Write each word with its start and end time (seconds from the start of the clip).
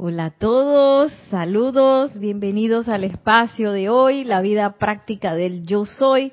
Hola 0.00 0.26
a 0.26 0.30
todos, 0.30 1.12
saludos, 1.28 2.16
bienvenidos 2.20 2.88
al 2.88 3.02
espacio 3.02 3.72
de 3.72 3.88
hoy, 3.88 4.22
la 4.22 4.40
vida 4.40 4.76
práctica 4.78 5.34
del 5.34 5.66
yo 5.66 5.86
soy, 5.86 6.30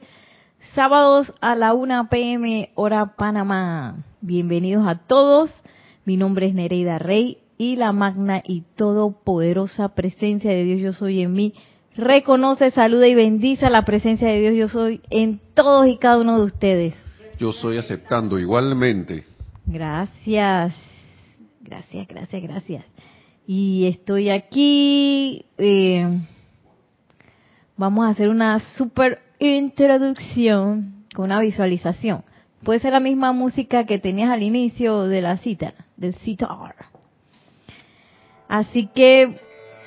sábados 0.76 1.34
a 1.42 1.56
la 1.56 1.74
1 1.74 2.08
pm 2.12 2.70
hora 2.76 3.16
Panamá. 3.16 4.04
Bienvenidos 4.22 4.86
a 4.86 5.00
todos, 5.08 5.50
mi 6.06 6.16
nombre 6.16 6.46
es 6.46 6.54
Nereida 6.54 7.00
Rey 7.00 7.40
y 7.58 7.78
la 7.78 7.92
magna 7.92 8.44
y 8.46 8.62
todopoderosa 8.76 9.96
presencia 9.96 10.52
de 10.52 10.64
Dios 10.64 10.82
yo 10.82 10.94
soy 10.94 11.24
en 11.24 11.34
mí. 11.34 11.56
Reconoce, 11.96 12.70
saluda 12.70 13.08
y 13.08 13.16
bendice 13.16 13.68
la 13.72 13.84
presencia 13.84 14.28
de 14.28 14.42
Dios 14.42 14.54
yo 14.54 14.68
soy 14.68 15.02
en 15.10 15.42
todos 15.56 15.88
y 15.88 15.98
cada 15.98 16.20
uno 16.20 16.38
de 16.38 16.46
ustedes. 16.46 16.94
Yo 17.40 17.52
soy 17.52 17.80
aceptando 17.80 18.38
igualmente. 18.38 19.26
Gracias, 19.66 20.76
gracias, 21.64 22.08
gracias, 22.08 22.44
gracias. 22.44 22.86
Y 23.48 23.88
estoy 23.88 24.30
aquí. 24.30 25.46
Eh, 25.58 26.20
vamos 27.78 28.06
a 28.06 28.10
hacer 28.10 28.30
una 28.30 28.60
super 28.60 29.20
introducción 29.40 31.06
con 31.14 31.26
una 31.26 31.40
visualización. 31.40 32.24
Puede 32.64 32.80
ser 32.80 32.94
la 32.94 33.00
misma 33.00 33.32
música 33.32 33.86
que 33.86 34.00
tenías 34.00 34.32
al 34.32 34.42
inicio 34.42 35.04
de 35.04 35.22
la 35.22 35.38
cita, 35.38 35.74
del 35.98 36.16
citar. 36.16 36.76
Así 38.48 38.88
que 38.88 39.40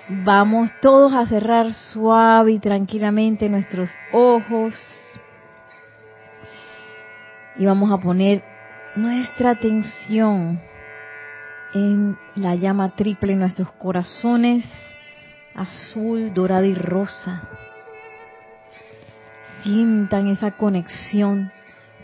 vamos 0.09 0.71
todos 0.81 1.13
a 1.13 1.27
cerrar 1.27 1.73
suave 1.75 2.53
y 2.53 2.59
tranquilamente 2.61 3.49
nuestros 3.49 3.91
ojos. 4.13 4.75
Y 7.57 7.67
vamos 7.67 7.91
a 7.91 7.99
poner 7.99 8.45
nuestra 8.95 9.51
atención 9.51 10.61
en 11.75 12.17
la 12.35 12.55
llama 12.55 12.91
triple 12.91 13.33
en 13.33 13.41
nuestros 13.41 13.71
corazones, 13.73 14.65
azul, 15.55 16.33
dorada 16.33 16.67
y 16.67 16.75
rosa. 16.75 17.43
Sientan 19.63 20.29
esa 20.29 20.53
conexión 20.53 21.53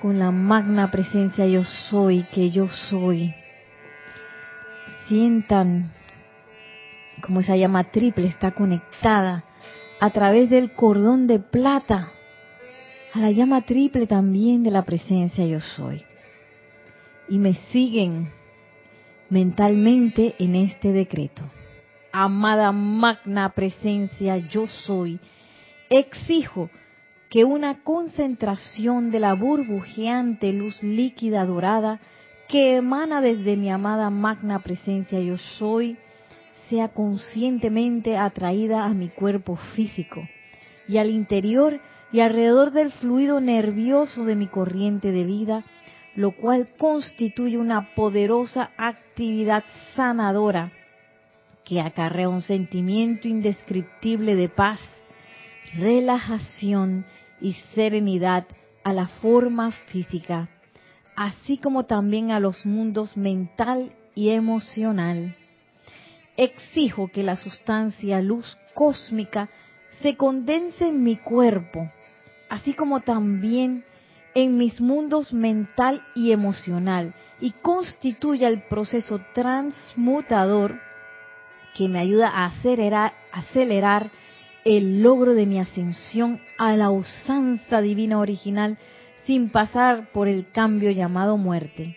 con 0.00 0.18
la 0.18 0.30
magna 0.30 0.90
presencia 0.90 1.46
yo 1.46 1.64
soy, 1.64 2.24
que 2.24 2.50
yo 2.50 2.68
soy. 2.68 3.34
Sientan 5.08 5.92
como 7.22 7.40
esa 7.40 7.56
llama 7.56 7.84
triple 7.84 8.26
está 8.26 8.50
conectada 8.50 9.44
a 10.00 10.10
través 10.10 10.50
del 10.50 10.72
cordón 10.72 11.26
de 11.26 11.38
plata 11.38 12.08
a 13.14 13.20
la 13.20 13.30
llama 13.30 13.62
triple 13.62 14.06
también 14.06 14.62
de 14.64 14.72
la 14.72 14.82
presencia 14.82 15.46
yo 15.46 15.60
soy. 15.60 16.04
Y 17.28 17.38
me 17.38 17.54
siguen 17.70 18.30
mentalmente 19.34 20.36
en 20.38 20.54
este 20.54 20.92
decreto. 20.92 21.42
Amada 22.12 22.70
magna 22.70 23.48
presencia 23.48 24.36
yo 24.36 24.68
soy, 24.68 25.18
exijo 25.90 26.70
que 27.28 27.44
una 27.44 27.82
concentración 27.82 29.10
de 29.10 29.18
la 29.18 29.34
burbujeante 29.34 30.52
luz 30.52 30.80
líquida 30.84 31.44
dorada 31.44 31.98
que 32.48 32.76
emana 32.76 33.20
desde 33.20 33.56
mi 33.56 33.70
amada 33.70 34.08
magna 34.08 34.60
presencia 34.60 35.18
yo 35.18 35.36
soy, 35.58 35.96
sea 36.70 36.90
conscientemente 36.90 38.16
atraída 38.16 38.84
a 38.84 38.90
mi 38.90 39.08
cuerpo 39.08 39.56
físico 39.74 40.22
y 40.86 40.98
al 40.98 41.10
interior 41.10 41.80
y 42.12 42.20
alrededor 42.20 42.70
del 42.70 42.92
fluido 42.92 43.40
nervioso 43.40 44.24
de 44.24 44.36
mi 44.36 44.46
corriente 44.46 45.10
de 45.10 45.24
vida, 45.24 45.64
lo 46.16 46.32
cual 46.32 46.68
constituye 46.78 47.58
una 47.58 47.94
poderosa 47.94 48.70
actividad 48.76 49.64
sanadora 49.94 50.72
que 51.64 51.80
acarrea 51.80 52.28
un 52.28 52.42
sentimiento 52.42 53.26
indescriptible 53.26 54.36
de 54.36 54.48
paz, 54.48 54.80
relajación 55.74 57.06
y 57.40 57.54
serenidad 57.74 58.46
a 58.84 58.92
la 58.92 59.08
forma 59.08 59.72
física, 59.72 60.48
así 61.16 61.56
como 61.56 61.84
también 61.84 62.30
a 62.30 62.40
los 62.40 62.66
mundos 62.66 63.16
mental 63.16 63.92
y 64.14 64.30
emocional. 64.30 65.36
Exijo 66.36 67.08
que 67.08 67.22
la 67.22 67.36
sustancia 67.36 68.20
luz 68.20 68.58
cósmica 68.74 69.48
se 70.02 70.16
condense 70.16 70.88
en 70.88 71.02
mi 71.02 71.16
cuerpo, 71.16 71.90
así 72.50 72.74
como 72.74 73.00
también 73.00 73.84
en 74.34 74.58
mis 74.58 74.80
mundos 74.80 75.32
mental 75.32 76.02
y 76.14 76.32
emocional 76.32 77.14
y 77.40 77.52
constituya 77.52 78.48
el 78.48 78.62
proceso 78.62 79.20
transmutador 79.32 80.80
que 81.76 81.88
me 81.88 81.98
ayuda 81.98 82.28
a 82.28 82.46
acelerar, 82.46 83.14
acelerar 83.32 84.10
el 84.64 85.02
logro 85.02 85.34
de 85.34 85.46
mi 85.46 85.60
ascensión 85.60 86.40
a 86.58 86.76
la 86.76 86.90
usanza 86.90 87.80
divina 87.80 88.18
original 88.18 88.78
sin 89.26 89.50
pasar 89.50 90.10
por 90.12 90.28
el 90.28 90.50
cambio 90.50 90.90
llamado 90.90 91.36
muerte. 91.36 91.96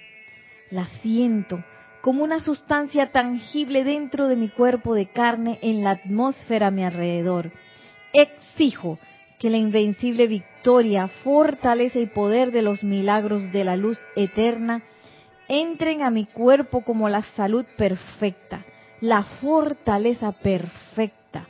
La 0.69 0.87
siento 1.01 1.63
como 2.01 2.23
una 2.23 2.39
sustancia 2.39 3.11
tangible 3.11 3.83
dentro 3.83 4.27
de 4.27 4.35
mi 4.35 4.49
cuerpo 4.49 4.93
de 4.93 5.07
carne 5.07 5.59
en 5.61 5.83
la 5.83 5.91
atmósfera 5.91 6.67
a 6.67 6.71
mi 6.71 6.83
alrededor. 6.83 7.51
Exijo 8.13 8.99
que 9.39 9.49
la 9.49 9.57
invencible 9.57 10.27
victoria, 10.27 11.07
fortaleza 11.07 11.99
y 11.99 12.07
poder 12.07 12.51
de 12.51 12.61
los 12.61 12.83
milagros 12.83 13.51
de 13.51 13.63
la 13.63 13.75
luz 13.75 13.99
eterna 14.15 14.81
entren 15.47 16.01
a 16.01 16.09
mi 16.09 16.25
cuerpo 16.25 16.81
como 16.81 17.07
la 17.07 17.23
salud 17.35 17.65
perfecta, 17.77 18.65
la 18.99 19.23
fortaleza 19.23 20.31
perfecta 20.31 21.47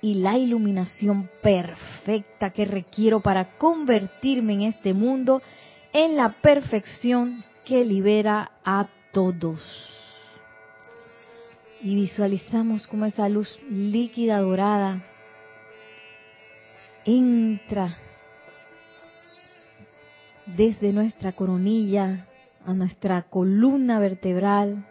y 0.00 0.14
la 0.14 0.36
iluminación 0.36 1.30
perfecta 1.42 2.50
que 2.50 2.64
requiero 2.64 3.20
para 3.20 3.56
convertirme 3.58 4.54
en 4.54 4.62
este 4.62 4.94
mundo 4.94 5.42
en 5.92 6.16
la 6.16 6.30
perfección 6.40 7.44
que 7.64 7.84
libera 7.84 8.50
a 8.64 8.88
todos. 9.12 9.60
Y 11.82 11.94
visualizamos 11.94 12.86
como 12.86 13.04
esa 13.04 13.28
luz 13.28 13.60
líquida 13.68 14.40
dorada 14.40 15.04
entra 17.04 17.96
desde 20.46 20.92
nuestra 20.92 21.32
coronilla 21.32 22.26
a 22.64 22.74
nuestra 22.74 23.22
columna 23.22 23.98
vertebral. 23.98 24.84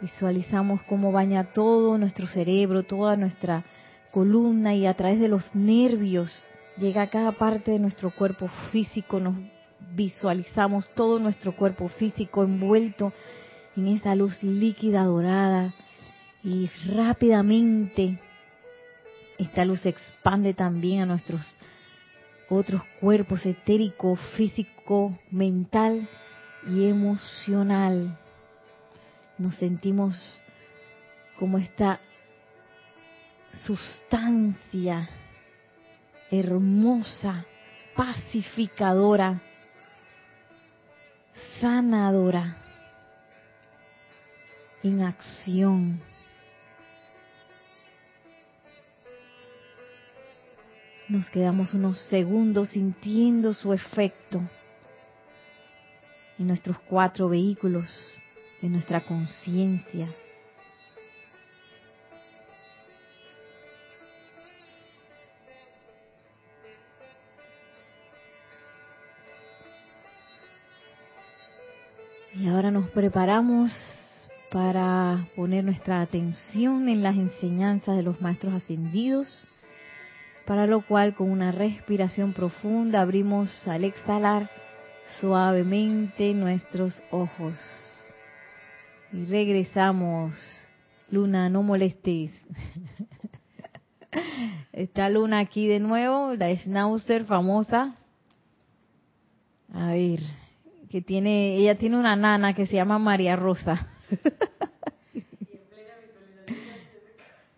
Visualizamos 0.00 0.82
cómo 0.84 1.12
baña 1.12 1.52
todo 1.52 1.98
nuestro 1.98 2.26
cerebro, 2.26 2.82
toda 2.82 3.16
nuestra 3.16 3.64
columna 4.10 4.74
y 4.74 4.86
a 4.86 4.94
través 4.94 5.20
de 5.20 5.28
los 5.28 5.54
nervios 5.54 6.46
llega 6.76 7.02
a 7.02 7.10
cada 7.10 7.32
parte 7.32 7.70
de 7.70 7.78
nuestro 7.78 8.10
cuerpo 8.10 8.48
físico. 8.70 9.20
Nos 9.20 9.36
visualizamos 9.94 10.88
todo 10.94 11.18
nuestro 11.18 11.56
cuerpo 11.56 11.88
físico 11.88 12.42
envuelto 12.42 13.12
en 13.76 13.88
esa 13.88 14.14
luz 14.14 14.42
líquida 14.42 15.04
dorada 15.04 15.72
y 16.44 16.68
rápidamente 16.86 18.18
esta 19.42 19.64
luz 19.64 19.80
se 19.80 19.90
expande 19.90 20.54
también 20.54 21.02
a 21.02 21.06
nuestros 21.06 21.42
otros 22.48 22.82
cuerpos 23.00 23.44
etérico, 23.46 24.16
físico, 24.36 25.18
mental 25.30 26.08
y 26.66 26.86
emocional. 26.86 28.18
Nos 29.38 29.54
sentimos 29.56 30.14
como 31.38 31.58
esta 31.58 31.98
sustancia 33.64 35.08
hermosa, 36.30 37.44
pacificadora, 37.96 39.40
sanadora, 41.60 42.56
en 44.82 45.02
acción 45.02 46.00
Nos 51.12 51.28
quedamos 51.28 51.74
unos 51.74 51.98
segundos 52.08 52.70
sintiendo 52.70 53.52
su 53.52 53.74
efecto 53.74 54.40
en 56.38 56.46
nuestros 56.46 56.78
cuatro 56.88 57.28
vehículos, 57.28 57.86
en 58.62 58.72
nuestra 58.72 59.04
conciencia. 59.04 60.08
Y 72.32 72.48
ahora 72.48 72.70
nos 72.70 72.88
preparamos 72.88 73.70
para 74.50 75.26
poner 75.36 75.62
nuestra 75.62 76.00
atención 76.00 76.88
en 76.88 77.02
las 77.02 77.16
enseñanzas 77.16 77.98
de 77.98 78.02
los 78.02 78.22
maestros 78.22 78.54
ascendidos 78.54 79.51
para 80.52 80.66
lo 80.66 80.82
cual 80.82 81.14
con 81.14 81.30
una 81.30 81.50
respiración 81.50 82.34
profunda 82.34 83.00
abrimos 83.00 83.66
al 83.66 83.84
exhalar 83.84 84.50
suavemente 85.18 86.34
nuestros 86.34 86.92
ojos 87.10 87.54
y 89.14 89.24
regresamos 89.24 90.34
Luna, 91.08 91.48
no 91.48 91.62
molestes. 91.62 92.32
Está 94.74 95.08
Luna 95.08 95.38
aquí 95.38 95.66
de 95.66 95.80
nuevo, 95.80 96.34
la 96.34 96.54
Schnauzer 96.54 97.24
famosa. 97.24 97.96
A 99.72 99.92
ver, 99.92 100.20
que 100.90 101.00
tiene, 101.00 101.56
ella 101.56 101.76
tiene 101.76 101.96
una 101.96 102.14
nana 102.14 102.52
que 102.52 102.66
se 102.66 102.74
llama 102.74 102.98
María 102.98 103.36
Rosa. 103.36 103.88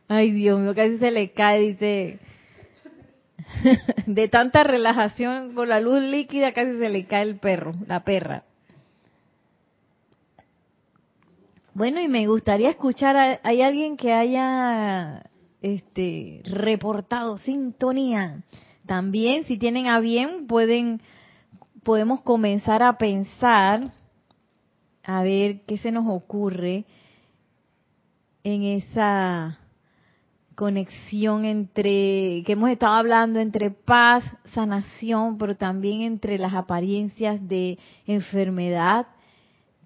Ay, 0.06 0.31
Dios 0.31 0.61
mío, 0.61 0.76
casi 0.76 0.99
se 0.99 1.11
le 1.11 1.32
cae, 1.32 1.58
dice. 1.58 2.20
De 4.07 4.29
tanta 4.29 4.63
relajación 4.63 5.55
con 5.55 5.69
la 5.69 5.81
luz 5.81 6.03
líquida, 6.03 6.53
casi 6.53 6.79
se 6.79 6.89
le 6.89 7.07
cae 7.07 7.23
el 7.23 7.39
perro, 7.39 7.73
la 7.87 8.05
perra. 8.05 8.45
Bueno, 11.73 12.01
y 12.01 12.09
me 12.09 12.27
gustaría 12.29 12.71
escuchar, 12.71 13.41
¿hay 13.43 13.63
alguien 13.63 13.97
que 13.97 14.13
haya 14.13 15.25
este, 15.61 16.41
reportado 16.45 17.37
sintonía? 17.39 18.45
También, 18.87 19.45
si 19.45 19.59
tienen 19.59 19.89
a 19.89 19.99
bien, 19.99 20.47
pueden, 20.47 21.01
podemos 21.83 22.21
comenzar 22.23 22.83
a 22.83 22.97
pensar, 22.97 23.91
a 25.03 25.23
ver 25.23 25.63
qué 25.67 25.77
se 25.79 25.91
nos 25.91 26.07
ocurre 26.09 26.85
en 28.45 28.63
esa 28.63 29.59
conexión 30.55 31.45
entre, 31.45 32.43
que 32.45 32.53
hemos 32.53 32.71
estado 32.71 32.95
hablando 32.95 33.41
entre 33.41 33.71
paz, 33.71 34.25
sanación, 34.53 35.39
pero 35.39 35.56
también 35.56 36.03
entre 36.03 36.39
las 36.39 36.55
apariencias 36.55 37.47
de 37.49 37.79
enfermedad 38.06 39.06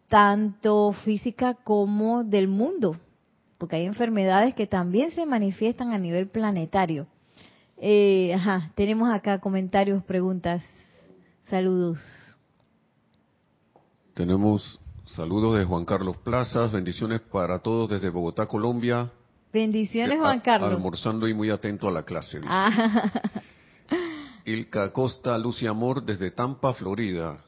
tanto 0.09 0.93
física 1.05 1.55
como 1.55 2.25
del 2.25 2.49
mundo, 2.49 2.97
porque 3.59 3.77
hay 3.77 3.85
enfermedades 3.85 4.55
que 4.55 4.67
también 4.67 5.11
se 5.11 5.27
manifiestan 5.27 5.93
a 5.93 5.99
nivel 5.99 6.29
planetario. 6.29 7.07
Eh, 7.77 8.33
ajá, 8.35 8.73
tenemos 8.75 9.11
acá 9.11 9.39
comentarios, 9.39 10.03
preguntas, 10.05 10.63
saludos. 11.49 11.99
Tenemos 14.15 14.81
saludos 15.05 15.59
de 15.59 15.65
Juan 15.65 15.85
Carlos 15.85 16.17
Plazas, 16.19 16.73
bendiciones 16.73 17.21
para 17.21 17.61
todos 17.61 17.89
desde 17.89 18.11
Bogotá, 18.11 18.47
Colombia. 18.47 19.13
Bendiciones, 19.53 20.19
Juan 20.19 20.41
Carlos. 20.41 20.71
Almorzando 20.71 21.27
y 21.27 21.35
muy 21.35 21.51
atento 21.51 21.89
a 21.89 21.93
la 21.93 22.03
clase. 22.03 22.41
Ah. 22.45 23.11
Ilka 24.45 24.93
Costa, 24.93 25.37
Lucia 25.39 25.71
Amor 25.71 26.03
desde 26.03 26.31
Tampa, 26.31 26.73
Florida. 26.75 27.43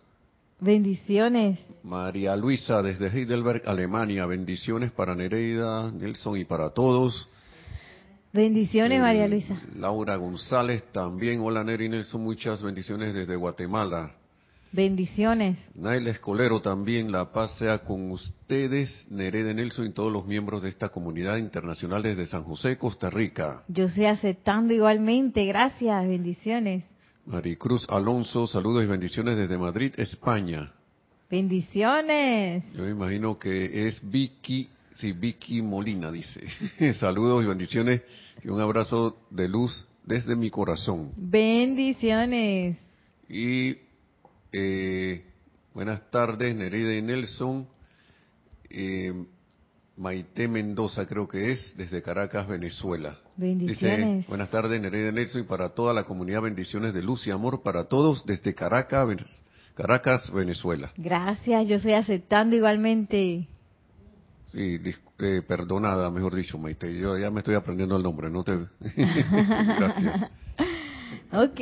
Bendiciones. 0.61 1.59
María 1.83 2.37
Luisa 2.37 2.83
desde 2.83 3.09
Heidelberg, 3.09 3.63
Alemania. 3.67 4.27
Bendiciones 4.27 4.93
para 4.93 5.15
Nereida, 5.15 5.91
Nelson 5.91 6.37
y 6.37 6.45
para 6.45 6.71
todos. 6.71 7.29
Bendiciones, 8.33 9.01
María 9.01 9.27
Luisa. 9.27 9.59
Laura 9.75 10.17
González 10.17 10.85
también. 10.93 11.41
Hola, 11.41 11.65
Neri 11.65 11.89
Nelson. 11.89 12.23
Muchas 12.23 12.63
bendiciones 12.63 13.15
desde 13.15 13.35
Guatemala. 13.37 14.15
Bendiciones. 14.73 15.59
Nail 15.75 16.07
Escolero 16.07 16.61
también. 16.61 17.11
La 17.11 17.33
paz 17.33 17.57
sea 17.59 17.79
con 17.79 18.13
ustedes, 18.13 19.07
Nereida 19.11 19.53
Nelson 19.53 19.87
y 19.87 19.93
todos 19.93 20.13
los 20.13 20.27
miembros 20.27 20.63
de 20.63 20.69
esta 20.69 20.91
comunidad 20.91 21.39
internacional 21.39 22.03
desde 22.03 22.27
San 22.27 22.45
José, 22.45 22.79
Costa 22.79 23.11
Rica. 23.11 23.65
Yo 23.67 23.87
estoy 23.87 24.07
aceptando 24.07 24.73
igualmente. 24.73 25.45
Gracias. 25.45 26.07
Bendiciones. 26.07 26.85
Maricruz 27.27 27.87
Alonso, 27.89 28.47
saludos 28.47 28.85
y 28.85 28.87
bendiciones 28.87 29.37
desde 29.37 29.59
Madrid, 29.59 29.93
España. 29.97 30.73
Bendiciones. 31.31 32.65
Yo 32.75 32.85
me 32.85 32.91
imagino 32.91 33.39
que 33.39 33.87
es 33.87 34.01
Vicky, 34.03 34.69
sí, 34.97 35.13
Vicky 35.13 35.63
Molina 35.63 36.11
dice. 36.11 36.41
saludos 36.95 37.45
y 37.45 37.47
bendiciones 37.47 38.03
y 38.43 38.49
un 38.49 38.61
abrazo 38.61 39.17
de 39.31 39.49
luz 39.49 39.87
desde 40.05 40.35
mi 40.35 40.51
corazón. 40.51 41.13
Bendiciones. 41.17 42.79
Y 43.29 43.77
eh, 44.53 45.25
buenas 45.75 46.11
tardes, 46.11 46.55
Nereida 46.55 46.95
y 46.95 47.03
Nelson. 47.03 47.69
Eh, 48.69 49.13
Maite 49.97 50.49
Mendoza 50.49 51.07
creo 51.07 51.29
que 51.29 51.51
es, 51.51 51.75
desde 51.77 52.01
Caracas, 52.01 52.49
Venezuela. 52.49 53.19
Bendiciones. 53.37 54.27
buenas 54.27 54.49
tardes, 54.51 54.81
Nereida 54.81 55.13
Nelson, 55.13 55.43
y 55.43 55.45
para 55.45 55.71
toda 55.71 55.93
la 55.93 56.05
comunidad, 56.05 56.43
bendiciones 56.43 56.95
de 56.95 57.03
luz 57.03 57.27
y 57.27 57.31
amor 57.31 57.63
para 57.63 57.85
todos 57.85 58.25
desde 58.25 58.55
Caracas, 58.55 59.45
Caracas, 59.75 60.31
Venezuela. 60.33 60.91
Gracias, 60.97 61.69
yo 61.69 61.77
estoy 61.77 61.93
aceptando 61.93 62.57
igualmente. 62.57 63.47
Sí, 64.47 64.81
eh, 65.19 65.43
perdonada, 65.47 66.11
mejor 66.11 66.35
dicho, 66.35 66.59
Maite, 66.59 66.99
yo 66.99 67.17
ya 67.19 67.31
me 67.31 67.41
estoy 67.41 67.55
aprendiendo 67.55 67.97
el 67.97 68.03
nombre, 68.03 68.31
no 68.31 68.43
te... 68.43 68.53
Gracias. 68.97 70.31
ok, 71.33 71.61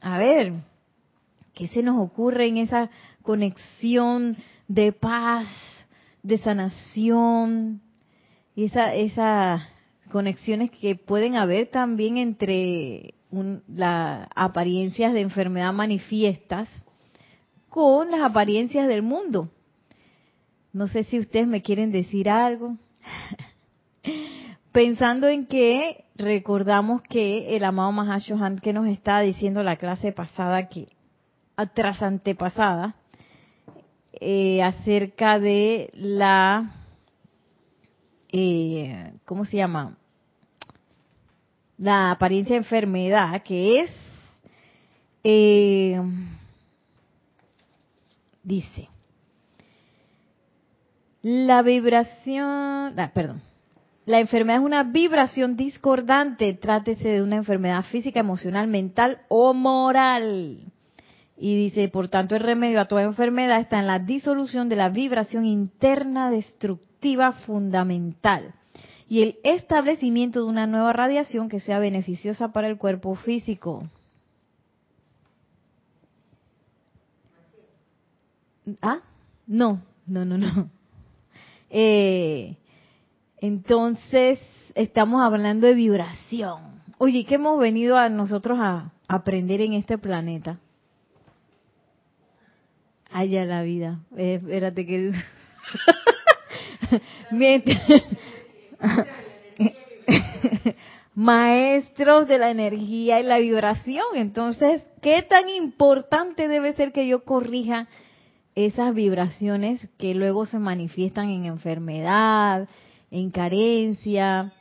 a 0.00 0.18
ver, 0.18 0.52
¿qué 1.62 1.68
se 1.68 1.82
nos 1.84 2.00
ocurre 2.00 2.48
en 2.48 2.56
esa 2.56 2.90
conexión 3.22 4.36
de 4.66 4.90
paz, 4.90 5.46
de 6.24 6.38
sanación 6.38 7.80
y 8.56 8.64
esa, 8.64 8.92
esas 8.94 9.62
conexiones 10.10 10.72
que 10.72 10.96
pueden 10.96 11.36
haber 11.36 11.68
también 11.68 12.16
entre 12.16 13.14
las 13.68 14.28
apariencias 14.34 15.12
de 15.12 15.20
enfermedad 15.20 15.72
manifiestas 15.72 16.68
con 17.68 18.10
las 18.10 18.22
apariencias 18.22 18.88
del 18.88 19.02
mundo. 19.02 19.48
No 20.72 20.88
sé 20.88 21.04
si 21.04 21.20
ustedes 21.20 21.46
me 21.46 21.62
quieren 21.62 21.92
decir 21.92 22.28
algo. 22.28 22.76
Pensando 24.72 25.28
en 25.28 25.46
que 25.46 26.06
recordamos 26.16 27.02
que 27.02 27.56
el 27.56 27.62
amado 27.62 27.92
Mahashohan 27.92 28.58
que 28.58 28.72
nos 28.72 28.88
está 28.88 29.20
diciendo 29.20 29.62
la 29.62 29.76
clase 29.76 30.10
pasada 30.10 30.68
que 30.68 30.88
tras 31.74 32.02
antepasada 32.02 32.94
eh, 34.12 34.62
acerca 34.62 35.38
de 35.38 35.90
la, 35.94 36.70
eh, 38.30 39.12
¿cómo 39.24 39.44
se 39.44 39.56
llama? 39.56 39.96
La 41.78 42.12
apariencia 42.12 42.54
de 42.54 42.58
enfermedad, 42.58 43.42
que 43.42 43.80
es, 43.80 43.90
eh, 45.24 46.00
dice, 48.42 48.88
la 51.22 51.62
vibración, 51.62 52.98
ah, 52.98 53.10
perdón, 53.14 53.42
la 54.04 54.18
enfermedad 54.20 54.60
es 54.60 54.66
una 54.66 54.82
vibración 54.82 55.56
discordante, 55.56 56.52
trátese 56.54 57.08
de 57.08 57.22
una 57.22 57.36
enfermedad 57.36 57.84
física, 57.84 58.20
emocional, 58.20 58.66
mental 58.66 59.22
o 59.28 59.54
moral. 59.54 60.72
Y 61.44 61.56
dice, 61.56 61.88
por 61.88 62.06
tanto, 62.06 62.36
el 62.36 62.40
remedio 62.40 62.80
a 62.80 62.84
toda 62.84 63.02
enfermedad 63.02 63.58
está 63.58 63.80
en 63.80 63.88
la 63.88 63.98
disolución 63.98 64.68
de 64.68 64.76
la 64.76 64.90
vibración 64.90 65.44
interna 65.44 66.30
destructiva 66.30 67.32
fundamental 67.32 68.54
y 69.08 69.22
el 69.22 69.38
establecimiento 69.42 70.38
de 70.38 70.48
una 70.48 70.68
nueva 70.68 70.92
radiación 70.92 71.48
que 71.48 71.58
sea 71.58 71.80
beneficiosa 71.80 72.52
para 72.52 72.68
el 72.68 72.78
cuerpo 72.78 73.16
físico. 73.16 73.88
¿Ah? 78.80 79.00
No, 79.44 79.82
no, 80.06 80.24
no, 80.24 80.38
no. 80.38 80.70
Eh, 81.74 82.56
entonces, 83.38 84.38
estamos 84.76 85.22
hablando 85.22 85.66
de 85.66 85.74
vibración. 85.74 86.82
Oye, 86.98 87.24
¿qué 87.24 87.34
hemos 87.34 87.58
venido 87.58 87.96
a 87.96 88.10
nosotros 88.10 88.58
a 88.60 88.92
aprender 89.08 89.60
en 89.62 89.72
este 89.72 89.98
planeta? 89.98 90.60
Allá 93.12 93.44
la 93.44 93.62
vida. 93.62 94.00
Eh, 94.16 94.40
espérate 94.40 94.86
que... 94.86 95.12
Maestros 101.14 102.26
de 102.26 102.38
la 102.38 102.50
energía 102.50 103.20
y 103.20 103.22
la 103.22 103.38
vibración. 103.38 104.04
Entonces, 104.14 104.82
¿qué 105.00 105.22
tan 105.22 105.48
importante 105.48 106.48
debe 106.48 106.72
ser 106.74 106.92
que 106.92 107.06
yo 107.06 107.24
corrija 107.24 107.86
esas 108.54 108.94
vibraciones 108.94 109.88
que 109.98 110.14
luego 110.14 110.46
se 110.46 110.58
manifiestan 110.58 111.28
en 111.30 111.46
enfermedad, 111.46 112.68
en 113.10 113.30
carencia, 113.30 114.52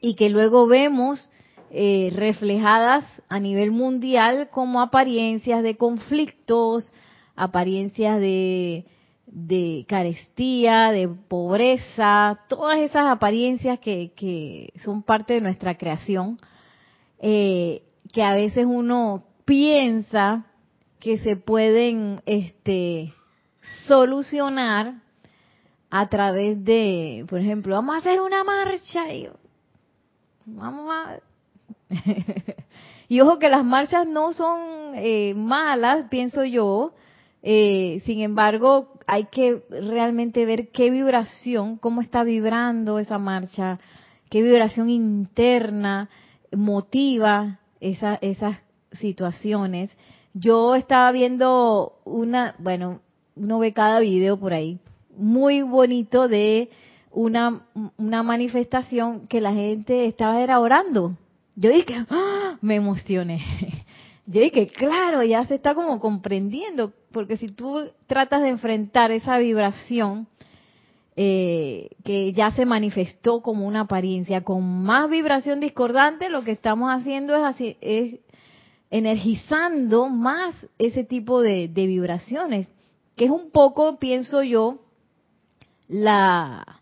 y 0.00 0.14
que 0.14 0.30
luego 0.30 0.66
vemos 0.66 1.28
eh, 1.70 2.10
reflejadas 2.12 3.04
a 3.28 3.40
nivel 3.40 3.72
mundial 3.72 4.48
como 4.50 4.80
apariencias 4.80 5.62
de 5.62 5.76
conflictos, 5.76 6.92
apariencias 7.36 8.18
de, 8.18 8.86
de 9.26 9.84
carestía, 9.88 10.90
de 10.90 11.08
pobreza, 11.08 12.40
todas 12.48 12.78
esas 12.78 13.06
apariencias 13.06 13.78
que, 13.78 14.12
que 14.16 14.72
son 14.82 15.02
parte 15.02 15.34
de 15.34 15.40
nuestra 15.40 15.76
creación, 15.76 16.38
eh, 17.18 17.82
que 18.12 18.22
a 18.22 18.34
veces 18.34 18.66
uno 18.66 19.24
piensa 19.44 20.46
que 20.98 21.18
se 21.18 21.36
pueden 21.36 22.22
este, 22.26 23.14
solucionar 23.86 24.94
a 25.90 26.08
través 26.08 26.64
de, 26.64 27.24
por 27.28 27.40
ejemplo, 27.40 27.74
vamos 27.74 27.94
a 27.94 27.98
hacer 27.98 28.20
una 28.20 28.44
marcha 28.44 29.12
y 29.12 29.28
vamos 30.44 30.92
a... 30.92 31.20
y 33.08 33.20
ojo 33.20 33.38
que 33.38 33.48
las 33.48 33.64
marchas 33.64 34.06
no 34.06 34.32
son 34.32 34.94
eh, 34.94 35.34
malas, 35.36 36.06
pienso 36.10 36.44
yo, 36.44 36.92
eh, 37.48 38.02
sin 38.04 38.22
embargo, 38.22 38.88
hay 39.06 39.26
que 39.26 39.62
realmente 39.70 40.44
ver 40.44 40.70
qué 40.72 40.90
vibración, 40.90 41.76
cómo 41.76 42.02
está 42.02 42.24
vibrando 42.24 42.98
esa 42.98 43.18
marcha, 43.18 43.78
qué 44.28 44.42
vibración 44.42 44.90
interna 44.90 46.10
motiva 46.50 47.60
esa, 47.78 48.16
esas 48.20 48.56
situaciones. 48.98 49.96
Yo 50.34 50.74
estaba 50.74 51.12
viendo 51.12 52.00
una, 52.04 52.56
bueno, 52.58 53.00
uno 53.36 53.60
ve 53.60 53.72
cada 53.72 54.00
video 54.00 54.40
por 54.40 54.52
ahí, 54.52 54.80
muy 55.16 55.62
bonito 55.62 56.26
de 56.26 56.68
una, 57.12 57.64
una 57.96 58.24
manifestación 58.24 59.28
que 59.28 59.40
la 59.40 59.52
gente 59.52 60.06
estaba 60.06 60.42
era 60.42 60.58
orando. 60.58 61.16
Yo 61.54 61.70
dije, 61.70 61.94
¡ah! 62.10 62.58
me 62.60 62.74
emocioné. 62.74 63.40
Yo 64.26 64.40
dije, 64.40 64.66
claro, 64.66 65.22
ya 65.22 65.44
se 65.44 65.54
está 65.54 65.74
como 65.74 66.00
comprendiendo, 66.00 66.92
porque 67.12 67.36
si 67.36 67.48
tú 67.48 67.90
tratas 68.08 68.42
de 68.42 68.48
enfrentar 68.48 69.12
esa 69.12 69.38
vibración 69.38 70.26
eh, 71.14 71.90
que 72.04 72.32
ya 72.32 72.50
se 72.50 72.66
manifestó 72.66 73.40
como 73.40 73.66
una 73.66 73.82
apariencia, 73.82 74.42
con 74.42 74.82
más 74.82 75.08
vibración 75.08 75.60
discordante, 75.60 76.28
lo 76.28 76.42
que 76.42 76.50
estamos 76.52 76.90
haciendo 76.90 77.36
es, 77.36 77.42
así, 77.44 77.76
es 77.80 78.18
energizando 78.90 80.08
más 80.08 80.54
ese 80.78 81.04
tipo 81.04 81.40
de, 81.40 81.68
vibraciones, 81.68 82.68
que 83.16 83.26
es 83.26 83.30
un 83.30 83.50
poco, 83.52 83.98
pienso 84.00 84.42
yo, 84.42 84.80
la, 85.86 86.80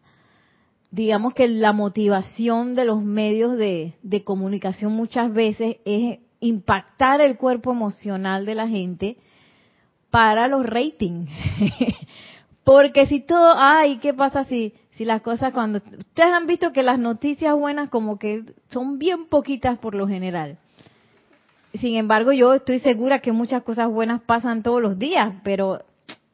digamos 0.91 1.35
que 1.35 1.47
la 1.47 1.75
motivación 1.75 2.75
de 2.75 2.87
los 2.87 3.03
medios 3.03 3.59
de, 3.59 3.93
de 4.03 4.25
comunicación 4.25 4.93
muchas 4.93 5.31
veces 5.33 5.77
es 5.85 6.21
impactar 6.45 7.23
el 7.23 7.39
cuerpo 7.39 7.73
emocional 7.73 8.45
de 8.45 8.55
la 8.55 8.69
gente 8.69 9.17
para 10.11 10.47
los 10.47 10.67
ratings. 10.67 11.31
Porque 12.65 13.07
si 13.07 13.21
todo, 13.21 13.55
ay, 13.57 13.99
¿qué 13.99 14.13
pasa 14.13 14.45
si, 14.45 14.75
si 14.93 15.05
las 15.05 15.23
cosas 15.23 15.53
cuando... 15.53 15.79
Ustedes 15.79 16.33
han 16.33 16.47
visto 16.47 16.73
que 16.73 16.83
las 16.83 16.99
noticias 16.99 17.55
buenas 17.55 17.89
como 17.89 18.19
que 18.19 18.45
son 18.71 18.99
bien 18.99 19.27
poquitas 19.27 19.79
por 19.79 19.95
lo 19.95 20.07
general. 20.07 20.59
Sin 21.81 21.97
embargo, 21.97 22.33
yo 22.33 22.55
estoy 22.55 22.79
segura 22.79 23.21
que 23.21 23.33
muchas 23.33 23.63
cosas 23.63 23.91
buenas 23.91 24.21
pasan 24.23 24.63
todos 24.63 24.81
los 24.81 24.99
días, 24.99 25.35
pero 25.43 25.83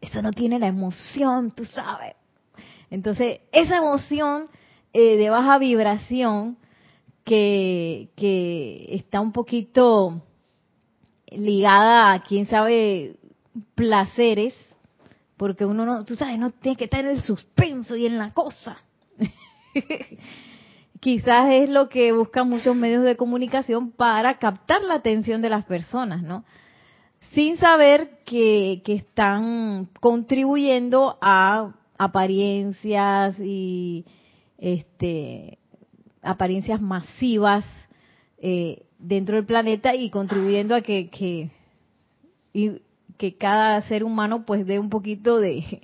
eso 0.00 0.22
no 0.22 0.32
tiene 0.32 0.58
la 0.58 0.66
emoción, 0.66 1.52
tú 1.52 1.64
sabes. 1.64 2.14
Entonces, 2.90 3.40
esa 3.52 3.78
emoción 3.78 4.48
eh, 4.92 5.16
de 5.16 5.30
baja 5.30 5.58
vibración 5.58 6.56
que, 7.30 8.86
está 8.90 9.20
un 9.20 9.32
poquito 9.32 10.22
ligada 11.30 12.12
a, 12.12 12.20
quién 12.22 12.46
sabe, 12.46 13.16
placeres, 13.76 14.54
porque 15.36 15.64
uno 15.64 15.86
no, 15.86 16.04
tú 16.04 16.16
sabes, 16.16 16.38
no 16.38 16.50
tiene 16.50 16.76
que 16.76 16.84
estar 16.84 17.00
en 17.00 17.12
el 17.12 17.22
suspenso 17.22 17.94
y 17.94 18.06
en 18.06 18.18
la 18.18 18.32
cosa. 18.32 18.78
Quizás 21.00 21.52
es 21.52 21.70
lo 21.70 21.88
que 21.88 22.12
buscan 22.12 22.48
muchos 22.48 22.74
medios 22.74 23.04
de 23.04 23.16
comunicación 23.16 23.92
para 23.92 24.38
captar 24.38 24.82
la 24.82 24.94
atención 24.94 25.40
de 25.40 25.50
las 25.50 25.64
personas, 25.64 26.22
¿no? 26.22 26.44
Sin 27.32 27.56
saber 27.58 28.18
que 28.24 28.82
están 28.84 29.88
contribuyendo 30.00 31.16
a 31.22 31.74
apariencias 31.96 33.38
y 33.38 34.04
este 34.58 35.59
apariencias 36.22 36.80
masivas 36.80 37.64
eh, 38.38 38.84
dentro 38.98 39.36
del 39.36 39.46
planeta 39.46 39.94
y 39.94 40.10
contribuyendo 40.10 40.74
a 40.74 40.82
que, 40.82 41.08
que, 41.08 41.50
cada 43.38 43.82
ser 43.82 44.02
humano 44.04 44.44
pues 44.46 44.66
dé 44.66 44.78
un 44.78 44.90
poquito 44.90 45.38
de, 45.38 45.82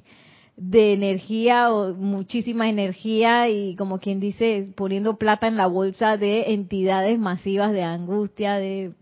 de 0.56 0.92
energía 0.94 1.72
o 1.72 1.94
muchísima 1.94 2.68
energía 2.68 3.48
y 3.48 3.76
como 3.76 3.98
quien 3.98 4.20
dice 4.20 4.72
poniendo 4.74 5.16
plata 5.16 5.46
en 5.46 5.56
la 5.56 5.66
bolsa 5.66 6.16
de 6.16 6.52
entidades 6.54 7.18
masivas 7.18 7.72
de 7.72 7.82
angustia, 7.82 8.54
de, 8.56 8.92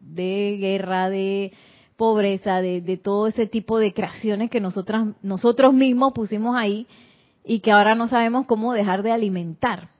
de 0.00 0.56
guerra, 0.60 1.08
de 1.08 1.52
pobreza, 1.96 2.60
de, 2.60 2.80
de 2.80 2.96
todo 2.96 3.28
ese 3.28 3.46
tipo 3.46 3.78
de 3.78 3.94
creaciones 3.94 4.50
que 4.50 4.60
nosotras, 4.60 5.08
nosotros 5.22 5.72
mismos 5.72 6.12
pusimos 6.12 6.56
ahí 6.56 6.86
y 7.44 7.60
que 7.60 7.70
ahora 7.70 7.94
no 7.94 8.08
sabemos 8.08 8.46
cómo 8.46 8.72
dejar 8.72 9.02
de 9.02 9.12
alimentar. 9.12 9.90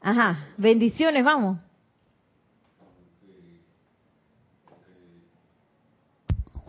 Ajá, 0.00 0.48
bendiciones, 0.56 1.24
vamos. 1.24 1.58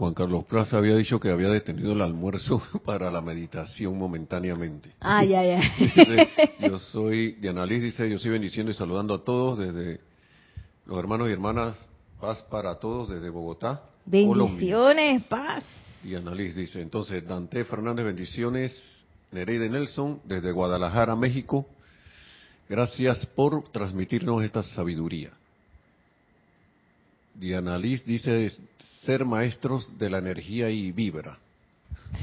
Juan 0.01 0.15
Carlos 0.15 0.45
Plaza 0.45 0.79
había 0.79 0.95
dicho 0.95 1.19
que 1.19 1.29
había 1.29 1.49
detenido 1.49 1.93
el 1.93 2.01
almuerzo 2.01 2.59
para 2.85 3.11
la 3.11 3.21
meditación 3.21 3.95
momentáneamente. 3.97 4.91
Ah, 4.99 5.23
ya, 5.23 5.43
ya. 5.43 5.61
yo 6.59 6.79
soy, 6.79 7.33
Diana 7.33 7.67
Liz 7.67 7.83
dice, 7.83 8.09
yo 8.09 8.17
soy 8.17 8.31
bendiciendo 8.31 8.71
y 8.71 8.73
saludando 8.73 9.13
a 9.13 9.23
todos 9.23 9.59
desde 9.59 10.01
los 10.87 10.97
hermanos 10.97 11.29
y 11.29 11.33
hermanas, 11.33 11.87
paz 12.19 12.41
para 12.49 12.79
todos 12.79 13.09
desde 13.09 13.29
Bogotá. 13.29 13.83
Bendiciones, 14.03 15.23
paz. 15.25 15.63
Diana 16.01 16.33
Liz 16.33 16.55
dice, 16.55 16.81
entonces 16.81 17.23
Dante 17.27 17.63
Fernández, 17.63 18.03
bendiciones. 18.03 19.05
Nereide 19.31 19.69
Nelson 19.69 20.19
desde 20.25 20.51
Guadalajara, 20.51 21.15
México. 21.15 21.67
Gracias 22.71 23.25
por 23.25 23.69
transmitirnos 23.69 24.41
esta 24.45 24.63
sabiduría. 24.63 25.29
Diana 27.35 27.77
Liz 27.77 28.05
dice 28.05 28.49
ser 29.03 29.25
maestros 29.25 29.91
de 29.97 30.09
la 30.09 30.19
energía 30.19 30.69
y 30.69 30.93
vibra. 30.93 31.37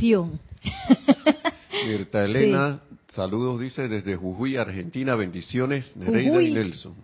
Sion. 0.00 0.40
Mirta 1.86 2.24
Elena, 2.24 2.80
saludos, 3.08 3.60
dice 3.60 3.88
desde 3.88 4.16
Jujuy, 4.16 4.56
Argentina, 4.56 5.14
bendiciones, 5.16 5.94
Nereida 5.98 6.42
y 6.42 6.54
Nelson. 6.54 6.94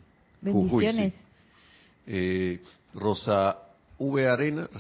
Bendiciones. 0.41 1.13
Eh, 2.07 2.63
Rosa 2.95 3.59
V. 3.99 4.27
Arena, 4.27 4.71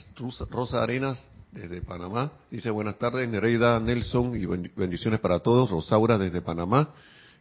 Rosa 0.48 0.82
Arenas, 0.82 1.30
desde 1.52 1.82
Panamá, 1.82 2.32
dice 2.50 2.70
buenas 2.70 2.98
tardes, 2.98 3.28
Nereida, 3.28 3.78
Nelson 3.78 4.34
y 4.40 4.46
bendiciones 4.46 5.20
para 5.20 5.40
todos. 5.40 5.68
Rosaura 5.68 6.16
desde 6.16 6.40
Panamá. 6.40 6.94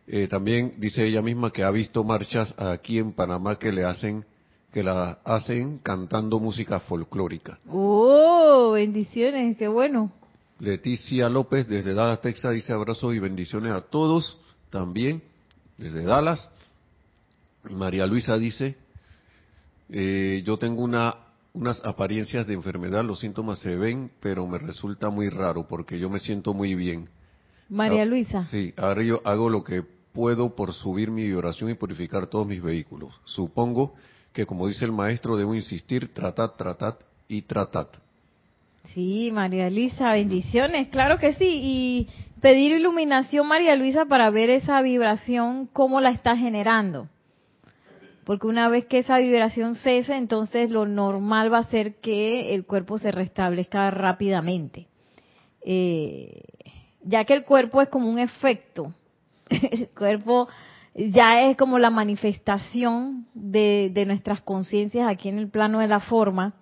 Eh, 0.05 0.27
también 0.27 0.73
dice 0.77 1.05
ella 1.05 1.21
misma 1.21 1.51
que 1.51 1.63
ha 1.63 1.71
visto 1.71 2.03
marchas 2.03 2.53
aquí 2.57 2.99
en 2.99 3.13
Panamá 3.13 3.57
que 3.57 3.71
le 3.71 3.85
hacen 3.85 4.25
que 4.73 4.83
la 4.83 5.19
hacen 5.23 5.77
cantando 5.77 6.39
música 6.39 6.79
folclórica. 6.79 7.59
Oh, 7.69 8.71
bendiciones, 8.71 9.55
qué 9.55 9.67
bueno. 9.67 10.11
Leticia 10.59 11.29
López 11.29 11.67
desde 11.67 11.93
Dallas, 11.93 12.21
Texas 12.21 12.53
dice 12.55 12.73
abrazos 12.73 13.13
y 13.13 13.19
bendiciones 13.19 13.71
a 13.71 13.81
todos 13.81 14.39
también 14.71 15.21
desde 15.77 16.03
Dallas. 16.03 16.49
María 17.69 18.07
Luisa 18.07 18.35
dice, 18.37 18.75
eh, 19.89 20.41
yo 20.43 20.57
tengo 20.57 20.81
una, 20.81 21.17
unas 21.53 21.79
apariencias 21.85 22.47
de 22.47 22.55
enfermedad, 22.55 23.03
los 23.03 23.19
síntomas 23.19 23.59
se 23.59 23.75
ven, 23.75 24.09
pero 24.19 24.47
me 24.47 24.57
resulta 24.57 25.11
muy 25.11 25.29
raro 25.29 25.67
porque 25.67 25.99
yo 25.99 26.09
me 26.09 26.19
siento 26.19 26.55
muy 26.55 26.73
bien. 26.73 27.09
María 27.69 28.01
ah, 28.01 28.05
Luisa. 28.05 28.43
Sí, 28.45 28.73
ahora 28.75 29.03
yo 29.03 29.21
hago 29.23 29.49
lo 29.49 29.63
que 29.63 29.83
puedo 30.13 30.55
por 30.55 30.73
subir 30.73 31.11
mi 31.11 31.23
vibración 31.23 31.71
y 31.71 31.73
purificar 31.73 32.27
todos 32.27 32.47
mis 32.47 32.61
vehículos. 32.61 33.19
Supongo 33.25 33.95
que, 34.31 34.45
como 34.45 34.67
dice 34.67 34.85
el 34.85 34.91
maestro, 34.91 35.35
debo 35.35 35.53
insistir, 35.55 36.13
tratad, 36.13 36.51
tratad 36.51 36.95
y 37.27 37.41
tratad. 37.41 37.87
Sí, 38.93 39.31
María 39.33 39.69
Luisa, 39.69 40.13
bendiciones, 40.13 40.87
claro 40.89 41.17
que 41.17 41.33
sí. 41.33 41.59
Y 41.63 42.09
pedir 42.41 42.73
iluminación, 42.73 43.47
María 43.47 43.75
Luisa, 43.75 44.05
para 44.05 44.29
ver 44.29 44.49
esa 44.49 44.81
vibración, 44.81 45.67
cómo 45.71 45.99
la 45.99 46.11
está 46.11 46.37
generando. 46.37 47.09
Porque 48.23 48.47
una 48.47 48.69
vez 48.69 48.85
que 48.85 48.99
esa 48.99 49.17
vibración 49.17 49.75
cese, 49.75 50.15
entonces 50.15 50.69
lo 50.69 50.85
normal 50.85 51.51
va 51.51 51.59
a 51.59 51.69
ser 51.69 51.95
que 51.95 52.53
el 52.53 52.65
cuerpo 52.65 52.97
se 52.97 53.11
restablezca 53.11 53.89
rápidamente. 53.91 54.87
Eh, 55.65 56.43
ya 57.03 57.25
que 57.25 57.33
el 57.33 57.43
cuerpo 57.43 57.81
es 57.81 57.89
como 57.89 58.09
un 58.09 58.19
efecto, 58.19 58.93
el 59.71 59.89
cuerpo 59.89 60.47
ya 60.95 61.41
es 61.49 61.57
como 61.57 61.79
la 61.79 61.89
manifestación 61.89 63.25
de, 63.33 64.03
nuestras 64.05 64.41
conciencias 64.41 65.07
aquí 65.07 65.29
en 65.29 65.39
el 65.39 65.49
plano 65.49 65.79
de 65.79 65.87
la 65.87 65.99
forma 65.99 66.53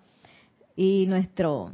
y 0.74 1.06
nuestro, 1.06 1.70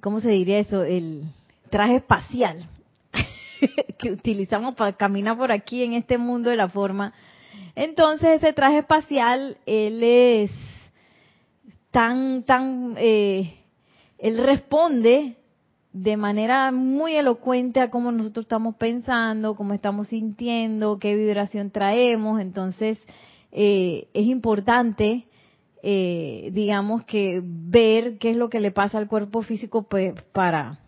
¿cómo 0.00 0.20
se 0.20 0.30
diría 0.30 0.58
eso? 0.58 0.82
El 0.82 1.24
traje 1.70 1.96
espacial 1.96 2.68
que 3.98 4.10
utilizamos 4.10 4.74
para 4.74 4.92
caminar 4.94 5.36
por 5.36 5.52
aquí 5.52 5.84
en 5.84 5.92
este 5.92 6.18
mundo 6.18 6.50
de 6.50 6.56
la 6.56 6.68
forma. 6.68 7.12
Entonces 7.76 8.42
ese 8.42 8.52
traje 8.52 8.78
espacial, 8.78 9.56
él 9.66 10.02
es 10.02 10.50
tan, 11.92 12.42
tan, 12.42 12.96
eh, 12.98 13.54
él 14.18 14.38
responde 14.38 15.36
de 15.94 16.16
manera 16.16 16.72
muy 16.72 17.14
elocuente 17.14 17.80
a 17.80 17.88
cómo 17.88 18.10
nosotros 18.12 18.44
estamos 18.44 18.74
pensando, 18.74 19.54
cómo 19.54 19.72
estamos 19.74 20.08
sintiendo, 20.08 20.98
qué 20.98 21.14
vibración 21.14 21.70
traemos. 21.70 22.40
Entonces, 22.40 22.98
eh, 23.52 24.08
es 24.12 24.26
importante, 24.26 25.26
eh, 25.84 26.50
digamos 26.52 27.04
que 27.04 27.40
ver 27.44 28.18
qué 28.18 28.32
es 28.32 28.36
lo 28.36 28.50
que 28.50 28.58
le 28.58 28.72
pasa 28.72 28.98
al 28.98 29.06
cuerpo 29.06 29.40
físico 29.42 29.84
pues, 29.84 30.20
para 30.32 30.80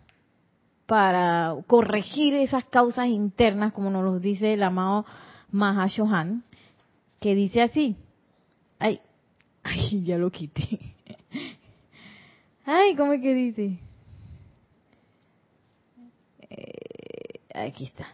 para 0.87 1.53
corregir 1.67 2.33
esas 2.33 2.63
causas 2.63 3.07
internas, 3.07 3.73
como 3.73 3.89
nos 3.89 4.05
lo 4.05 4.19
dice 4.19 4.53
el 4.53 4.63
amado 4.63 5.05
Mahashohan, 5.51 6.43
que 7.19 7.35
dice 7.35 7.61
así. 7.61 7.97
Ay, 8.79 9.01
ay, 9.63 10.03
ya 10.03 10.17
lo 10.17 10.31
quité. 10.31 10.79
Ay, 12.65 12.95
¿cómo 12.95 13.13
es 13.13 13.21
que 13.21 13.33
dice? 13.33 13.79
Eh, 16.49 17.39
aquí 17.65 17.85
está. 17.85 18.07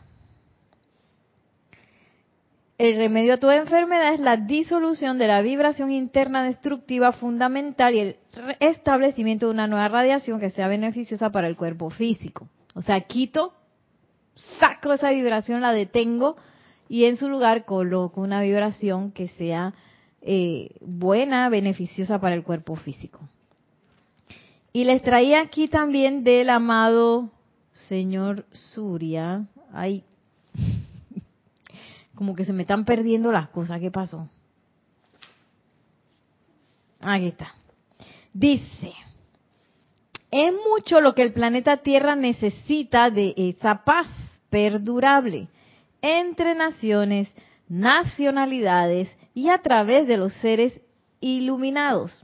El 2.77 2.97
remedio 2.97 3.35
a 3.35 3.37
toda 3.37 3.55
enfermedad 3.55 4.13
es 4.13 4.19
la 4.19 4.35
disolución 4.35 5.17
de 5.17 5.27
la 5.27 5.41
vibración 5.41 5.91
interna 5.91 6.43
destructiva 6.43 7.11
fundamental 7.11 7.93
y 7.93 7.99
el 7.99 8.15
establecimiento 8.59 9.45
de 9.45 9.53
una 9.53 9.67
nueva 9.67 9.87
radiación 9.87 10.39
que 10.39 10.49
sea 10.49 10.67
beneficiosa 10.67 11.29
para 11.29 11.47
el 11.47 11.55
cuerpo 11.55 11.89
físico. 11.91 12.49
O 12.73 12.81
sea, 12.81 12.99
quito, 13.01 13.53
saco 14.59 14.93
esa 14.93 15.11
vibración, 15.11 15.61
la 15.61 15.71
detengo 15.71 16.35
y 16.89 17.05
en 17.05 17.15
su 17.15 17.29
lugar 17.29 17.65
coloco 17.65 18.21
una 18.21 18.41
vibración 18.41 19.11
que 19.11 19.27
sea 19.27 19.73
eh, 20.21 20.75
buena, 20.81 21.49
beneficiosa 21.49 22.19
para 22.19 22.35
el 22.35 22.43
cuerpo 22.43 22.75
físico. 22.75 23.19
Y 24.71 24.85
les 24.85 25.03
traía 25.03 25.41
aquí 25.41 25.67
también 25.67 26.23
del 26.23 26.49
amado 26.49 27.29
señor 27.73 28.45
Surya. 28.51 29.45
Ay, 29.71 30.03
como 32.15 32.35
que 32.35 32.45
se 32.45 32.53
me 32.53 32.63
están 32.63 32.85
perdiendo 32.85 33.31
las 33.31 33.49
cosas. 33.49 33.79
¿Qué 33.79 33.91
pasó? 33.91 34.29
Aquí 36.99 37.27
está. 37.27 37.53
Dice, 38.33 38.93
es 40.31 40.53
mucho 40.67 41.01
lo 41.01 41.13
que 41.13 41.21
el 41.21 41.33
planeta 41.33 41.77
Tierra 41.77 42.15
necesita 42.15 43.09
de 43.09 43.33
esa 43.37 43.83
paz 43.83 44.07
perdurable 44.49 45.47
entre 46.01 46.55
naciones, 46.55 47.29
nacionalidades 47.67 49.15
y 49.33 49.49
a 49.49 49.61
través 49.61 50.07
de 50.07 50.17
los 50.17 50.33
seres 50.33 50.79
iluminados. 51.19 52.23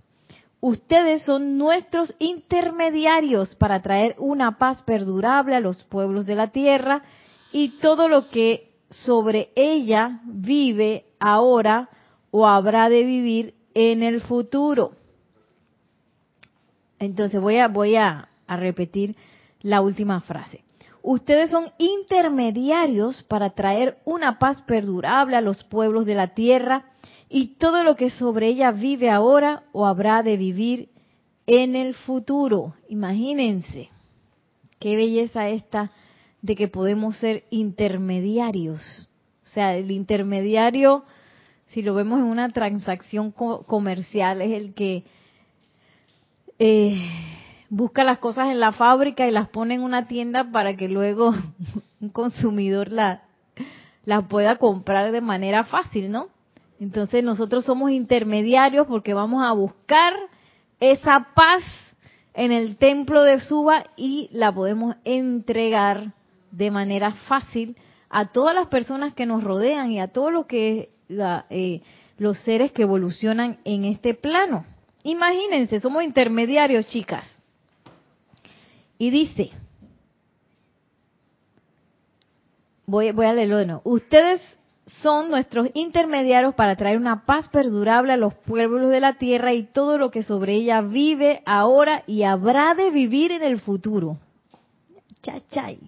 Ustedes 0.62 1.24
son 1.24 1.58
nuestros 1.58 2.14
intermediarios 2.20 3.56
para 3.56 3.82
traer 3.82 4.16
una 4.18 4.58
paz 4.58 4.82
perdurable 4.84 5.56
a 5.56 5.62
los 5.62 5.84
pueblos 5.86 6.26
de 6.26 6.36
la 6.36 6.48
tierra 6.48 7.04
y 7.52 7.80
todo 7.80 8.10
lo 8.10 8.30
que 8.30 8.72
sobre 8.90 9.52
ella 9.56 10.20
vive 10.26 11.06
ahora 11.20 11.90
o 12.32 12.46
habrá 12.46 12.90
de 12.90 13.06
vivir 13.06 13.54
en 13.74 14.04
el 14.04 14.22
futuro. 14.22 14.92
Entonces 17.00 17.40
voy 17.40 17.96
a, 17.96 18.28
repetir 18.48 19.16
la 19.62 19.82
última 19.82 20.22
frase. 20.22 20.64
Ustedes 21.02 21.50
son 21.52 21.68
intermediarios 21.78 23.24
para 23.24 23.52
traer 23.52 24.00
una 24.04 24.38
paz 24.38 24.62
perdurable 24.64 25.38
a 25.38 25.42
los 25.42 25.64
pueblos 25.64 26.06
de 26.06 26.16
la 26.16 26.34
tierra 26.34 26.89
y 27.30 27.56
todo 27.58 27.84
lo 27.84 27.96
que 27.96 28.10
sobre 28.10 28.48
ella 28.48 28.72
vive 28.72 29.10
ahora 29.10 29.64
o 29.72 29.86
habrá 29.86 30.24
de 30.24 30.36
vivir 30.36 30.90
en 31.46 31.76
el 31.76 31.94
futuro. 31.94 32.74
Imagínense 32.90 33.90
qué 34.80 34.96
belleza 34.96 35.50
esta 35.50 35.92
de 36.42 36.56
que 36.56 36.68
podemos 36.68 37.18
ser 37.18 37.44
intermediarios. 37.52 39.08
O 39.44 39.48
sea, 39.48 39.76
el 39.76 39.92
intermediario, 39.92 41.04
si 41.68 41.84
lo 41.84 41.94
vemos 41.94 42.20
en 42.20 42.26
una 42.26 42.50
transacción 42.50 43.32
comercial, 43.32 44.42
es 44.42 44.52
el 44.52 44.74
que 44.74 45.04
eh, 46.58 47.00
busca 47.70 48.04
las 48.04 48.18
cosas 48.18 48.50
en 48.50 48.60
la 48.60 48.72
fábrica 48.72 49.28
y 49.28 49.32
las 49.32 49.50
pone 49.50 49.76
en 49.76 49.82
una 49.82 50.08
tienda 50.08 50.52
para 50.52 50.76
que 50.76 50.88
luego 50.88 51.34
un 52.02 52.10
consumidor 52.10 52.92
la, 52.92 53.24
la 54.06 54.28
pueda 54.28 54.58
comprar 54.58 55.12
de 55.12 55.22
manera 55.22 55.64
fácil, 55.64 56.10
¿no? 56.10 56.30
Entonces 56.80 57.24
nosotros 57.24 57.66
somos 57.66 57.92
intermediarios 57.92 58.88
porque 58.88 59.14
vamos 59.14 59.44
a 59.44 59.52
buscar 59.52 60.14
esa 60.80 61.28
paz 61.36 61.62
en 62.34 62.52
el 62.52 62.78
templo 62.78 63.24
de 63.24 63.40
Suba 63.42 63.84
y 63.98 64.30
la 64.32 64.54
podemos 64.54 64.96
entregar 65.04 66.14
de 66.52 66.72
manera 66.72 67.12
fácil 67.12 67.76
a 68.10 68.32
todas 68.32 68.56
las 68.56 68.70
personas 68.70 69.14
que 69.14 69.26
nos 69.26 69.44
rodean 69.44 69.92
y 69.92 70.00
a 70.00 70.08
todos 70.08 70.32
los 70.32 70.46
que 70.46 70.90
eh, 71.50 71.82
los 72.18 72.38
seres 72.40 72.72
que 72.72 72.84
evolucionan 72.84 73.60
en 73.66 73.86
este 73.86 74.14
plano. 74.14 74.66
Imagínense, 75.04 75.80
somos 75.80 76.04
intermediarios, 76.04 76.88
chicas. 76.88 77.26
Y 78.98 79.10
dice, 79.12 79.52
voy, 82.86 83.12
voy 83.12 83.26
a 83.26 83.34
leerlo 83.34 83.58
de. 83.58 83.80
Ustedes 83.84 84.59
son 85.02 85.30
nuestros 85.30 85.70
intermediarios 85.74 86.56
para 86.56 86.76
traer 86.76 86.98
una 86.98 87.26
paz 87.26 87.48
perdurable 87.50 88.14
a 88.14 88.18
los 88.18 88.34
pueblos 88.34 88.90
de 88.90 89.00
la 89.00 89.14
tierra 89.14 89.54
y 89.54 89.64
todo 89.64 89.98
lo 89.98 90.12
que 90.12 90.24
sobre 90.24 90.56
ella 90.56 90.82
vive 90.82 91.42
ahora 91.46 92.04
y 92.08 92.24
habrá 92.24 92.76
de 92.76 92.90
vivir 92.90 93.32
en 93.32 93.44
el 93.44 93.60
futuro. 93.60 94.18
Chachay. 95.22 95.80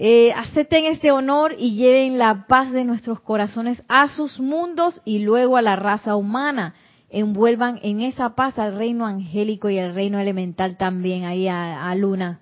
Eh, 0.00 0.32
acepten 0.32 0.84
este 0.84 1.10
honor 1.10 1.56
y 1.58 1.74
lleven 1.74 2.18
la 2.18 2.46
paz 2.46 2.70
de 2.70 2.84
nuestros 2.84 3.20
corazones 3.20 3.82
a 3.88 4.06
sus 4.08 4.38
mundos 4.38 5.02
y 5.04 5.20
luego 5.20 5.56
a 5.56 5.62
la 5.62 5.76
raza 5.76 6.14
humana. 6.16 6.74
Envuelvan 7.10 7.80
en 7.82 8.00
esa 8.00 8.34
paz 8.34 8.58
al 8.58 8.76
reino 8.76 9.06
angélico 9.06 9.70
y 9.70 9.78
al 9.78 9.94
reino 9.94 10.18
elemental 10.18 10.76
también, 10.76 11.24
ahí 11.24 11.48
a 11.48 11.92
Luna. 11.96 12.40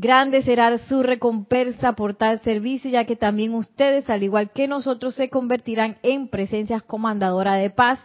Grande 0.00 0.42
será 0.42 0.78
su 0.78 1.02
recompensa 1.02 1.94
por 1.94 2.14
tal 2.14 2.38
servicio, 2.42 2.88
ya 2.88 3.04
que 3.04 3.16
también 3.16 3.52
ustedes, 3.52 4.08
al 4.08 4.22
igual 4.22 4.52
que 4.52 4.68
nosotros, 4.68 5.16
se 5.16 5.28
convertirán 5.28 5.96
en 6.04 6.28
presencias 6.28 6.84
comandadoras 6.84 7.60
de 7.60 7.70
paz, 7.70 7.98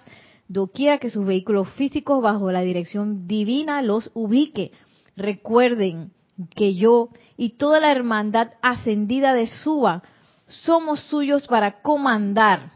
doquiera 0.47 0.97
que 0.97 1.11
sus 1.11 1.23
vehículos 1.23 1.69
físicos 1.73 2.19
bajo 2.19 2.51
la 2.51 2.61
dirección 2.61 3.27
divina 3.27 3.83
los 3.83 4.09
ubique. 4.15 4.71
Recuerden 5.15 6.13
que 6.55 6.73
yo 6.73 7.09
y 7.37 7.57
toda 7.57 7.79
la 7.79 7.91
hermandad 7.91 8.53
ascendida 8.63 9.35
de 9.35 9.45
Suba 9.45 10.01
somos 10.47 10.99
suyos 11.01 11.45
para 11.45 11.83
comandar. 11.83 12.71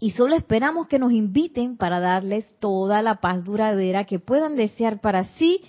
Y 0.00 0.10
solo 0.10 0.36
esperamos 0.36 0.86
que 0.86 0.98
nos 0.98 1.12
inviten 1.12 1.78
para 1.78 1.98
darles 1.98 2.44
toda 2.58 3.00
la 3.00 3.22
paz 3.22 3.42
duradera 3.42 4.04
que 4.04 4.18
puedan 4.18 4.54
desear 4.54 5.00
para 5.00 5.24
sí 5.24 5.62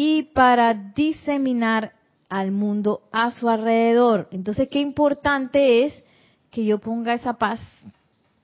y 0.00 0.22
para 0.22 0.74
diseminar 0.74 1.92
al 2.28 2.52
mundo 2.52 3.02
a 3.10 3.32
su 3.32 3.48
alrededor. 3.48 4.28
Entonces, 4.30 4.68
qué 4.68 4.78
importante 4.78 5.86
es 5.86 6.04
que 6.52 6.64
yo 6.64 6.78
ponga 6.78 7.14
esa 7.14 7.32
paz 7.32 7.58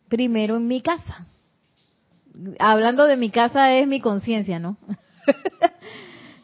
primero 0.08 0.56
en 0.56 0.66
mi 0.66 0.80
casa. 0.80 1.28
Hablando 2.58 3.06
de 3.06 3.16
mi 3.16 3.30
casa 3.30 3.72
es 3.72 3.86
mi 3.86 4.00
conciencia, 4.00 4.58
¿no? 4.58 4.76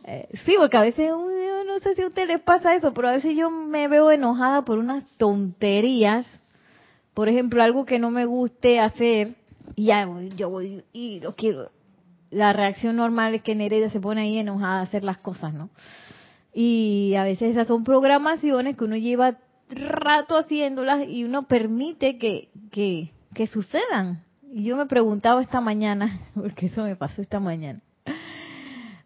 Eh, 0.02 0.28
sí, 0.44 0.56
porque 0.58 0.76
a 0.76 0.80
veces, 0.80 1.08
no 1.08 1.78
sé 1.84 1.94
si 1.94 2.02
a 2.02 2.08
ustedes 2.08 2.26
les 2.26 2.40
pasa 2.40 2.74
eso, 2.74 2.92
pero 2.92 3.10
a 3.10 3.12
veces 3.12 3.36
yo 3.36 3.48
me 3.48 3.86
veo 3.86 4.10
enojada 4.10 4.64
por 4.64 4.78
unas 4.78 5.04
tonterías. 5.18 6.26
Por 7.14 7.28
ejemplo, 7.28 7.62
algo 7.62 7.84
que 7.84 8.00
no 8.00 8.10
me 8.10 8.24
guste 8.24 8.80
hacer, 8.80 9.36
y 9.76 9.84
ya 9.84 10.08
yo 10.34 10.50
voy 10.50 10.82
y 10.92 11.20
lo 11.20 11.36
quiero 11.36 11.70
la 12.30 12.52
reacción 12.52 12.96
normal 12.96 13.34
es 13.34 13.42
que 13.42 13.54
Nereida 13.54 13.90
se 13.90 14.00
pone 14.00 14.22
ahí 14.22 14.38
enojada 14.38 14.80
a 14.80 14.82
hacer 14.82 15.04
las 15.04 15.18
cosas, 15.18 15.52
¿no? 15.52 15.70
Y 16.52 17.14
a 17.16 17.24
veces 17.24 17.52
esas 17.52 17.66
son 17.66 17.84
programaciones 17.84 18.76
que 18.76 18.84
uno 18.84 18.96
lleva 18.96 19.38
rato 19.68 20.36
haciéndolas 20.36 21.08
y 21.08 21.24
uno 21.24 21.46
permite 21.46 22.18
que, 22.18 22.50
que, 22.70 23.12
que 23.34 23.46
sucedan. 23.46 24.24
Y 24.52 24.64
yo 24.64 24.76
me 24.76 24.86
preguntaba 24.86 25.42
esta 25.42 25.60
mañana, 25.60 26.20
porque 26.34 26.66
eso 26.66 26.82
me 26.82 26.96
pasó 26.96 27.22
esta 27.22 27.40
mañana, 27.40 27.80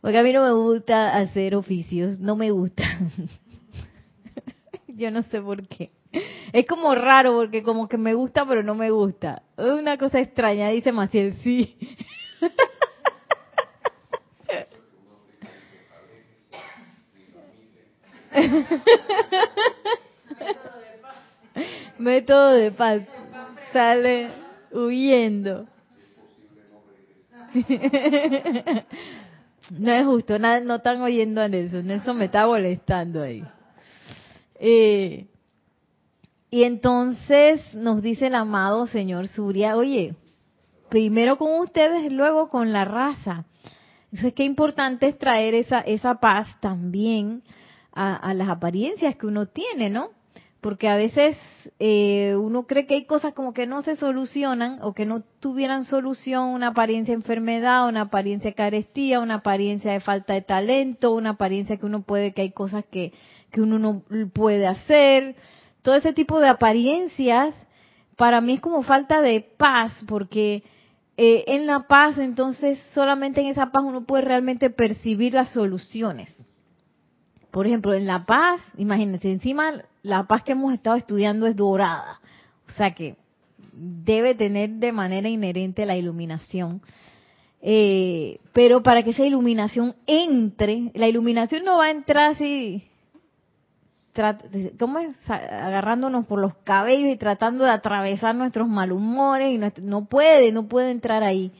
porque 0.00 0.18
a 0.18 0.22
mí 0.22 0.32
no 0.32 0.42
me 0.42 0.52
gusta 0.52 1.16
hacer 1.16 1.54
oficios, 1.54 2.18
no 2.18 2.36
me 2.36 2.50
gusta. 2.50 2.84
yo 4.88 5.10
no 5.10 5.22
sé 5.24 5.40
por 5.40 5.66
qué. 5.66 5.92
Es 6.52 6.66
como 6.66 6.94
raro 6.94 7.32
porque 7.32 7.62
como 7.62 7.88
que 7.88 7.98
me 7.98 8.14
gusta 8.14 8.46
pero 8.46 8.62
no 8.62 8.74
me 8.74 8.90
gusta. 8.90 9.42
Es 9.56 9.66
una 9.66 9.98
cosa 9.98 10.20
extraña, 10.20 10.68
dice 10.68 10.92
Maciel, 10.92 11.34
sí. 11.42 11.76
Método 21.98 22.50
de 22.50 22.72
paz. 22.72 23.02
Sale 23.72 24.30
huyendo. 24.72 25.66
No 29.70 29.92
es 29.92 30.04
justo, 30.04 30.38
no, 30.38 30.60
no 30.60 30.74
están 30.76 31.00
oyendo 31.00 31.40
a 31.40 31.48
Nelson. 31.48 31.86
Nelson 31.86 32.18
me 32.18 32.26
está 32.26 32.46
molestando 32.46 33.22
ahí. 33.22 33.42
Eh, 34.56 35.26
y 36.50 36.64
entonces 36.64 37.74
nos 37.74 38.02
dice 38.02 38.26
el 38.26 38.34
amado 38.34 38.86
señor 38.86 39.28
Surya, 39.28 39.76
oye, 39.76 40.14
primero 40.90 41.38
con 41.38 41.60
ustedes, 41.60 42.12
luego 42.12 42.48
con 42.48 42.72
la 42.72 42.84
raza. 42.84 43.46
Entonces, 44.12 44.34
qué 44.34 44.44
importante 44.44 45.08
es 45.08 45.18
traer 45.18 45.54
esa, 45.54 45.80
esa 45.80 46.20
paz 46.20 46.46
también 46.60 47.42
a, 47.94 48.34
las 48.34 48.48
apariencias 48.48 49.16
que 49.16 49.26
uno 49.26 49.46
tiene, 49.46 49.88
¿no? 49.88 50.10
Porque 50.60 50.88
a 50.88 50.96
veces 50.96 51.36
eh, 51.78 52.34
uno 52.36 52.66
cree 52.66 52.86
que 52.86 52.94
hay 52.94 53.04
cosas 53.04 53.34
como 53.34 53.52
que 53.52 53.66
no 53.66 53.82
se 53.82 53.96
solucionan 53.96 54.78
o 54.82 54.94
que 54.94 55.04
no 55.04 55.22
tuvieran 55.40 55.84
solución, 55.84 56.48
una 56.48 56.68
apariencia 56.68 57.12
de 57.12 57.20
enfermedad, 57.20 57.86
una 57.88 58.02
apariencia 58.02 58.50
de 58.50 58.54
carestía, 58.54 59.20
una 59.20 59.36
apariencia 59.36 59.92
de 59.92 60.00
falta 60.00 60.32
de 60.32 60.42
talento, 60.42 61.14
una 61.14 61.30
apariencia 61.30 61.76
que 61.76 61.86
uno 61.86 62.02
puede, 62.02 62.32
que 62.32 62.42
hay 62.42 62.50
cosas 62.50 62.84
que, 62.90 63.12
que 63.50 63.60
uno 63.60 63.78
no 63.78 64.02
puede 64.32 64.66
hacer, 64.66 65.36
todo 65.82 65.96
ese 65.96 66.14
tipo 66.14 66.40
de 66.40 66.48
apariencias, 66.48 67.54
para 68.16 68.40
mí 68.40 68.54
es 68.54 68.60
como 68.60 68.82
falta 68.82 69.20
de 69.20 69.40
paz, 69.42 69.92
porque 70.08 70.62
eh, 71.18 71.44
en 71.46 71.66
la 71.66 71.86
paz, 71.86 72.16
entonces, 72.16 72.78
solamente 72.94 73.42
en 73.42 73.48
esa 73.48 73.70
paz 73.70 73.84
uno 73.84 74.04
puede 74.04 74.24
realmente 74.24 74.70
percibir 74.70 75.34
las 75.34 75.50
soluciones. 75.50 76.34
Por 77.54 77.68
ejemplo, 77.68 77.94
en 77.94 78.04
la 78.04 78.26
paz, 78.26 78.60
imagínense, 78.78 79.30
encima 79.30 79.74
la 80.02 80.24
paz 80.24 80.42
que 80.42 80.50
hemos 80.50 80.74
estado 80.74 80.96
estudiando 80.96 81.46
es 81.46 81.54
dorada, 81.54 82.18
o 82.66 82.72
sea 82.72 82.96
que 82.96 83.14
debe 83.72 84.34
tener 84.34 84.70
de 84.70 84.90
manera 84.90 85.28
inherente 85.28 85.86
la 85.86 85.96
iluminación. 85.96 86.82
Eh, 87.62 88.40
pero 88.52 88.82
para 88.82 89.04
que 89.04 89.10
esa 89.10 89.24
iluminación 89.24 89.94
entre, 90.08 90.90
la 90.94 91.06
iluminación 91.06 91.64
no 91.64 91.76
va 91.78 91.84
a 91.84 91.90
entrar 91.92 92.32
así 92.32 92.88
¿cómo 94.76 94.98
es? 94.98 95.14
agarrándonos 95.30 96.26
por 96.26 96.40
los 96.40 96.56
cabellos 96.64 97.12
y 97.12 97.16
tratando 97.16 97.62
de 97.62 97.70
atravesar 97.70 98.34
nuestros 98.34 98.66
malhumores 98.66 99.54
y 99.54 99.80
no, 99.80 100.06
puede, 100.06 100.50
no 100.50 100.66
puede 100.66 100.90
entrar 100.90 101.22
ahí. 101.22 101.52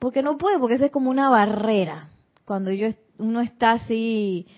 Porque 0.00 0.24
no 0.24 0.38
puede, 0.38 0.58
porque 0.58 0.74
eso 0.74 0.86
es 0.86 0.90
como 0.90 1.08
una 1.08 1.30
barrera. 1.30 2.08
Cuando 2.44 2.72
yo 2.72 2.88
uno 3.18 3.40
está 3.40 3.72
así 3.72 4.48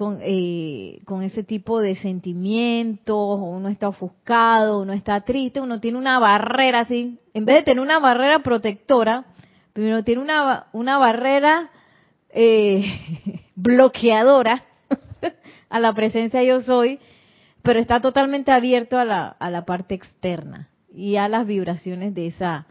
con, 0.00 0.20
eh, 0.22 1.02
con 1.04 1.22
ese 1.22 1.42
tipo 1.42 1.78
de 1.78 1.94
sentimientos, 1.94 3.38
uno 3.38 3.68
está 3.68 3.88
ofuscado, 3.88 4.80
uno 4.80 4.94
está 4.94 5.20
triste, 5.20 5.60
uno 5.60 5.78
tiene 5.78 5.98
una 5.98 6.18
barrera 6.18 6.80
así, 6.80 7.18
en 7.34 7.44
vez 7.44 7.56
de 7.56 7.62
tener 7.64 7.82
una 7.82 7.98
barrera 7.98 8.38
protectora, 8.38 9.26
primero 9.74 10.02
tiene 10.02 10.22
una, 10.22 10.68
una 10.72 10.96
barrera 10.96 11.68
eh, 12.30 12.82
bloqueadora 13.56 14.64
a 15.68 15.78
la 15.78 15.92
presencia 15.92 16.42
yo 16.44 16.62
soy, 16.62 16.98
pero 17.60 17.78
está 17.78 18.00
totalmente 18.00 18.52
abierto 18.52 18.98
a 18.98 19.04
la, 19.04 19.28
a 19.28 19.50
la 19.50 19.66
parte 19.66 19.96
externa 19.96 20.70
y 20.94 21.16
a 21.16 21.28
las 21.28 21.46
vibraciones 21.46 22.14
de 22.14 22.28
esa, 22.28 22.66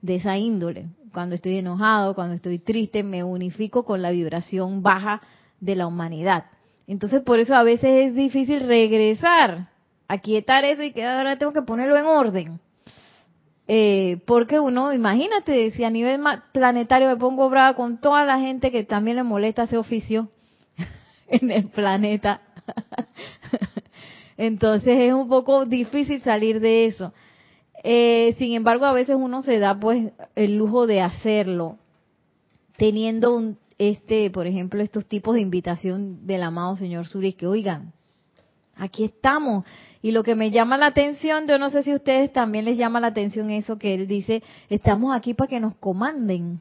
de 0.00 0.14
esa 0.14 0.38
índole. 0.38 0.86
Cuando 1.12 1.34
estoy 1.34 1.58
enojado, 1.58 2.14
cuando 2.14 2.36
estoy 2.36 2.58
triste, 2.58 3.02
me 3.02 3.22
unifico 3.22 3.84
con 3.84 4.00
la 4.00 4.12
vibración 4.12 4.82
baja 4.82 5.20
de 5.60 5.76
la 5.76 5.86
humanidad. 5.86 6.46
Entonces, 6.90 7.22
por 7.22 7.38
eso 7.38 7.54
a 7.54 7.62
veces 7.62 8.08
es 8.08 8.14
difícil 8.16 8.66
regresar, 8.66 9.68
a 10.08 10.18
quietar 10.18 10.64
eso 10.64 10.82
y 10.82 10.90
que 10.90 11.06
ahora 11.06 11.38
tengo 11.38 11.52
que 11.52 11.62
ponerlo 11.62 11.96
en 11.96 12.04
orden. 12.04 12.60
Eh, 13.68 14.20
porque 14.26 14.58
uno, 14.58 14.92
imagínate, 14.92 15.70
si 15.70 15.84
a 15.84 15.90
nivel 15.90 16.20
planetario 16.50 17.06
me 17.06 17.16
pongo 17.16 17.48
brava 17.48 17.76
con 17.76 18.00
toda 18.00 18.24
la 18.24 18.40
gente 18.40 18.72
que 18.72 18.82
también 18.82 19.18
le 19.18 19.22
molesta 19.22 19.62
ese 19.62 19.76
oficio, 19.76 20.30
en 21.28 21.52
el 21.52 21.68
planeta. 21.70 22.40
Entonces 24.36 24.98
es 24.98 25.12
un 25.12 25.28
poco 25.28 25.66
difícil 25.66 26.20
salir 26.22 26.58
de 26.58 26.86
eso. 26.86 27.12
Eh, 27.84 28.34
sin 28.36 28.52
embargo, 28.54 28.84
a 28.86 28.92
veces 28.92 29.14
uno 29.16 29.42
se 29.42 29.60
da 29.60 29.78
pues 29.78 30.10
el 30.34 30.56
lujo 30.56 30.88
de 30.88 31.02
hacerlo, 31.02 31.78
teniendo 32.76 33.36
un, 33.36 33.59
este, 33.80 34.30
por 34.30 34.46
ejemplo, 34.46 34.82
estos 34.82 35.06
tipos 35.06 35.34
de 35.34 35.40
invitación 35.40 36.26
del 36.26 36.42
amado 36.42 36.76
señor 36.76 37.06
Suri, 37.06 37.32
que 37.32 37.46
oigan, 37.46 37.92
aquí 38.76 39.04
estamos. 39.04 39.64
Y 40.02 40.12
lo 40.12 40.22
que 40.22 40.34
me 40.34 40.50
llama 40.50 40.78
la 40.78 40.86
atención, 40.86 41.46
yo 41.48 41.58
no 41.58 41.70
sé 41.70 41.82
si 41.82 41.90
a 41.90 41.96
ustedes 41.96 42.32
también 42.32 42.64
les 42.66 42.76
llama 42.76 43.00
la 43.00 43.08
atención 43.08 43.50
eso 43.50 43.78
que 43.78 43.94
él 43.94 44.06
dice, 44.06 44.42
estamos 44.68 45.16
aquí 45.16 45.34
para 45.34 45.48
que 45.48 45.60
nos 45.60 45.74
comanden. 45.76 46.60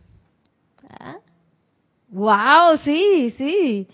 ¡Wow! 2.10 2.30
¿Ah? 2.32 2.76
Sí, 2.84 3.34
sí 3.38 3.88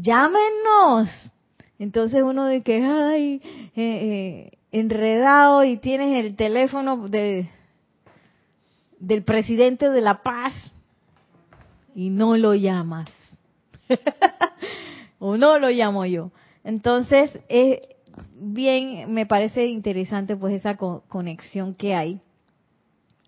llámenos. 0.00 1.32
Entonces 1.78 2.22
uno 2.22 2.46
de 2.46 2.62
que, 2.62 2.82
ay, 2.82 3.40
eh, 3.44 3.70
eh, 3.76 4.58
enredado 4.72 5.64
y 5.64 5.76
tienes 5.76 6.24
el 6.24 6.36
teléfono 6.36 7.08
de, 7.08 7.48
del 8.98 9.22
presidente 9.22 9.88
de 9.90 10.00
La 10.00 10.22
Paz 10.22 10.54
y 11.98 12.10
no 12.10 12.36
lo 12.36 12.54
llamas. 12.54 13.10
o 15.18 15.36
no 15.36 15.58
lo 15.58 15.68
llamo 15.68 16.06
yo. 16.06 16.30
Entonces, 16.62 17.36
es 17.48 17.80
bien, 18.40 19.12
me 19.12 19.26
parece 19.26 19.66
interesante 19.66 20.36
pues 20.36 20.54
esa 20.54 20.76
conexión 20.76 21.74
que 21.74 21.96
hay 21.96 22.20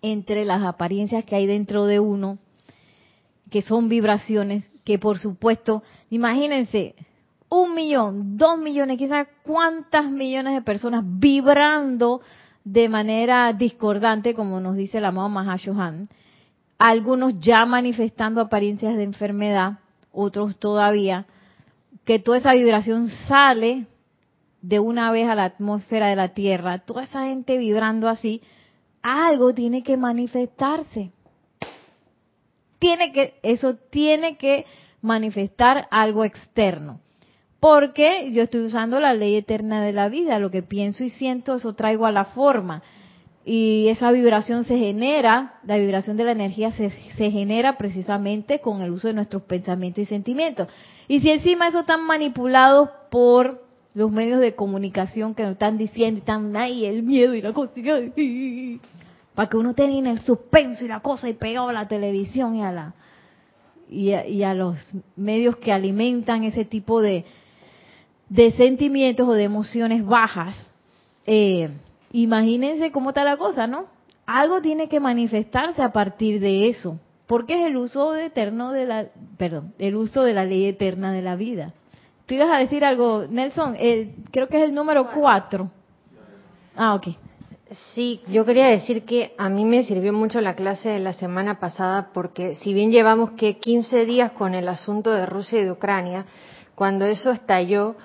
entre 0.01 0.45
las 0.45 0.63
apariencias 0.63 1.25
que 1.25 1.35
hay 1.35 1.47
dentro 1.47 1.83
de 1.83 1.99
uno, 1.99 2.37
que 3.49 3.61
son 3.61 3.89
vibraciones, 3.89 4.71
que 4.85 4.97
por 4.97 5.19
supuesto, 5.19 5.83
imagínense, 6.09 6.95
un 7.49 7.75
millón, 7.75 8.37
dos 8.37 8.57
millones, 8.57 8.97
quizás 8.97 9.27
cuántas 9.43 10.09
millones 10.09 10.53
de 10.53 10.61
personas 10.61 11.03
vibrando 11.05 12.21
de 12.63 12.87
manera 12.87 13.51
discordante, 13.51 14.33
como 14.33 14.61
nos 14.61 14.77
dice 14.77 14.99
el 14.99 15.05
amado 15.05 15.27
Mahashohan, 15.27 16.07
algunos 16.89 17.39
ya 17.39 17.65
manifestando 17.65 18.41
apariencias 18.41 18.95
de 18.95 19.03
enfermedad, 19.03 19.79
otros 20.11 20.57
todavía, 20.57 21.25
que 22.05 22.19
toda 22.19 22.37
esa 22.37 22.53
vibración 22.53 23.09
sale 23.27 23.85
de 24.61 24.79
una 24.79 25.11
vez 25.11 25.27
a 25.27 25.35
la 25.35 25.45
atmósfera 25.45 26.07
de 26.07 26.15
la 26.15 26.33
Tierra, 26.33 26.79
toda 26.79 27.03
esa 27.03 27.25
gente 27.25 27.57
vibrando 27.57 28.09
así, 28.09 28.41
algo 29.01 29.53
tiene 29.53 29.83
que 29.83 29.97
manifestarse 29.97 31.11
tiene 32.81 33.11
que, 33.11 33.35
eso 33.43 33.75
tiene 33.91 34.37
que 34.37 34.65
manifestar 35.03 35.87
algo 35.91 36.25
externo. 36.25 36.99
Porque 37.59 38.31
yo 38.31 38.41
estoy 38.41 38.61
usando 38.61 38.99
la 38.99 39.13
ley 39.13 39.35
eterna 39.35 39.83
de 39.83 39.93
la 39.93 40.09
vida, 40.09 40.39
lo 40.39 40.49
que 40.49 40.63
pienso 40.63 41.03
y 41.03 41.11
siento, 41.11 41.55
eso 41.55 41.75
traigo 41.75 42.07
a 42.07 42.11
la 42.11 42.25
forma. 42.25 42.81
Y 43.43 43.87
esa 43.87 44.11
vibración 44.11 44.65
se 44.65 44.77
genera, 44.77 45.59
la 45.65 45.77
vibración 45.77 46.15
de 46.15 46.25
la 46.25 46.31
energía 46.31 46.71
se, 46.71 46.89
se 46.89 47.31
genera 47.31 47.77
precisamente 47.77 48.59
con 48.59 48.81
el 48.81 48.91
uso 48.91 49.07
de 49.07 49.15
nuestros 49.15 49.41
pensamientos 49.43 50.03
y 50.03 50.05
sentimientos. 50.05 50.67
Y 51.07 51.21
si 51.21 51.31
encima 51.31 51.67
eso 51.67 51.79
están 51.79 52.05
manipulados 52.05 52.89
por 53.09 53.63
los 53.93 54.11
medios 54.11 54.39
de 54.39 54.55
comunicación 54.55 55.35
que 55.35 55.43
nos 55.43 55.53
están 55.53 55.77
diciendo, 55.77 56.19
están 56.19 56.55
ahí 56.55 56.85
el 56.85 57.03
miedo 57.03 57.33
y 57.33 57.41
la 57.41 57.51
cosa, 57.51 57.73
para 59.35 59.49
que 59.49 59.57
uno 59.57 59.73
tenga 59.73 59.97
en 59.97 60.07
el 60.07 60.21
suspenso 60.21 60.85
y 60.85 60.87
la 60.87 60.99
cosa 60.99 61.27
y 61.27 61.33
pegado 61.33 61.69
a 61.69 61.73
la 61.73 61.87
televisión 61.87 62.55
y 62.55 62.63
a 62.63 62.71
la 62.71 62.93
y 63.89 64.43
a, 64.43 64.53
los 64.53 64.77
medios 65.17 65.57
que 65.57 65.73
alimentan 65.73 66.45
ese 66.45 66.63
tipo 66.63 67.01
de, 67.01 67.25
de 68.29 68.51
sentimientos 68.51 69.27
o 69.27 69.33
de 69.33 69.43
emociones 69.43 70.05
bajas. 70.05 70.69
Eh, 71.25 71.69
imagínense 72.11 72.91
cómo 72.91 73.09
está 73.09 73.23
la 73.23 73.37
cosa, 73.37 73.67
¿no? 73.67 73.85
Algo 74.25 74.61
tiene 74.61 74.87
que 74.87 74.99
manifestarse 74.99 75.81
a 75.81 75.91
partir 75.91 76.39
de 76.39 76.69
eso, 76.69 76.99
porque 77.27 77.61
es 77.61 77.67
el 77.67 77.77
uso 77.77 78.15
eterno 78.15 78.71
de 78.71 78.85
la, 78.85 79.07
perdón, 79.37 79.73
el 79.79 79.95
uso 79.95 80.23
de 80.23 80.33
la 80.33 80.45
ley 80.45 80.65
eterna 80.65 81.11
de 81.11 81.21
la 81.21 81.35
vida. 81.35 81.73
Tú 82.25 82.35
ibas 82.35 82.49
a 82.49 82.59
decir 82.59 82.85
algo, 82.85 83.25
Nelson, 83.29 83.75
eh, 83.77 84.15
creo 84.31 84.47
que 84.47 84.57
es 84.57 84.63
el 84.63 84.73
número 84.73 85.07
cuatro. 85.11 85.69
Ah, 86.75 86.95
ok. 86.95 87.07
Sí, 87.93 88.21
yo 88.27 88.45
quería 88.45 88.67
decir 88.67 89.05
que 89.05 89.33
a 89.37 89.47
mí 89.47 89.63
me 89.63 89.83
sirvió 89.83 90.11
mucho 90.11 90.41
la 90.41 90.55
clase 90.55 90.89
de 90.89 90.99
la 90.99 91.13
semana 91.13 91.59
pasada 91.59 92.09
porque 92.13 92.55
si 92.55 92.73
bien 92.73 92.91
llevamos 92.91 93.31
que 93.31 93.59
15 93.59 94.05
días 94.05 94.31
con 94.31 94.55
el 94.55 94.67
asunto 94.67 95.11
de 95.11 95.25
Rusia 95.25 95.61
y 95.61 95.63
de 95.63 95.71
Ucrania, 95.71 96.25
cuando 96.75 97.05
eso 97.05 97.31
estalló, 97.31 97.95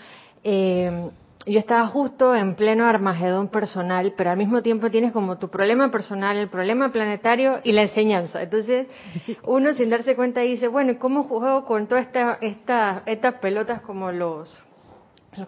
eh, 0.45 1.11
yo 1.47 1.61
estaba 1.61 1.87
justo 1.87 2.35
en 2.35 2.57
pleno 2.57 2.85
armagedón 2.85 3.49
personal, 3.49 4.15
pero 4.17 4.31
al 4.31 4.37
mismo 4.37 4.63
tiempo 4.63 4.91
tienes 4.91 5.13
como 5.13 5.39
tu 5.39 5.49
problema 5.49 5.91
personal, 5.91 6.37
el 6.37 6.49
problema 6.49 6.91
planetario 6.91 7.61
y 7.63 7.73
la 7.73 7.83
enseñanza. 7.83 8.43
Entonces, 8.43 8.89
uno 9.45 9.73
sin 9.75 9.89
darse 9.89 10.17
cuenta 10.17 10.41
dice, 10.41 10.69
bueno, 10.69 10.93
¿y 10.93 10.97
cómo 10.97 11.25
juego 11.25 11.65
con 11.65 11.87
todas 11.87 12.07
esta, 12.41 13.03
estas 13.07 13.35
pelotas 13.35 13.81
como 13.83 14.11
los, 14.11 14.59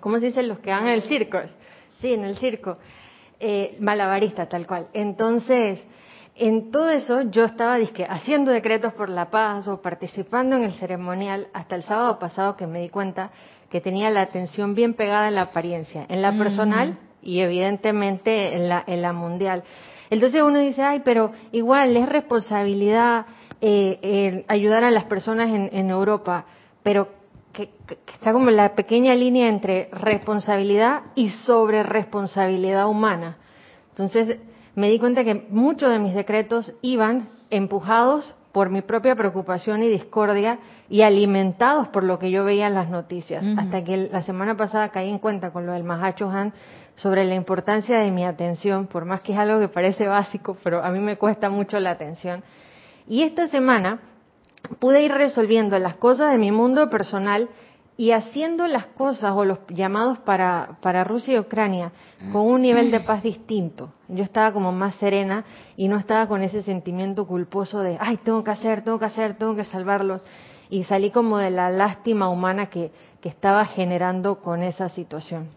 ¿cómo 0.01 0.21
se 0.21 0.27
dicen? 0.27 0.49
Los 0.49 0.61
que 0.61 0.71
van 0.71 0.87
en 0.87 0.95
el 0.95 1.03
circo. 1.03 1.39
Sí, 2.01 2.15
en 2.15 2.25
el 2.25 2.39
circo 2.39 2.77
eh, 3.41 3.77
malabarista 3.81 4.49
tal 4.49 4.67
cual. 4.67 4.89
Entonces, 4.93 5.81
en 6.35 6.71
todo 6.71 6.89
eso 6.91 7.23
yo 7.23 7.45
estaba 7.45 7.77
disque, 7.77 8.07
haciendo 8.09 8.53
decretos 8.53 8.93
por 8.95 9.09
la 9.09 9.31
paz 9.31 9.67
o 9.67 9.83
participando 9.83 10.57
en 10.57 10.63
el 10.63 10.75
ceremonial 10.75 11.49
hasta 11.53 11.75
el 11.75 11.83
sábado 11.83 12.19
pasado 12.19 12.57
que 12.57 12.67
me 12.67 12.81
di 12.81 12.89
cuenta 12.89 13.31
que 13.71 13.81
tenía 13.81 14.11
la 14.11 14.23
atención 14.23 14.75
bien 14.75 14.95
pegada 14.95 15.29
en 15.29 15.35
la 15.35 15.43
apariencia, 15.43 16.07
en 16.09 16.23
la 16.23 16.37
personal 16.37 16.99
y 17.23 17.41
evidentemente 17.41 18.57
en 18.57 18.69
la, 18.69 18.83
en 18.87 19.03
la 19.03 19.13
mundial. 19.13 19.63
Entonces 20.11 20.43
uno 20.43 20.59
dice, 20.59 20.83
ay, 20.83 21.03
pero 21.05 21.33
igual 21.53 21.97
es 21.97 22.09
responsabilidad 22.09 23.27
eh, 23.61 24.45
ayudar 24.49 24.85
a 24.85 24.91
las 24.91 25.05
personas 25.05 25.49
en, 25.49 25.69
en 25.73 25.91
Europa, 25.91 26.47
pero 26.83 27.09
está 28.13 28.33
como 28.33 28.51
la 28.51 28.75
pequeña 28.75 29.15
línea 29.15 29.49
entre 29.49 29.89
responsabilidad 29.93 31.03
y 31.15 31.31
sobre 31.31 31.83
responsabilidad 31.83 32.89
humana. 32.89 33.37
Entonces 33.91 34.39
me 34.75 34.89
di 34.89 34.99
cuenta 34.99 35.25
que 35.25 35.47
muchos 35.51 35.91
de 35.91 35.99
mis 35.99 36.15
decretos 36.15 36.73
iban 36.83 37.29
empujados 37.51 38.35
por 38.53 38.71
mi 38.71 38.83
propia 38.83 39.15
preocupación 39.15 39.83
y 39.83 39.89
discordia 39.89 40.59
y 40.89 41.03
alimentados 41.03 41.89
por 41.89 42.03
lo 42.05 42.19
que 42.19 42.31
yo 42.31 42.45
veía 42.45 42.67
en 42.67 42.75
las 42.75 42.89
noticias. 42.89 43.45
Hasta 43.57 43.85
que 43.85 44.09
la 44.11 44.23
semana 44.23 44.57
pasada 44.57 44.89
caí 44.89 45.11
en 45.11 45.19
cuenta 45.19 45.51
con 45.51 45.67
lo 45.67 45.73
del 45.73 45.85
Mahacho 45.85 46.31
Han 46.31 46.53
sobre 46.95 47.25
la 47.25 47.35
importancia 47.35 47.99
de 47.99 48.11
mi 48.11 48.25
atención, 48.25 48.87
por 48.87 49.05
más 49.05 49.21
que 49.21 49.33
es 49.33 49.39
algo 49.39 49.61
que 49.61 49.69
parece 49.69 50.09
básico, 50.09 50.57
pero 50.65 50.83
a 50.83 50.91
mí 50.91 50.99
me 50.99 51.17
cuesta 51.17 51.51
mucho 51.51 51.79
la 51.79 51.91
atención. 51.91 52.43
Y 53.07 53.23
esta 53.23 53.49
semana 53.49 54.01
pude 54.79 55.03
ir 55.03 55.13
resolviendo 55.13 55.79
las 55.79 55.97
cosas 55.97 56.33
de 56.33 56.39
mi 56.39 56.51
mundo 56.51 56.91
personal 56.91 57.49
y 57.99 58.13
haciendo 58.13 58.69
las 58.69 58.87
cosas 58.87 59.33
o 59.35 59.45
los 59.45 59.59
llamados 59.71 60.19
para, 60.21 60.79
para 60.81 61.03
Rusia 61.03 61.35
y 61.35 61.39
Ucrania 61.41 61.91
con 62.31 62.47
un 62.47 62.63
nivel 62.63 62.93
de 62.93 63.01
paz 63.01 63.25
distinto. 63.25 63.93
Yo 64.07 64.23
estaba 64.23 64.53
como 64.53 64.71
más 64.71 64.95
serena 64.95 65.45
y 65.77 65.89
no 65.89 65.97
estaba 65.97 66.29
con 66.29 66.43
ese 66.43 66.63
sentimiento 66.63 67.27
culposo 67.27 67.81
de, 67.81 67.99
ay, 68.01 68.19
tengo 68.19 68.45
que 68.45 68.53
hacer, 68.53 68.85
tengo 68.85 69.01
que 69.01 69.07
hacer, 69.07 69.37
tengo 69.37 69.57
que 69.57 69.65
salvarlos. 69.65 70.23
Y 70.71 70.85
salí 70.85 71.11
como 71.11 71.39
de 71.39 71.51
la 71.51 71.71
lástima 71.71 72.29
humana 72.29 72.67
que, 72.67 72.93
que 73.21 73.29
estaba 73.29 73.67
generando 73.67 74.41
con 74.43 74.63
esa 74.63 74.89
situación. 74.91 75.49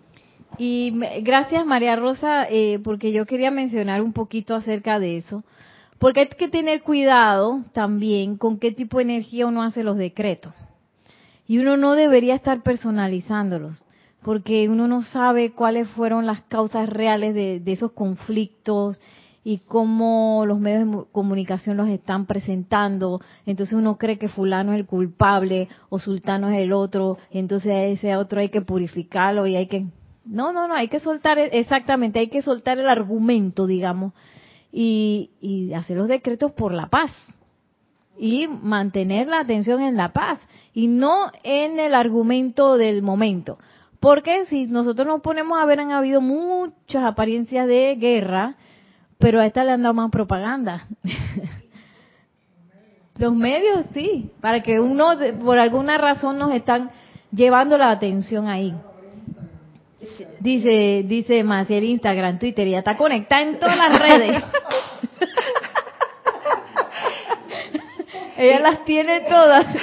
Y 0.57 0.99
gracias 1.21 1.63
María 1.63 1.95
Rosa, 1.95 2.47
eh, 2.49 2.79
porque 2.83 3.11
yo 3.11 3.27
quería 3.27 3.51
mencionar 3.51 4.01
un 4.01 4.13
poquito 4.13 4.55
acerca 4.55 4.97
de 4.97 5.17
eso. 5.17 5.43
Porque 5.99 6.21
hay 6.21 6.29
que 6.29 6.49
tener 6.49 6.81
cuidado 6.81 7.63
también 7.71 8.35
con 8.35 8.57
qué 8.57 8.71
tipo 8.71 8.97
de 8.97 9.03
energía 9.03 9.45
uno 9.45 9.61
hace 9.61 9.83
los 9.83 9.95
decretos. 9.95 10.53
Y 11.51 11.57
uno 11.57 11.75
no 11.75 11.95
debería 11.95 12.35
estar 12.35 12.63
personalizándolos, 12.63 13.83
porque 14.21 14.69
uno 14.69 14.87
no 14.87 15.03
sabe 15.03 15.51
cuáles 15.51 15.85
fueron 15.89 16.25
las 16.25 16.43
causas 16.43 16.87
reales 16.87 17.35
de, 17.35 17.61
esos 17.65 17.91
conflictos 17.91 18.97
y 19.43 19.57
cómo 19.57 20.45
los 20.47 20.61
medios 20.61 20.89
de 20.89 21.03
comunicación 21.11 21.75
los 21.75 21.89
están 21.89 22.25
presentando. 22.25 23.19
Entonces 23.45 23.75
uno 23.75 23.97
cree 23.97 24.17
que 24.17 24.29
fulano 24.29 24.71
es 24.71 24.79
el 24.79 24.85
culpable 24.85 25.67
o 25.89 25.99
sultano 25.99 26.49
es 26.49 26.57
el 26.57 26.71
otro, 26.71 27.17
entonces 27.31 27.69
a 27.73 27.83
ese 27.83 28.15
otro 28.15 28.39
hay 28.39 28.47
que 28.47 28.61
purificarlo 28.61 29.45
y 29.45 29.57
hay 29.57 29.67
que... 29.67 29.87
No, 30.23 30.53
no, 30.53 30.69
no, 30.69 30.75
hay 30.75 30.87
que 30.87 31.01
soltar, 31.01 31.37
exactamente, 31.37 32.19
hay 32.19 32.29
que 32.29 32.43
soltar 32.43 32.79
el 32.79 32.87
argumento, 32.87 33.67
digamos, 33.67 34.13
y, 34.71 35.31
y 35.41 35.73
hacer 35.73 35.97
los 35.97 36.07
decretos 36.07 36.53
por 36.53 36.71
la 36.71 36.87
paz 36.87 37.11
y 38.17 38.47
mantener 38.47 39.27
la 39.27 39.39
atención 39.39 39.81
en 39.81 39.97
la 39.97 40.13
paz 40.13 40.39
y 40.73 40.87
no 40.87 41.31
en 41.43 41.79
el 41.79 41.95
argumento 41.95 42.77
del 42.77 43.01
momento. 43.01 43.57
Porque 43.99 44.45
si 44.47 44.65
nosotros 44.65 45.07
nos 45.07 45.21
ponemos 45.21 45.59
a 45.59 45.65
ver, 45.65 45.79
han 45.79 45.91
habido 45.91 46.21
muchas 46.21 47.03
apariencias 47.03 47.67
de 47.67 47.95
guerra, 47.95 48.55
pero 49.19 49.39
a 49.39 49.45
esta 49.45 49.63
le 49.63 49.71
han 49.71 49.83
dado 49.83 49.93
más 49.93 50.11
propaganda. 50.11 50.87
Los 53.17 53.35
medios 53.35 53.85
sí, 53.93 54.31
para 54.41 54.63
que 54.63 54.79
uno, 54.79 55.11
por 55.43 55.59
alguna 55.59 55.99
razón, 55.99 56.39
nos 56.39 56.51
están 56.53 56.89
llevando 57.31 57.77
la 57.77 57.91
atención 57.91 58.47
ahí. 58.47 58.73
Dice, 60.39 61.05
dice 61.07 61.43
Maciel 61.43 61.83
Instagram, 61.83 62.39
Twitter, 62.39 62.67
ya 62.67 62.79
está 62.79 62.97
conectada 62.97 63.43
en 63.43 63.59
todas 63.59 63.77
las 63.77 63.99
redes. 63.99 64.43
Ella 68.41 68.59
las 68.59 68.85
tiene 68.85 69.21
todas. 69.21 69.65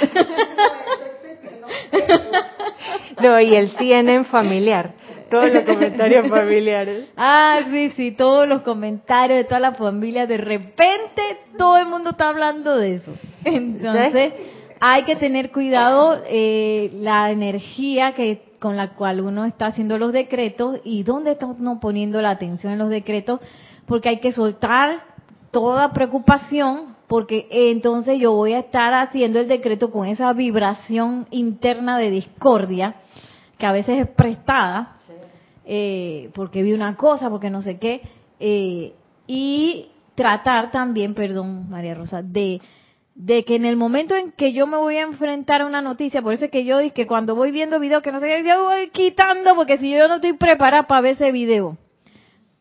No, 3.21 3.39
y 3.39 3.53
el 3.53 3.69
CNN 3.71 4.23
familiar. 4.25 4.93
Todos 5.29 5.51
los 5.51 5.63
comentarios 5.63 6.27
familiares. 6.27 7.09
Ah, 7.15 7.59
sí, 7.69 7.89
sí, 7.95 8.11
todos 8.11 8.47
los 8.47 8.61
comentarios 8.63 9.37
de 9.37 9.43
toda 9.43 9.59
la 9.59 9.73
familia. 9.73 10.25
De 10.25 10.37
repente 10.37 11.21
todo 11.57 11.77
el 11.77 11.85
mundo 11.85 12.11
está 12.11 12.29
hablando 12.29 12.77
de 12.77 12.95
eso. 12.95 13.13
Entonces, 13.43 14.33
hay 14.79 15.03
que 15.03 15.15
tener 15.17 15.51
cuidado 15.51 16.21
eh, 16.27 16.89
la 16.93 17.29
energía 17.31 18.13
que 18.13 18.41
con 18.59 18.75
la 18.75 18.93
cual 18.93 19.21
uno 19.21 19.45
está 19.45 19.67
haciendo 19.67 19.97
los 19.97 20.11
decretos 20.11 20.79
y 20.83 21.03
dónde 21.03 21.31
está 21.31 21.45
uno 21.45 21.79
poniendo 21.79 22.21
la 22.21 22.31
atención 22.31 22.73
en 22.73 22.79
los 22.79 22.89
decretos, 22.89 23.39
porque 23.85 24.09
hay 24.09 24.19
que 24.19 24.31
soltar 24.31 25.03
toda 25.51 25.93
preocupación, 25.93 26.95
porque 27.09 27.47
entonces 27.49 28.19
yo 28.19 28.33
voy 28.33 28.53
a 28.53 28.59
estar 28.59 28.93
haciendo 28.93 29.39
el 29.39 29.47
decreto 29.47 29.89
con 29.89 30.07
esa 30.07 30.31
vibración 30.31 31.27
interna 31.31 31.97
de 31.97 32.11
discordia, 32.11 32.97
que 33.57 33.65
a 33.65 33.71
veces 33.71 33.99
es 33.99 34.07
prestada, 34.07 34.99
eh, 35.65 36.29
porque 36.35 36.61
vi 36.61 36.71
una 36.71 36.95
cosa, 36.95 37.31
porque 37.31 37.49
no 37.49 37.63
sé 37.63 37.79
qué, 37.79 38.03
eh, 38.39 38.93
y 39.25 39.87
tratar 40.13 40.69
también, 40.69 41.15
perdón 41.15 41.67
María 41.69 41.95
Rosa, 41.95 42.21
de 42.21 42.61
de 43.15 43.43
que 43.43 43.57
en 43.57 43.65
el 43.65 43.75
momento 43.75 44.15
en 44.15 44.31
que 44.31 44.53
yo 44.53 44.65
me 44.65 44.77
voy 44.77 44.95
a 44.95 45.01
enfrentar 45.01 45.61
a 45.61 45.65
una 45.65 45.81
noticia, 45.81 46.21
por 46.21 46.33
eso 46.33 46.45
es 46.45 46.51
que 46.51 46.63
yo 46.63 46.77
dije 46.77 46.93
que 46.93 47.07
cuando 47.07 47.35
voy 47.35 47.51
viendo 47.51 47.77
videos 47.77 48.01
que 48.01 48.13
no 48.13 48.21
sé 48.21 48.27
qué, 48.27 48.43
yo 48.47 48.63
voy 48.63 48.91
quitando, 48.91 49.55
porque 49.55 49.77
si 49.77 49.91
yo 49.91 50.07
no 50.07 50.15
estoy 50.15 50.37
preparada 50.37 50.83
para 50.87 51.01
ver 51.01 51.15
ese 51.15 51.33
video, 51.33 51.77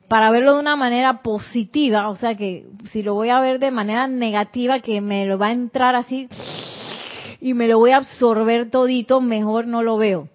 para 0.09 0.31
verlo 0.31 0.55
de 0.55 0.61
una 0.61 0.77
manera 0.77 1.23
positiva, 1.23 2.09
o 2.09 2.17
sea 2.17 2.35
que 2.35 2.67
si 2.91 3.03
lo 3.03 3.15
voy 3.15 3.29
a 3.29 3.41
ver 3.41 3.59
de 3.59 3.71
manera 3.71 4.09
negativa, 4.09 4.81
que 4.81 5.01
me 5.01 5.27
lo 5.27 5.39
va 5.39 5.49
a 5.49 5.53
entrar 5.53 5.95
así 5.95 6.29
y 7.41 7.55
me 7.55 7.69
lo 7.69 7.79
voy 7.79 7.91
a 7.91 7.99
absorber 7.99 8.71
todito, 8.71 9.21
mejor 9.21 9.67
no 9.67 9.83
lo 9.83 9.99
veo. 9.99 10.29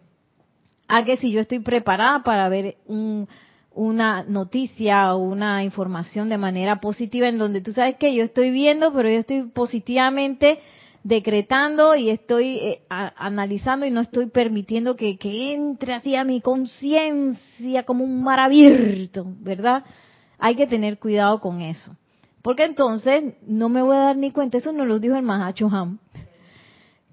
A 0.87 1.03
que 1.03 1.17
si 1.17 1.31
yo 1.31 1.41
estoy 1.41 1.59
preparada 1.59 2.23
para 2.23 2.47
ver 2.49 2.75
un, 2.85 3.27
una 3.73 4.23
noticia 4.23 5.15
o 5.15 5.17
una 5.17 5.63
información 5.63 6.29
de 6.29 6.37
manera 6.37 6.79
positiva 6.79 7.27
en 7.27 7.39
donde 7.39 7.61
tú 7.61 7.71
sabes 7.71 7.95
que 7.95 8.13
yo 8.13 8.23
estoy 8.23 8.51
viendo, 8.51 8.93
pero 8.93 9.09
yo 9.09 9.17
estoy 9.17 9.43
positivamente 9.43 10.59
decretando 11.03 11.95
y 11.95 12.09
estoy 12.09 12.57
eh, 12.59 12.83
analizando 12.89 13.85
y 13.85 13.91
no 13.91 14.01
estoy 14.01 14.27
permitiendo 14.27 14.95
que, 14.95 15.17
entre 15.53 15.93
así 15.93 16.15
a 16.15 16.23
mi 16.23 16.41
conciencia 16.41 17.83
como 17.83 18.05
un 18.05 18.23
mar 18.23 18.39
abierto, 18.39 19.25
¿verdad? 19.25 19.83
Hay 20.39 20.55
que 20.55 20.67
tener 20.67 20.99
cuidado 20.99 21.39
con 21.39 21.61
eso. 21.61 21.95
Porque 22.41 22.63
entonces 22.63 23.35
no 23.45 23.69
me 23.69 23.81
voy 23.81 23.95
a 23.95 23.99
dar 23.99 24.17
ni 24.17 24.31
cuenta, 24.31 24.57
eso 24.57 24.71
nos 24.71 24.87
lo 24.87 24.99
dijo 24.99 25.15
el 25.15 25.23
Mahacho 25.23 25.67
Ham, 25.67 25.99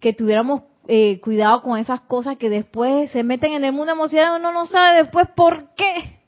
que 0.01 0.13
tuviéramos 0.13 0.63
eh, 0.89 1.21
cuidado 1.21 1.63
con 1.63 1.79
esas 1.79 2.01
cosas 2.01 2.37
que 2.37 2.51
después 2.51 3.11
se 3.11 3.23
meten 3.23 3.53
en 3.53 3.65
el 3.65 3.73
mundo 3.73 3.93
emocional, 3.93 4.41
uno 4.41 4.53
no 4.53 4.67
sabe 4.67 4.99
después 4.99 5.29
por 5.37 5.75
qué 5.75 6.21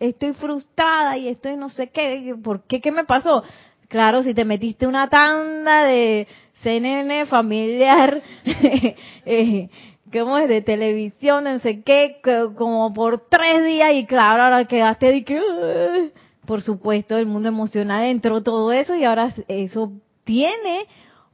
estoy 0.00 0.32
frustrada 0.32 1.16
y 1.16 1.28
estoy 1.28 1.56
no 1.56 1.68
sé 1.68 1.90
qué, 1.90 2.34
¿por 2.42 2.62
qué? 2.64 2.80
¿Qué 2.80 2.90
me 2.90 3.04
pasó? 3.04 3.44
Claro, 3.88 4.22
si 4.22 4.34
te 4.34 4.44
metiste 4.44 4.86
una 4.86 5.08
tanda 5.08 5.84
de 5.84 6.26
CNN 6.62 7.26
familiar, 7.26 8.22
eh, 9.26 9.68
¿cómo 10.12 10.38
es? 10.38 10.48
De 10.48 10.62
televisión, 10.62 11.44
no 11.44 11.58
sé 11.60 11.82
qué, 11.82 12.20
como 12.56 12.92
por 12.92 13.28
tres 13.28 13.64
días 13.64 13.92
y 13.94 14.06
claro, 14.06 14.42
ahora 14.42 14.64
quedaste 14.66 15.06
de 15.06 15.24
que, 15.24 16.12
por 16.46 16.62
supuesto, 16.62 17.16
el 17.16 17.26
mundo 17.26 17.48
emocional 17.48 18.04
entró 18.04 18.42
todo 18.42 18.72
eso 18.72 18.94
y 18.94 19.04
ahora 19.04 19.34
eso 19.48 19.92
tiene 20.24 20.86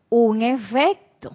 un 0.08 0.42
efecto 0.42 1.32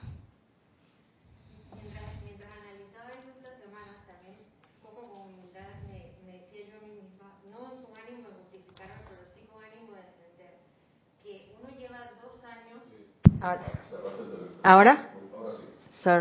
Ahora. 13.42 13.81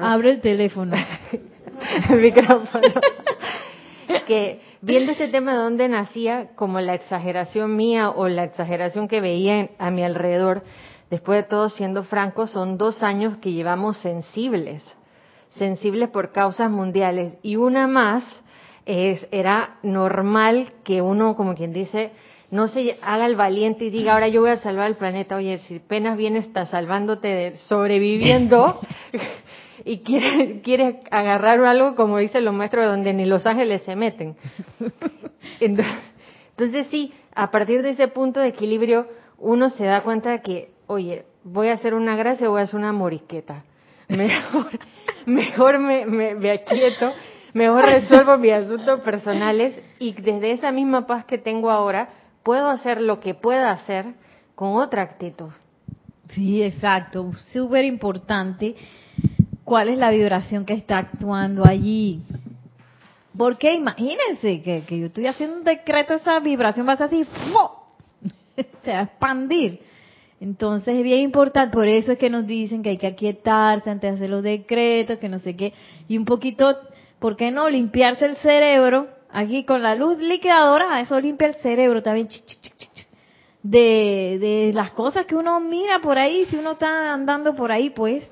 Abre 0.02 0.30
el 0.30 0.40
teléfono. 0.40 0.96
el 2.10 2.20
micrófono. 2.20 2.88
que 4.26 4.60
viendo 4.80 5.12
este 5.12 5.28
tema 5.28 5.52
de 5.52 5.58
dónde 5.58 5.88
nacía, 5.88 6.50
como 6.54 6.80
la 6.80 6.94
exageración 6.94 7.76
mía 7.76 8.10
o 8.10 8.28
la 8.28 8.44
exageración 8.44 9.08
que 9.08 9.20
veía 9.20 9.70
a 9.78 9.90
mi 9.90 10.02
alrededor, 10.02 10.62
después 11.10 11.42
de 11.42 11.48
todo, 11.48 11.68
siendo 11.68 12.04
franco, 12.04 12.46
son 12.46 12.78
dos 12.78 13.02
años 13.02 13.38
que 13.38 13.52
llevamos 13.52 13.98
sensibles, 13.98 14.82
sensibles 15.50 16.08
por 16.10 16.32
causas 16.32 16.70
mundiales. 16.70 17.34
Y 17.42 17.56
una 17.56 17.86
más 17.86 18.24
es, 18.86 19.26
era 19.30 19.78
normal 19.82 20.72
que 20.84 21.02
uno, 21.02 21.36
como 21.36 21.54
quien 21.54 21.72
dice, 21.72 22.12
no 22.50 22.68
se 22.68 22.96
haga 23.02 23.26
el 23.26 23.36
valiente 23.36 23.84
y 23.84 23.90
diga, 23.90 24.14
ahora 24.14 24.28
yo 24.28 24.40
voy 24.40 24.50
a 24.50 24.56
salvar 24.56 24.88
el 24.88 24.96
planeta. 24.96 25.36
Oye, 25.36 25.58
si 25.58 25.76
apenas 25.76 26.16
viene 26.16 26.40
está 26.40 26.66
salvándote, 26.66 27.28
de 27.28 27.56
sobreviviendo, 27.58 28.80
y 29.84 29.98
quiere, 30.00 30.60
quiere 30.62 31.00
agarrar 31.10 31.64
algo, 31.64 31.94
como 31.94 32.18
dicen 32.18 32.44
los 32.44 32.54
maestros, 32.54 32.86
donde 32.86 33.12
ni 33.12 33.24
los 33.24 33.46
ángeles 33.46 33.82
se 33.82 33.96
meten. 33.96 34.36
Entonces, 35.60 35.94
entonces 36.50 36.88
sí, 36.90 37.14
a 37.34 37.50
partir 37.50 37.80
de 37.80 37.90
ese 37.90 38.08
punto 38.08 38.38
de 38.38 38.48
equilibrio, 38.48 39.06
uno 39.38 39.70
se 39.70 39.84
da 39.84 40.02
cuenta 40.02 40.30
de 40.30 40.42
que, 40.42 40.70
oye, 40.88 41.24
voy 41.42 41.68
a 41.68 41.72
hacer 41.72 41.94
una 41.94 42.16
gracia 42.16 42.48
o 42.48 42.50
voy 42.50 42.60
a 42.60 42.64
hacer 42.64 42.78
una 42.78 42.92
morisqueta. 42.92 43.64
Mejor, 44.08 44.68
mejor 45.26 45.78
me, 45.78 46.04
me, 46.04 46.34
me 46.34 46.50
aquieto, 46.50 47.12
mejor 47.54 47.86
resuelvo 47.86 48.36
mis 48.36 48.52
asuntos 48.52 49.00
personales 49.00 49.74
y 49.98 50.12
desde 50.12 50.52
esa 50.52 50.70
misma 50.70 51.06
paz 51.06 51.24
que 51.24 51.38
tengo 51.38 51.70
ahora, 51.70 52.10
puedo 52.50 52.68
hacer 52.68 53.00
lo 53.00 53.20
que 53.20 53.34
pueda 53.34 53.70
hacer 53.70 54.06
con 54.56 54.74
otra 54.74 55.02
actitud. 55.02 55.50
Sí, 56.30 56.64
exacto. 56.64 57.30
Súper 57.52 57.84
importante. 57.84 58.74
¿Cuál 59.62 59.88
es 59.88 59.98
la 59.98 60.10
vibración 60.10 60.64
que 60.64 60.72
está 60.72 60.98
actuando 60.98 61.64
allí? 61.64 62.22
Porque 63.38 63.72
imagínense 63.74 64.62
que, 64.62 64.82
que 64.82 64.98
yo 64.98 65.06
estoy 65.06 65.28
haciendo 65.28 65.58
un 65.58 65.62
decreto, 65.62 66.14
esa 66.14 66.40
vibración 66.40 66.88
va 66.88 66.94
a 66.94 66.96
ser 66.96 67.06
así, 67.06 67.24
se 68.82 68.90
va 68.90 68.98
a 68.98 69.02
expandir. 69.04 69.82
Entonces 70.40 70.96
es 70.96 71.04
bien 71.04 71.20
importante, 71.20 71.72
por 71.72 71.86
eso 71.86 72.10
es 72.10 72.18
que 72.18 72.30
nos 72.30 72.48
dicen 72.48 72.82
que 72.82 72.88
hay 72.88 72.98
que 72.98 73.06
aquietarse 73.06 73.90
antes 73.90 74.10
de 74.10 74.16
hacer 74.16 74.28
los 74.28 74.42
decretos, 74.42 75.18
que 75.18 75.28
no 75.28 75.38
sé 75.38 75.54
qué, 75.54 75.72
y 76.08 76.18
un 76.18 76.24
poquito, 76.24 76.76
¿por 77.20 77.36
qué 77.36 77.52
no? 77.52 77.68
Limpiarse 77.68 78.26
el 78.26 78.34
cerebro, 78.38 79.06
aquí 79.32 79.64
con 79.64 79.82
la 79.82 79.94
luz 79.94 80.18
liquidadora, 80.18 81.00
eso 81.00 81.20
limpia 81.20 81.48
el 81.48 81.54
cerebro 81.56 82.02
también, 82.02 82.28
de, 83.62 84.38
de 84.40 84.72
las 84.74 84.92
cosas 84.92 85.26
que 85.26 85.36
uno 85.36 85.60
mira 85.60 86.00
por 86.00 86.18
ahí, 86.18 86.46
si 86.46 86.56
uno 86.56 86.72
está 86.72 87.12
andando 87.12 87.54
por 87.54 87.70
ahí, 87.70 87.90
pues 87.90 88.24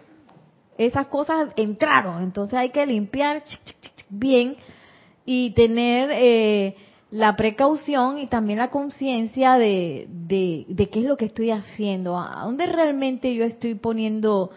esas 0.78 1.06
cosas 1.08 1.52
entraron, 1.56 2.22
entonces 2.22 2.54
hay 2.54 2.70
que 2.70 2.86
limpiar 2.86 3.42
bien 4.08 4.56
y 5.26 5.50
tener 5.50 6.10
eh, 6.12 6.76
la 7.10 7.36
precaución 7.36 8.18
y 8.18 8.28
también 8.28 8.60
la 8.60 8.70
conciencia 8.70 9.58
de, 9.58 10.06
de, 10.08 10.88
qué 10.88 11.00
es 11.00 11.06
lo 11.06 11.16
que 11.16 11.26
estoy 11.26 11.50
haciendo, 11.50 12.18
a 12.18 12.42
dónde 12.44 12.66
realmente 12.66 13.34
yo 13.34 13.44
estoy 13.44 13.74
poniendo 13.74 14.50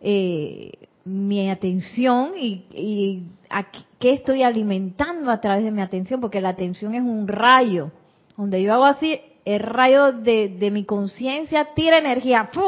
eh, 0.00 0.81
mi 1.04 1.50
atención 1.50 2.32
y, 2.38 2.64
y 2.72 3.22
a 3.50 3.66
qué 3.98 4.12
estoy 4.14 4.42
alimentando 4.42 5.30
a 5.30 5.40
través 5.40 5.64
de 5.64 5.70
mi 5.70 5.80
atención, 5.80 6.20
porque 6.20 6.40
la 6.40 6.48
atención 6.50 6.94
es 6.94 7.02
un 7.02 7.28
rayo. 7.28 7.90
Donde 8.36 8.62
yo 8.62 8.72
hago 8.72 8.84
así, 8.84 9.20
el 9.44 9.60
rayo 9.60 10.12
de, 10.12 10.70
mi 10.72 10.84
conciencia 10.84 11.68
tira 11.74 11.98
energía. 11.98 12.48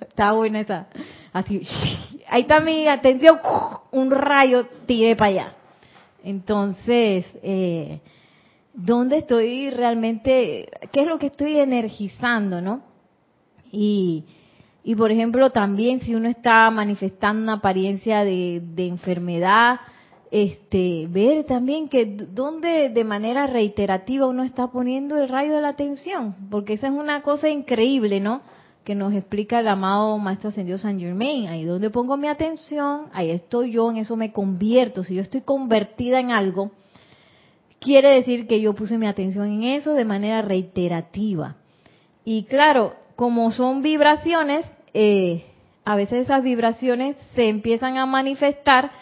Está 0.00 0.32
buena 0.32 0.60
esa. 0.60 0.86
Así, 1.32 1.66
ahí 2.28 2.42
está 2.42 2.60
mi 2.60 2.86
atención, 2.86 3.38
un 3.90 4.10
rayo 4.10 4.66
tiré 4.86 5.16
para 5.16 5.30
allá. 5.30 5.54
Entonces, 6.22 7.26
eh, 7.42 8.00
¿dónde 8.74 9.18
estoy 9.18 9.70
realmente? 9.70 10.68
¿Qué 10.92 11.00
es 11.02 11.06
lo 11.06 11.18
que 11.18 11.26
estoy 11.26 11.58
energizando, 11.58 12.60
no? 12.60 12.82
Y, 13.72 14.24
y 14.82 14.94
por 14.94 15.10
ejemplo, 15.10 15.50
también 15.50 16.00
si 16.00 16.14
uno 16.14 16.28
está 16.28 16.70
manifestando 16.70 17.42
una 17.42 17.54
apariencia 17.54 18.24
de, 18.24 18.62
enfermedad, 18.76 19.80
este, 20.30 21.06
ver 21.08 21.44
también 21.44 21.88
que 21.88 22.06
dónde 22.06 22.88
de 22.88 23.04
manera 23.04 23.46
reiterativa 23.46 24.26
uno 24.26 24.42
está 24.42 24.68
poniendo 24.68 25.18
el 25.18 25.28
rayo 25.28 25.56
de 25.56 25.62
la 25.62 25.68
atención, 25.68 26.34
porque 26.50 26.74
esa 26.74 26.86
es 26.86 26.92
una 26.92 27.22
cosa 27.22 27.48
increíble, 27.48 28.20
¿no? 28.20 28.42
que 28.84 28.94
nos 28.94 29.12
explica 29.12 29.60
el 29.60 29.68
amado 29.68 30.16
Maestro 30.18 30.48
Ascendido 30.48 30.78
San 30.78 30.98
Germain. 30.98 31.48
Ahí 31.48 31.64
donde 31.64 31.90
pongo 31.90 32.16
mi 32.16 32.28
atención, 32.28 33.06
ahí 33.12 33.30
estoy 33.30 33.72
yo, 33.72 33.90
en 33.90 33.98
eso 33.98 34.16
me 34.16 34.32
convierto. 34.32 35.04
Si 35.04 35.14
yo 35.14 35.22
estoy 35.22 35.42
convertida 35.42 36.18
en 36.18 36.30
algo, 36.30 36.72
quiere 37.78 38.08
decir 38.08 38.46
que 38.46 38.60
yo 38.60 38.74
puse 38.74 38.98
mi 38.98 39.06
atención 39.06 39.46
en 39.46 39.64
eso 39.64 39.94
de 39.94 40.04
manera 40.04 40.42
reiterativa. 40.42 41.56
Y 42.24 42.44
claro, 42.44 42.94
como 43.20 43.52
son 43.52 43.82
vibraciones, 43.82 44.64
eh, 44.94 45.44
a 45.84 45.94
veces 45.94 46.22
esas 46.24 46.42
vibraciones 46.42 47.16
se 47.34 47.50
empiezan 47.50 47.98
a 47.98 48.06
manifestar 48.06 48.92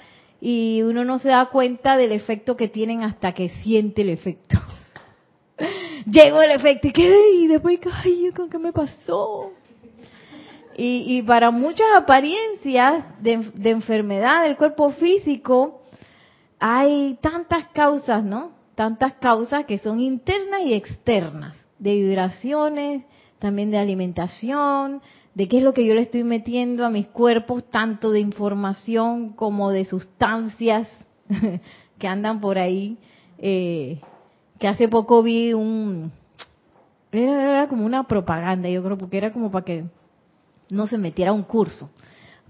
y 0.41 0.83
uno 0.83 1.05
no 1.05 1.21
se 1.21 1.29
da 1.29 1.51
cuenta 1.51 1.97
del 1.97 2.11
efecto 2.11 2.57
que 2.57 2.67
tienen 2.67 3.05
hasta 3.05 3.33
que 3.33 3.51
siente 3.63 4.03
el 4.03 4.09
efecto. 4.09 4.59
Llegó 6.05 6.43
el 6.43 6.51
efecto 6.51 6.89
y 6.89 6.93
que 6.93 7.17
y 7.37 7.47
después, 7.47 7.79
ay, 7.93 8.33
¿con 8.35 8.51
qué 8.51 8.59
me 8.59 8.73
pasó? 8.73 9.53
Y, 10.77 11.23
para 11.23 11.53
muchas 11.53 11.87
apariencias 11.97 13.05
de, 13.23 13.53
de, 13.55 13.71
enfermedad 13.71 14.43
del 14.43 14.57
cuerpo 14.57 14.91
físico, 14.91 15.83
hay 16.59 17.17
tantas 17.21 17.69
causas, 17.69 18.25
¿no? 18.25 18.51
Tantas 18.75 19.15
causas 19.15 19.65
que 19.65 19.79
son 19.79 20.01
internas 20.01 20.63
y 20.65 20.75
externas, 20.75 21.57
de 21.79 21.95
vibraciones, 21.95 23.05
también 23.39 23.71
de 23.71 23.79
alimentación, 23.79 25.01
de 25.35 25.49
qué 25.49 25.59
es 25.59 25.65
lo 25.65 25.73
que 25.73 25.87
yo 25.87 25.95
le 25.95 26.03
estoy 26.03 26.25
metiendo 26.25 26.85
a 26.85 26.91
mis 26.91 27.07
cuerpos, 27.07 27.69
tanto 27.71 28.11
de 28.11 28.21
información 28.21 29.31
como 29.35 29.71
de 29.71 29.85
sustancias 29.85 30.89
que 31.99 32.09
andan 32.09 32.41
por 32.41 32.59
ahí. 32.59 32.99
Eh, 33.39 34.01
que 34.59 34.69
hace 34.69 34.89
poco 34.89 35.23
vi 35.23 35.53
un... 35.53 36.11
Era 37.13 37.69
como 37.69 37.87
una 37.87 38.07
propaganda, 38.07 38.69
yo 38.69 38.83
creo, 38.83 38.99
porque 38.99 39.17
era 39.17 39.33
como 39.33 39.51
para 39.51 39.65
que 39.65 39.85
no 40.69 40.87
se 40.87 40.99
metiera 40.99 41.33
un 41.33 41.43
curso. 41.43 41.91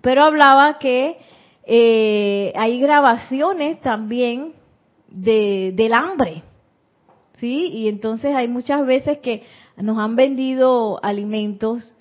Pero 0.01 0.23
hablaba 0.23 0.79
que 0.79 1.19
eh, 1.65 2.53
hay 2.57 2.81
grabaciones 2.81 3.81
también 3.81 4.55
de, 5.09 5.73
del 5.77 5.93
hambre, 5.93 6.43
¿sí? 7.39 7.69
Y 7.69 7.89
entonces 7.89 8.35
hay 8.35 8.49
muchas 8.49 8.87
veces 8.87 9.19
que 9.19 9.45
nos 9.81 9.99
han 9.99 10.17
vendido 10.17 10.99
alimentos 11.03 11.95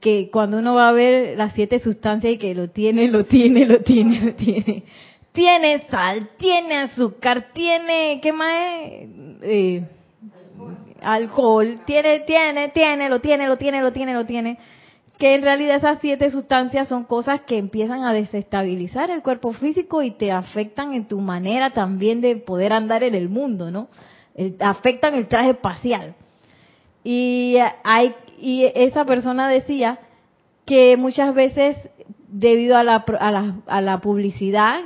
que 0.00 0.30
cuando 0.30 0.58
uno 0.58 0.74
va 0.74 0.88
a 0.88 0.92
ver 0.92 1.36
las 1.36 1.52
siete 1.54 1.78
sustancias 1.78 2.32
y 2.32 2.38
que 2.38 2.54
lo 2.54 2.70
tiene, 2.70 3.08
lo 3.08 3.24
tiene, 3.24 3.66
lo 3.66 3.80
tiene, 3.80 4.20
lo 4.20 4.34
tiene. 4.34 4.84
Tiene 5.32 5.82
sal, 5.88 6.30
tiene 6.36 6.76
azúcar, 6.76 7.52
tiene, 7.54 8.20
¿qué 8.22 8.32
más 8.32 8.52
es? 8.84 9.08
Eh, 9.42 9.84
alcohol, 11.00 11.80
tiene, 11.86 12.20
tiene, 12.20 12.68
tiene, 12.68 13.08
lo 13.08 13.20
tiene, 13.20 13.48
lo 13.48 13.56
tiene, 13.56 13.80
lo 13.80 13.92
tiene, 13.92 14.14
lo 14.14 14.26
tiene 14.26 14.58
que 15.22 15.36
en 15.36 15.42
realidad 15.42 15.76
esas 15.76 16.00
siete 16.00 16.30
sustancias 16.32 16.88
son 16.88 17.04
cosas 17.04 17.42
que 17.42 17.56
empiezan 17.56 18.02
a 18.02 18.12
desestabilizar 18.12 19.08
el 19.08 19.22
cuerpo 19.22 19.52
físico 19.52 20.02
y 20.02 20.10
te 20.10 20.32
afectan 20.32 20.94
en 20.94 21.06
tu 21.06 21.20
manera 21.20 21.70
también 21.70 22.20
de 22.20 22.34
poder 22.38 22.72
andar 22.72 23.04
en 23.04 23.14
el 23.14 23.28
mundo, 23.28 23.70
¿no? 23.70 23.86
afectan 24.58 25.14
el 25.14 25.28
traje 25.28 25.50
espacial. 25.50 26.16
Y, 27.04 27.56
hay, 27.84 28.14
y 28.38 28.70
esa 28.74 29.04
persona 29.04 29.48
decía 29.48 29.98
que 30.64 30.96
muchas 30.96 31.34
veces 31.34 31.76
debido 32.28 32.76
a 32.76 32.84
la, 32.84 33.04
a 33.18 33.30
la, 33.30 33.56
a 33.66 33.80
la 33.80 34.00
publicidad, 34.00 34.80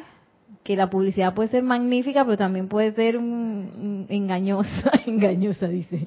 que 0.65 0.77
la 0.77 0.91
publicidad 0.91 1.35
puede 1.35 1.49
ser 1.49 1.63
magnífica, 1.63 2.25
pero 2.25 2.37
también 2.37 2.69
puede 2.69 2.93
ser 2.93 3.17
un, 3.17 4.07
engañosa, 4.09 4.91
engañosa 5.07 5.69
dice, 5.69 6.07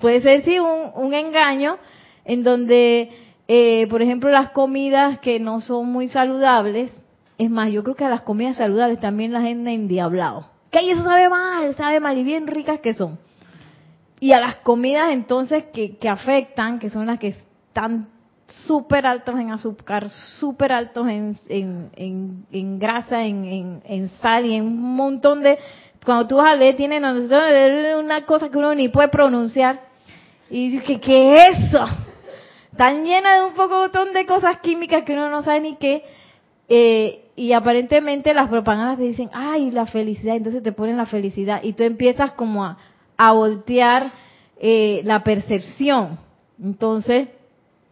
puede 0.00 0.20
ser 0.20 0.44
sí 0.44 0.58
un, 0.58 0.90
un 0.94 1.14
engaño 1.14 1.76
en 2.24 2.42
donde 2.42 3.10
eh, 3.50 3.86
por 3.88 4.02
ejemplo, 4.02 4.30
las 4.30 4.50
comidas 4.50 5.20
que 5.20 5.40
no 5.40 5.62
son 5.62 5.90
muy 5.90 6.08
saludables, 6.08 6.92
es 7.38 7.50
más, 7.50 7.72
yo 7.72 7.82
creo 7.82 7.96
que 7.96 8.04
a 8.04 8.10
las 8.10 8.20
comidas 8.20 8.58
saludables 8.58 9.00
también 9.00 9.32
la 9.32 9.40
gente 9.40 9.72
endiablado. 9.72 10.50
Que 10.70 10.90
eso 10.90 11.02
sabe 11.02 11.30
mal, 11.30 11.74
sabe 11.74 11.98
mal 11.98 12.18
y 12.18 12.24
bien 12.24 12.46
ricas 12.46 12.80
que 12.80 12.92
son. 12.92 13.18
Y 14.20 14.32
a 14.32 14.40
las 14.40 14.56
comidas 14.56 15.12
entonces 15.12 15.64
que, 15.72 15.96
que 15.96 16.08
afectan, 16.08 16.78
que 16.78 16.90
son 16.90 17.06
las 17.06 17.18
que 17.18 17.28
están 17.28 18.08
súper 18.66 19.06
altos 19.06 19.38
en 19.38 19.52
azúcar, 19.52 20.10
súper 20.38 20.72
altos 20.72 21.06
en, 21.08 21.36
en, 21.48 22.46
en, 22.50 22.78
grasa, 22.78 23.24
en, 23.24 24.10
sal 24.20 24.46
y 24.46 24.54
en 24.54 24.64
un 24.64 24.96
montón 24.96 25.42
de... 25.42 25.58
Cuando 26.04 26.26
tú 26.26 26.36
vas 26.36 26.52
a 26.52 26.56
leer, 26.56 26.76
tienen 26.76 27.04
una 27.04 28.24
cosa 28.24 28.48
que 28.48 28.58
uno 28.58 28.74
ni 28.74 28.88
puede 28.88 29.08
pronunciar. 29.08 29.80
Y 30.48 30.70
dice, 30.70 31.00
¿qué 31.00 31.34
es 31.34 31.48
eso? 31.68 31.84
tan 32.78 33.04
llena 33.04 33.34
de 33.34 33.44
un 33.44 33.54
poco 33.54 33.88
de 33.88 34.26
cosas 34.26 34.60
químicas 34.60 35.02
que 35.04 35.12
uno 35.12 35.28
no 35.28 35.42
sabe 35.42 35.60
ni 35.60 35.76
qué. 35.76 36.04
Eh, 36.68 37.24
y 37.34 37.52
aparentemente 37.52 38.32
las 38.32 38.48
propagandas 38.48 38.98
te 38.98 39.04
dicen, 39.04 39.30
ay, 39.32 39.70
la 39.70 39.86
felicidad, 39.86 40.36
entonces 40.36 40.62
te 40.62 40.72
ponen 40.72 40.96
la 40.96 41.06
felicidad 41.06 41.60
y 41.62 41.72
tú 41.72 41.82
empiezas 41.82 42.32
como 42.32 42.64
a, 42.64 42.78
a 43.18 43.32
voltear 43.32 44.12
eh, 44.58 45.02
la 45.04 45.22
percepción. 45.22 46.18
Entonces, 46.62 47.28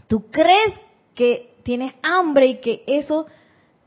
tú 0.09 0.31
crees 0.31 0.73
que 1.15 1.51
tienes 1.63 1.93
hambre 2.03 2.47
y 2.47 2.61
que 2.61 2.83
eso 2.87 3.27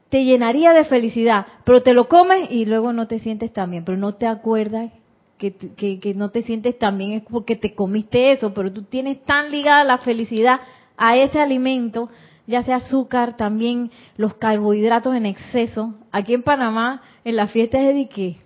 te 0.10 0.26
llenaría 0.26 0.74
de 0.74 0.86
felicidad, 0.86 1.46
pero 1.64 1.82
te 1.82 1.94
lo 1.94 2.08
comes 2.08 2.50
y 2.52 2.66
luego 2.66 2.94
no 2.94 3.08
te 3.08 3.20
sientes 3.20 3.54
tan 3.54 3.72
bien, 3.72 3.86
pero 3.86 3.98
no 3.98 4.16
te 4.16 4.28
acuerdas 4.28 4.92
que, 5.38 5.54
que, 5.54 6.00
que 6.00 6.14
no 6.14 6.32
te 6.32 6.42
sientes 6.42 6.78
tan 6.78 6.98
bien 6.98 7.14
es 7.14 7.24
porque 7.24 7.56
te 7.56 7.74
comiste 7.74 8.32
eso, 8.32 8.54
pero 8.54 8.74
tú 8.74 8.84
tienes 8.84 9.24
tan 9.24 9.52
ligada 9.52 9.84
la 9.84 10.00
felicidad 10.00 10.60
a 10.98 11.16
ese 11.16 11.40
alimento, 11.40 12.10
ya 12.48 12.64
sea 12.64 12.78
azúcar, 12.78 13.38
también 13.38 13.92
los 14.18 14.34
carbohidratos 14.34 15.16
en 15.16 15.28
exceso. 15.28 15.94
Aquí 16.12 16.34
en 16.34 16.44
Panamá, 16.44 17.04
en 17.24 17.36
la 17.36 17.48
fiesta 17.48 17.80
es 17.80 17.96
de 17.96 18.10
qué? 18.10 18.38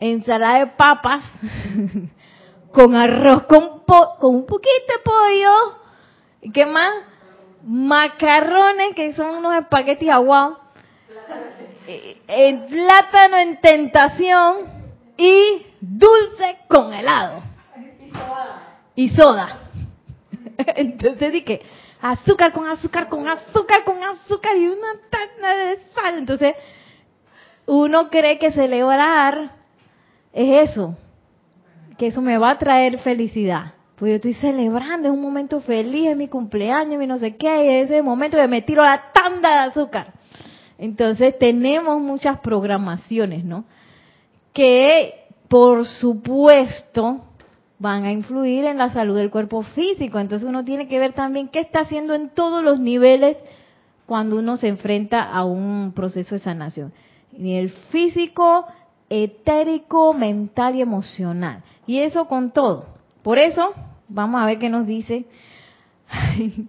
Ensalada 0.00 0.60
de 0.60 0.66
papas 0.68 1.24
con 2.72 2.94
arroz 2.94 3.44
con, 3.44 3.82
con 4.20 4.34
un 4.34 4.46
poquito 4.46 4.70
de 4.70 5.02
pollo. 5.04 6.52
¿Qué 6.52 6.66
más? 6.66 6.92
Macarrones, 7.64 8.94
que 8.94 9.12
son 9.14 9.36
unos 9.36 9.54
espaguetis 9.54 10.08
aguados. 10.08 10.58
Eh, 11.86 12.20
el 12.28 12.66
plátano 12.66 13.38
en 13.38 13.60
tentación 13.60 14.56
y 15.16 15.66
dulce 15.80 16.58
con 16.68 16.92
helado. 16.94 17.42
Y 18.94 19.08
soda. 19.08 19.58
Entonces 20.76 21.32
dije, 21.32 21.62
azúcar 22.00 22.52
con 22.52 22.68
azúcar 22.68 23.08
con 23.08 23.26
azúcar 23.26 23.84
con 23.84 24.02
azúcar 24.02 24.56
y 24.56 24.68
una 24.68 24.94
taza 25.10 25.54
de 25.54 25.76
sal. 25.94 26.18
Entonces, 26.18 26.54
uno 27.66 28.08
cree 28.10 28.38
que 28.38 28.52
celebrar 28.52 29.57
es 30.38 30.70
eso, 30.70 30.94
que 31.96 32.06
eso 32.06 32.22
me 32.22 32.38
va 32.38 32.50
a 32.50 32.58
traer 32.58 32.98
felicidad. 32.98 33.74
Pues 33.96 34.10
yo 34.10 34.16
estoy 34.16 34.34
celebrando, 34.34 35.08
es 35.08 35.14
un 35.14 35.20
momento 35.20 35.60
feliz, 35.60 36.10
es 36.10 36.16
mi 36.16 36.28
cumpleaños, 36.28 36.96
mi 36.96 37.08
no 37.08 37.18
sé 37.18 37.34
qué, 37.34 37.64
y 37.64 37.68
ese 37.82 38.02
momento 38.02 38.36
que 38.36 38.46
me 38.46 38.62
tiro 38.62 38.84
la 38.84 39.10
tanda 39.12 39.50
de 39.50 39.70
azúcar. 39.70 40.12
Entonces 40.78 41.36
tenemos 41.40 42.00
muchas 42.00 42.38
programaciones, 42.38 43.44
¿no? 43.44 43.64
Que, 44.52 45.26
por 45.48 45.86
supuesto, 45.86 47.24
van 47.80 48.04
a 48.04 48.12
influir 48.12 48.64
en 48.64 48.78
la 48.78 48.90
salud 48.92 49.16
del 49.16 49.30
cuerpo 49.30 49.62
físico. 49.62 50.20
Entonces 50.20 50.48
uno 50.48 50.64
tiene 50.64 50.86
que 50.86 51.00
ver 51.00 51.14
también 51.14 51.48
qué 51.48 51.58
está 51.58 51.80
haciendo 51.80 52.14
en 52.14 52.28
todos 52.28 52.62
los 52.62 52.78
niveles 52.78 53.36
cuando 54.06 54.38
uno 54.38 54.56
se 54.56 54.68
enfrenta 54.68 55.24
a 55.24 55.44
un 55.44 55.92
proceso 55.96 56.36
de 56.36 56.40
sanación. 56.40 56.92
Nivel 57.32 57.70
físico, 57.90 58.66
etérico, 59.10 60.14
mental 60.14 60.76
y 60.76 60.82
emocional. 60.82 61.62
Y 61.86 62.00
eso 62.00 62.26
con 62.26 62.50
todo. 62.50 62.86
Por 63.22 63.38
eso, 63.38 63.72
vamos 64.08 64.40
a 64.40 64.46
ver 64.46 64.58
qué 64.58 64.68
nos 64.68 64.86
dice 64.86 65.24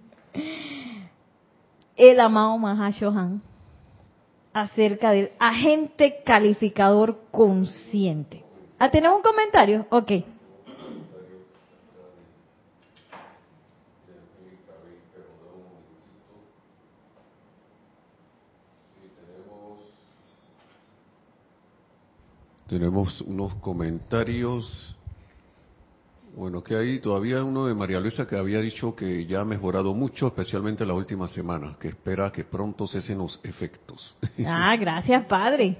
el 1.96 2.20
amado 2.20 2.56
Mahashohan 2.58 3.42
acerca 4.52 5.12
del 5.12 5.30
agente 5.38 6.22
calificador 6.24 7.20
consciente. 7.30 8.42
¿Ah, 8.78 8.90
tenemos 8.90 9.18
un 9.18 9.22
comentario? 9.22 9.86
Ok. 9.90 10.12
Tenemos 22.70 23.20
unos 23.22 23.56
comentarios. 23.56 24.94
Bueno, 26.36 26.62
que 26.62 26.76
hay 26.76 27.00
todavía 27.00 27.42
uno 27.42 27.66
de 27.66 27.74
María 27.74 27.98
Luisa 27.98 28.28
que 28.28 28.36
había 28.36 28.60
dicho 28.60 28.94
que 28.94 29.26
ya 29.26 29.40
ha 29.40 29.44
mejorado 29.44 29.92
mucho, 29.92 30.28
especialmente 30.28 30.86
la 30.86 30.94
última 30.94 31.26
semana, 31.26 31.76
que 31.80 31.88
espera 31.88 32.30
que 32.30 32.44
pronto 32.44 32.86
cesen 32.86 33.18
los 33.18 33.40
efectos. 33.42 34.16
Ah, 34.46 34.76
gracias, 34.76 35.24
Padre. 35.24 35.78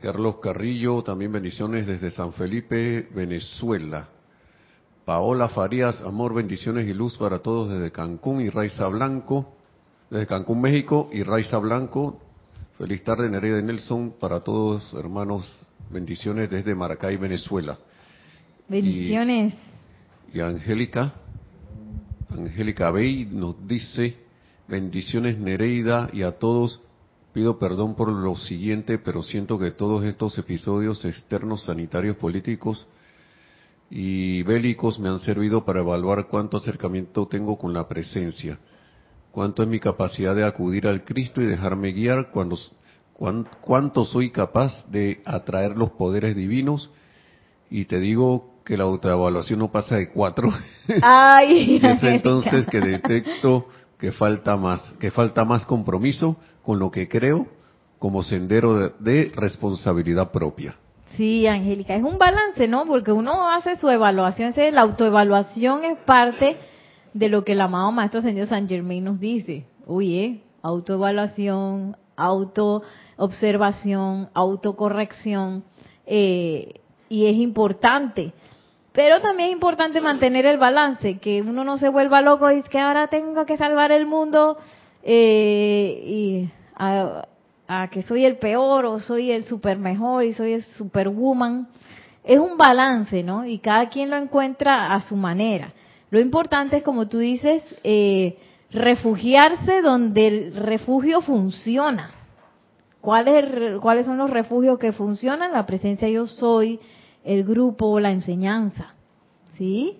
Carlos 0.00 0.38
Carrillo, 0.42 1.00
también 1.04 1.30
bendiciones 1.30 1.86
desde 1.86 2.10
San 2.10 2.32
Felipe, 2.32 3.08
Venezuela. 3.14 4.08
Paola 5.04 5.48
Farías, 5.48 6.00
amor, 6.00 6.34
bendiciones 6.34 6.88
y 6.88 6.92
luz 6.92 7.16
para 7.16 7.38
todos 7.38 7.68
desde 7.68 7.92
Cancún 7.92 8.40
y 8.40 8.50
Raiza 8.50 8.88
Blanco, 8.88 9.54
desde 10.10 10.26
Cancún, 10.26 10.60
México 10.60 11.08
y 11.12 11.22
Raiza 11.22 11.58
Blanco. 11.58 12.18
Feliz 12.78 13.04
tarde, 13.04 13.30
Nereida 13.30 13.62
Nelson, 13.62 14.14
para 14.18 14.40
todos 14.40 14.92
hermanos 14.94 15.68
Bendiciones 15.90 16.48
desde 16.48 16.74
Maracay, 16.74 17.16
Venezuela. 17.16 17.76
Bendiciones. 18.68 19.54
Y, 20.32 20.38
Angélica, 20.38 21.12
Angélica 22.30 22.92
Bey 22.92 23.26
nos 23.26 23.66
dice, 23.66 24.16
bendiciones 24.68 25.38
Nereida 25.38 26.08
y 26.12 26.22
a 26.22 26.38
todos. 26.38 26.80
Pido 27.32 27.58
perdón 27.58 27.96
por 27.96 28.10
lo 28.10 28.36
siguiente, 28.36 28.98
pero 28.98 29.24
siento 29.24 29.58
que 29.58 29.72
todos 29.72 30.04
estos 30.04 30.38
episodios 30.38 31.04
externos, 31.04 31.64
sanitarios, 31.64 32.16
políticos 32.16 32.86
y 33.90 34.44
bélicos 34.44 35.00
me 35.00 35.08
han 35.08 35.18
servido 35.18 35.64
para 35.64 35.80
evaluar 35.80 36.28
cuánto 36.28 36.56
acercamiento 36.56 37.26
tengo 37.26 37.58
con 37.58 37.72
la 37.72 37.88
presencia, 37.88 38.58
cuánto 39.32 39.64
es 39.64 39.68
mi 39.68 39.80
capacidad 39.80 40.36
de 40.36 40.44
acudir 40.44 40.86
al 40.86 41.04
Cristo 41.04 41.42
y 41.42 41.46
dejarme 41.46 41.92
guiar 41.92 42.30
cuando 42.30 42.56
cuánto 43.60 44.04
soy 44.04 44.30
capaz 44.30 44.86
de 44.90 45.20
atraer 45.24 45.76
los 45.76 45.90
poderes 45.90 46.34
divinos 46.34 46.90
y 47.70 47.84
te 47.84 48.00
digo 48.00 48.54
que 48.64 48.76
la 48.76 48.84
autoevaluación 48.84 49.58
no 49.58 49.70
pasa 49.70 49.96
de 49.96 50.10
cuatro. 50.10 50.50
Ay, 51.02 51.80
es 51.82 52.02
entonces 52.02 52.66
que 52.66 52.80
detecto 52.80 53.66
que 53.98 54.12
falta 54.12 54.56
más, 54.56 54.92
que 54.98 55.10
falta 55.10 55.44
más 55.44 55.66
compromiso 55.66 56.36
con 56.62 56.78
lo 56.78 56.90
que 56.90 57.08
creo 57.08 57.46
como 57.98 58.22
sendero 58.22 58.78
de, 58.78 58.92
de 58.98 59.32
responsabilidad 59.34 60.30
propia. 60.30 60.76
Sí, 61.16 61.46
Angélica, 61.46 61.94
es 61.94 62.02
un 62.02 62.18
balance, 62.18 62.66
¿no? 62.68 62.86
Porque 62.86 63.12
uno 63.12 63.50
hace 63.50 63.76
su 63.76 63.88
evaluación, 63.90 64.54
la 64.72 64.80
autoevaluación 64.82 65.84
es 65.84 65.98
parte 65.98 66.56
de 67.12 67.28
lo 67.28 67.44
que 67.44 67.52
el 67.52 67.60
amado 67.60 67.92
Maestro 67.92 68.22
Señor 68.22 68.46
San 68.46 68.68
Germain 68.68 69.04
nos 69.04 69.20
dice. 69.20 69.66
Oye, 69.86 70.42
autoevaluación, 70.62 71.96
auto-observación, 72.20 74.28
autocorrección, 74.34 75.64
eh, 76.06 76.80
y 77.08 77.26
es 77.26 77.36
importante. 77.36 78.32
Pero 78.92 79.20
también 79.20 79.50
es 79.50 79.54
importante 79.54 80.00
mantener 80.00 80.46
el 80.46 80.58
balance, 80.58 81.18
que 81.18 81.42
uno 81.42 81.64
no 81.64 81.78
se 81.78 81.88
vuelva 81.88 82.22
loco 82.22 82.50
y 82.50 82.58
es 82.58 82.68
que 82.68 82.78
ahora 82.78 83.08
tengo 83.08 83.46
que 83.46 83.56
salvar 83.56 83.92
el 83.92 84.06
mundo 84.06 84.58
eh, 85.02 86.02
y 86.04 86.50
a, 86.76 87.26
que 87.92 88.02
soy 88.02 88.24
el 88.24 88.38
peor 88.38 88.84
o 88.86 88.98
soy 88.98 89.30
el 89.30 89.44
super 89.44 89.78
mejor 89.78 90.24
y 90.24 90.32
soy 90.32 90.54
el 90.54 90.64
superwoman. 90.64 91.68
Es 92.24 92.38
un 92.38 92.56
balance, 92.56 93.22
¿no? 93.22 93.46
Y 93.46 93.58
cada 93.58 93.88
quien 93.88 94.10
lo 94.10 94.16
encuentra 94.16 94.92
a 94.92 95.00
su 95.00 95.16
manera. 95.16 95.72
Lo 96.10 96.18
importante 96.18 96.78
es, 96.78 96.82
como 96.82 97.06
tú 97.06 97.18
dices, 97.18 97.62
eh, 97.84 98.36
refugiarse 98.72 99.82
donde 99.82 100.26
el 100.26 100.56
refugio 100.56 101.20
funciona. 101.20 102.10
¿Cuáles, 103.00 103.80
¿Cuáles 103.80 104.06
son 104.06 104.18
los 104.18 104.30
refugios 104.30 104.78
que 104.78 104.92
funcionan? 104.92 105.52
La 105.52 105.66
presencia 105.66 106.08
yo 106.08 106.26
soy, 106.26 106.80
el 107.24 107.44
grupo, 107.44 107.98
la 107.98 108.10
enseñanza. 108.10 108.94
¿Sí? 109.56 109.98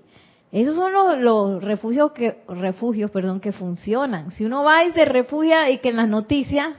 Esos 0.52 0.74
son 0.74 0.92
los, 0.92 1.18
los, 1.18 1.62
refugios 1.62 2.12
que 2.12 2.38
refugios, 2.48 3.10
perdón, 3.10 3.40
que 3.40 3.52
funcionan. 3.52 4.32
Si 4.32 4.44
uno 4.44 4.64
va 4.64 4.84
y 4.84 4.92
se 4.92 5.04
refugia 5.04 5.70
y 5.70 5.78
que 5.78 5.90
en 5.90 5.96
las 5.96 6.08
noticias 6.08 6.70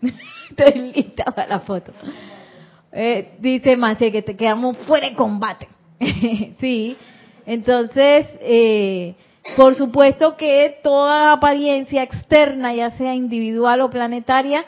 estoy 0.50 0.92
lista 0.92 1.24
para 1.24 1.48
la 1.48 1.60
foto. 1.60 1.92
Eh, 2.92 3.32
dice 3.38 3.76
Maciel 3.76 4.12
que 4.12 4.22
te 4.22 4.36
quedamos 4.36 4.76
fuera 4.78 5.08
de 5.08 5.14
combate. 5.14 5.68
sí. 6.60 6.96
Entonces, 7.46 8.26
eh, 8.40 9.14
por 9.56 9.74
supuesto 9.74 10.36
que 10.36 10.80
toda 10.82 11.32
apariencia 11.32 12.02
externa, 12.02 12.74
ya 12.74 12.90
sea 12.92 13.14
individual 13.14 13.80
o 13.80 13.90
planetaria, 13.90 14.64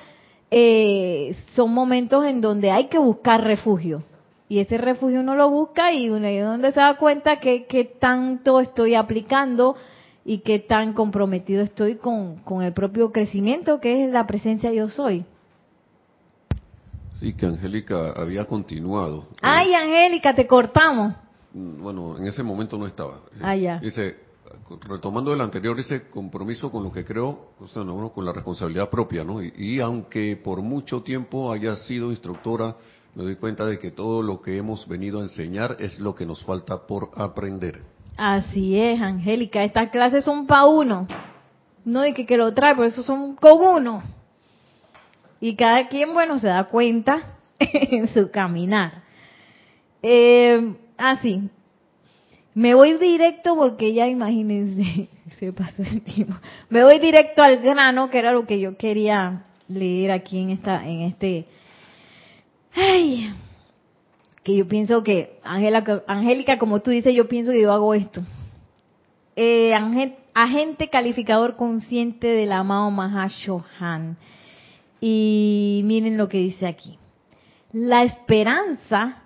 eh, 0.51 1.37
son 1.55 1.73
momentos 1.73 2.25
en 2.25 2.41
donde 2.41 2.71
hay 2.71 2.87
que 2.87 2.99
buscar 2.99 3.43
refugio. 3.43 4.03
Y 4.49 4.59
ese 4.59 4.77
refugio 4.77 5.21
uno 5.21 5.35
lo 5.35 5.49
busca 5.51 5.93
y 5.93 6.11
uno 6.11 6.27
es 6.27 6.45
donde 6.45 6.73
se 6.73 6.81
da 6.81 6.97
cuenta 6.97 7.41
que, 7.41 7.97
tanto 7.99 8.61
estoy 8.61 8.95
aplicando 8.95 9.77
y 10.25 10.39
que 10.39 10.59
tan 10.59 10.93
comprometido 10.93 11.63
estoy 11.63 11.97
con, 11.97 12.37
con 12.39 12.63
el 12.63 12.73
propio 12.73 13.13
crecimiento 13.13 13.81
que 13.81 14.05
es 14.05 14.11
la 14.11 14.27
presencia 14.27 14.71
yo 14.73 14.89
soy. 14.89 15.25
Sí, 17.15 17.35
que 17.35 17.47
Angélica 17.47 18.13
había 18.17 18.45
continuado. 18.45 19.29
Ay, 19.41 19.73
Angélica, 19.75 20.35
te 20.35 20.47
cortamos. 20.47 21.15
Mm, 21.55 21.83
bueno, 21.83 22.19
en 22.19 22.27
ese 22.27 22.43
momento 22.43 22.77
no 22.77 22.87
estaba. 22.87 23.21
Ah, 23.41 23.55
ya. 23.57 23.79
Dice, 23.79 24.17
retomando 24.89 25.33
el 25.33 25.41
anterior, 25.41 25.79
ese 25.79 26.09
compromiso 26.09 26.71
con 26.71 26.85
lo 26.85 26.93
que 26.93 27.05
creo, 27.05 27.53
o 27.61 27.69
sea, 27.69 27.83
con 27.85 28.25
la 28.25 28.33
responsabilidad 28.33 28.89
propia, 28.91 29.25
¿no? 29.25 29.43
Y, 29.43 29.81
aunque 29.81 30.37
por 30.37 30.63
mucho 30.63 31.03
tiempo 31.03 31.53
haya 31.53 31.77
sido 31.77 32.11
instructora, 32.11 32.77
me 33.15 33.25
doy 33.25 33.37
cuenta 33.37 33.67
de 33.67 33.79
que 33.79 33.91
todo 33.91 34.23
lo 34.23 34.41
que 34.41 34.57
hemos 34.57 34.87
venido 34.89 35.21
a 35.21 35.23
enseñar 35.23 35.77
es 35.79 35.99
lo 36.01 36.15
que 36.15 36.27
nos 36.27 36.43
falta 36.45 36.87
por 36.87 37.11
aprender. 37.15 37.83
Así 38.17 38.79
es, 38.79 39.01
Angélica, 39.01 39.65
estas 39.65 39.91
clases 39.91 40.25
son 40.25 40.47
para 40.47 40.67
uno. 40.67 41.07
No 41.85 42.01
de 42.03 42.15
que, 42.15 42.27
que 42.27 42.37
lo 42.37 42.55
trae, 42.55 42.75
pero 42.75 42.87
eso 42.87 43.03
son 43.03 43.37
con 43.37 43.61
uno. 43.61 44.03
Y 45.41 45.57
cada 45.57 45.89
quien, 45.89 46.13
bueno, 46.13 46.39
se 46.39 46.47
da 46.47 46.65
cuenta 46.65 47.37
en 47.59 48.09
su 48.09 48.31
caminar. 48.31 49.03
Eh, 50.03 50.75
ah, 50.99 51.17
sí. 51.21 51.49
Me 52.55 52.75
voy 52.75 52.99
directo 52.99 53.57
porque 53.57 53.95
ya 53.95 54.09
imagínense, 54.09 55.09
se 55.39 55.53
pasó 55.53 55.83
el 55.83 56.03
tiempo. 56.03 56.35
Me 56.69 56.85
voy 56.85 56.99
directo 56.99 57.43
al 57.43 57.59
grano, 57.59 58.11
que 58.11 58.19
era 58.19 58.33
lo 58.33 58.47
que 58.47 58.61
yo 58.61 58.77
quería 58.77 59.45
leer 59.69 60.11
aquí 60.11 60.39
en 60.39 60.51
esta, 60.51 60.87
en 60.87 61.01
este, 61.03 61.47
ay, 62.75 63.33
que 64.43 64.57
yo 64.57 64.67
pienso 64.67 65.03
que, 65.03 65.39
Angélica, 65.45 66.59
como 66.59 66.81
tú 66.81 66.91
dices, 66.91 67.15
yo 67.15 67.29
pienso 67.29 67.53
que 67.53 67.63
yo 67.63 67.73
hago 67.73 67.95
esto. 67.95 68.23
Eh, 69.37 69.73
agente 70.35 70.89
calificador 70.89 71.57
consciente 71.57 72.27
del 72.27 72.53
amado 72.53 72.91
Mahashohan. 72.91 74.17
Y 75.01 75.83
miren 75.85 76.17
lo 76.17 76.29
que 76.29 76.39
dice 76.39 76.67
aquí. 76.67 76.99
La 77.73 78.03
esperanza 78.03 79.23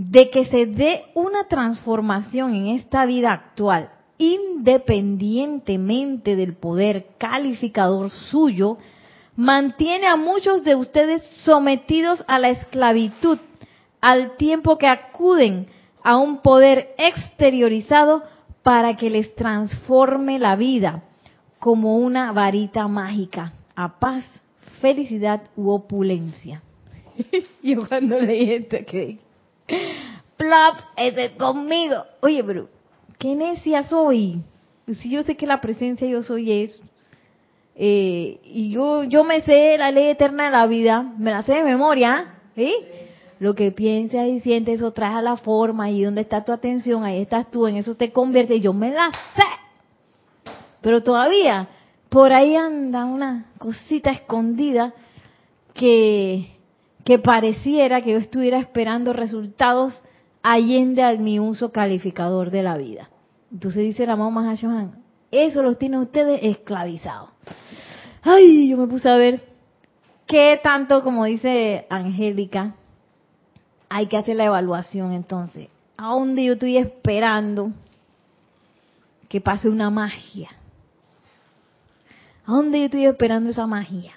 de 0.00 0.30
que 0.30 0.46
se 0.46 0.64
dé 0.64 1.04
una 1.12 1.44
transformación 1.44 2.54
en 2.54 2.68
esta 2.68 3.04
vida 3.04 3.32
actual, 3.32 3.90
independientemente 4.16 6.36
del 6.36 6.54
poder 6.54 7.08
calificador 7.18 8.08
suyo, 8.08 8.78
mantiene 9.36 10.06
a 10.06 10.16
muchos 10.16 10.64
de 10.64 10.74
ustedes 10.74 11.22
sometidos 11.44 12.24
a 12.28 12.38
la 12.38 12.48
esclavitud, 12.48 13.38
al 14.00 14.38
tiempo 14.38 14.78
que 14.78 14.86
acuden 14.86 15.66
a 16.02 16.16
un 16.16 16.38
poder 16.38 16.94
exteriorizado 16.96 18.22
para 18.62 18.96
que 18.96 19.10
les 19.10 19.34
transforme 19.34 20.38
la 20.38 20.56
vida 20.56 21.02
como 21.58 21.98
una 21.98 22.32
varita 22.32 22.88
mágica 22.88 23.52
a 23.76 24.00
paz, 24.00 24.24
felicidad 24.80 25.42
u 25.56 25.68
opulencia. 25.68 26.62
Yo 27.62 27.86
cuando 27.86 28.18
leí 28.18 28.52
esto 28.52 28.78
que 28.86 29.18
Plop, 30.40 30.76
ese 30.96 31.36
conmigo. 31.36 32.02
Oye, 32.22 32.42
pero, 32.42 32.70
¿qué 33.18 33.34
necia 33.34 33.82
soy? 33.82 34.42
Si 34.86 35.10
yo 35.10 35.22
sé 35.22 35.36
que 35.36 35.46
la 35.46 35.60
presencia 35.60 36.08
yo 36.08 36.22
soy 36.22 36.62
es. 36.62 36.80
Eh, 37.76 38.40
y 38.42 38.70
yo, 38.70 39.04
yo 39.04 39.22
me 39.22 39.42
sé 39.42 39.76
la 39.76 39.90
ley 39.90 40.06
eterna 40.06 40.46
de 40.46 40.50
la 40.52 40.66
vida, 40.66 41.02
me 41.18 41.30
la 41.30 41.42
sé 41.42 41.52
de 41.52 41.62
memoria, 41.62 42.36
¿sí? 42.54 42.74
Lo 43.38 43.54
que 43.54 43.70
piensas 43.70 44.28
y 44.28 44.40
sientes, 44.40 44.76
eso 44.76 44.92
trae 44.92 45.14
a 45.14 45.20
la 45.20 45.36
forma, 45.36 45.90
y 45.90 46.04
donde 46.04 46.22
está 46.22 46.42
tu 46.42 46.52
atención, 46.52 47.04
ahí 47.04 47.20
estás 47.20 47.50
tú, 47.50 47.66
en 47.66 47.76
eso 47.76 47.94
te 47.94 48.10
convierte, 48.10 48.54
y 48.54 48.60
yo 48.60 48.72
me 48.72 48.90
la 48.92 49.10
sé. 49.36 50.52
Pero 50.80 51.02
todavía, 51.02 51.68
por 52.08 52.32
ahí 52.32 52.56
anda 52.56 53.04
una 53.04 53.50
cosita 53.58 54.10
escondida 54.10 54.94
que, 55.74 56.56
que 57.04 57.18
pareciera 57.18 58.00
que 58.00 58.12
yo 58.12 58.18
estuviera 58.18 58.58
esperando 58.58 59.12
resultados 59.12 59.92
allende 60.42 61.02
a 61.02 61.14
mi 61.14 61.38
uso 61.38 61.72
calificador 61.72 62.50
de 62.50 62.62
la 62.62 62.76
vida. 62.76 63.10
Entonces 63.52 63.82
dice 63.82 64.06
la 64.06 64.16
mamá 64.16 64.42
Mahashohan, 64.42 65.02
eso 65.30 65.62
los 65.62 65.78
tiene 65.78 65.98
ustedes 65.98 66.40
esclavizados. 66.42 67.30
Ay, 68.22 68.68
yo 68.68 68.76
me 68.76 68.86
puse 68.86 69.08
a 69.08 69.16
ver 69.16 69.42
qué 70.26 70.60
tanto, 70.62 71.02
como 71.02 71.24
dice 71.24 71.86
Angélica, 71.90 72.74
hay 73.88 74.06
que 74.06 74.16
hacer 74.16 74.36
la 74.36 74.44
evaluación 74.44 75.12
entonces. 75.12 75.68
¿A 75.96 76.08
dónde 76.08 76.44
yo 76.44 76.54
estoy 76.54 76.76
esperando 76.76 77.72
que 79.28 79.40
pase 79.40 79.68
una 79.68 79.90
magia? 79.90 80.50
¿A 82.46 82.52
dónde 82.52 82.78
yo 82.78 82.84
estoy 82.86 83.06
esperando 83.06 83.50
esa 83.50 83.66
magia? 83.66 84.14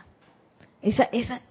Esa, 0.82 1.03
esa, 1.05 1.41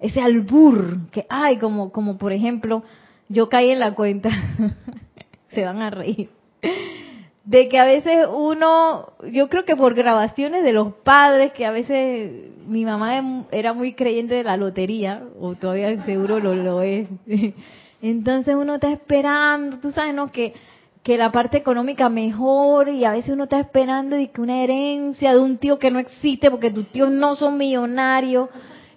ese 0.00 0.20
albur 0.20 1.10
que 1.10 1.26
hay, 1.28 1.58
como, 1.58 1.92
como 1.92 2.18
por 2.18 2.32
ejemplo, 2.32 2.82
yo 3.30 3.48
caí 3.48 3.70
en 3.70 3.78
la 3.78 3.94
cuenta, 3.94 4.28
se 5.50 5.64
van 5.64 5.80
a 5.80 5.90
reír, 5.90 6.30
de 7.44 7.68
que 7.68 7.78
a 7.78 7.84
veces 7.84 8.26
uno, 8.30 9.12
yo 9.32 9.48
creo 9.48 9.64
que 9.64 9.76
por 9.76 9.94
grabaciones 9.94 10.64
de 10.64 10.72
los 10.72 10.94
padres, 11.04 11.52
que 11.52 11.64
a 11.64 11.70
veces 11.70 12.50
mi 12.66 12.84
mamá 12.84 13.46
era 13.52 13.72
muy 13.72 13.94
creyente 13.94 14.34
de 14.34 14.42
la 14.42 14.56
lotería, 14.56 15.22
o 15.40 15.54
todavía 15.54 16.04
seguro 16.04 16.40
lo, 16.40 16.82
es, 16.82 17.08
entonces 18.02 18.56
uno 18.56 18.74
está 18.74 18.90
esperando, 18.90 19.78
tú 19.78 19.92
sabes, 19.92 20.12
¿no? 20.12 20.32
Que, 20.32 20.52
que 21.04 21.16
la 21.16 21.30
parte 21.30 21.56
económica 21.56 22.08
mejore 22.08 22.92
y 22.92 23.04
a 23.04 23.12
veces 23.12 23.30
uno 23.30 23.44
está 23.44 23.60
esperando 23.60 24.18
y 24.18 24.26
que 24.26 24.40
una 24.40 24.62
herencia 24.62 25.32
de 25.32 25.38
un 25.38 25.56
tío 25.56 25.78
que 25.78 25.90
no 25.90 25.98
existe 26.00 26.50
porque 26.50 26.72
tus 26.72 26.88
tíos 26.88 27.10
no 27.10 27.36
son 27.36 27.56
millonarios, 27.56 28.48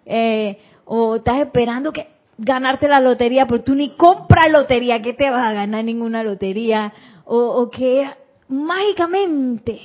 eh, 0.07 0.57
o 0.85 1.17
estás 1.17 1.39
esperando 1.39 1.93
que 1.93 2.12
ganarte 2.37 2.87
la 2.87 2.99
lotería, 2.99 3.45
pero 3.47 3.63
tú 3.63 3.75
ni 3.75 3.95
compras 3.95 4.49
lotería, 4.51 5.01
¿qué 5.01 5.13
te 5.13 5.29
vas 5.29 5.49
a 5.49 5.53
ganar 5.53 5.83
ninguna 5.83 6.23
lotería? 6.23 6.93
O, 7.25 7.69
que 7.69 8.09
mágicamente, 8.47 9.79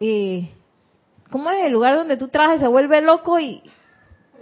eh, 0.00 0.50
¿cómo 1.30 1.50
es 1.50 1.64
el 1.64 1.72
lugar 1.72 1.96
donde 1.96 2.16
tú 2.16 2.28
trabajas 2.28 2.60
se 2.60 2.68
vuelve 2.68 3.00
loco 3.00 3.40
y 3.40 3.62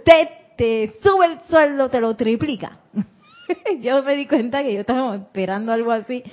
te, 0.03 0.29
te 0.57 0.93
sube 1.01 1.25
el 1.25 1.39
sueldo, 1.49 1.89
te 1.89 2.01
lo 2.01 2.15
triplica? 2.15 2.79
yo 3.81 4.03
me 4.03 4.15
di 4.15 4.25
cuenta 4.25 4.63
que 4.63 4.73
yo 4.73 4.81
estaba 4.81 5.15
esperando 5.15 5.71
algo 5.71 5.91
así. 5.91 6.23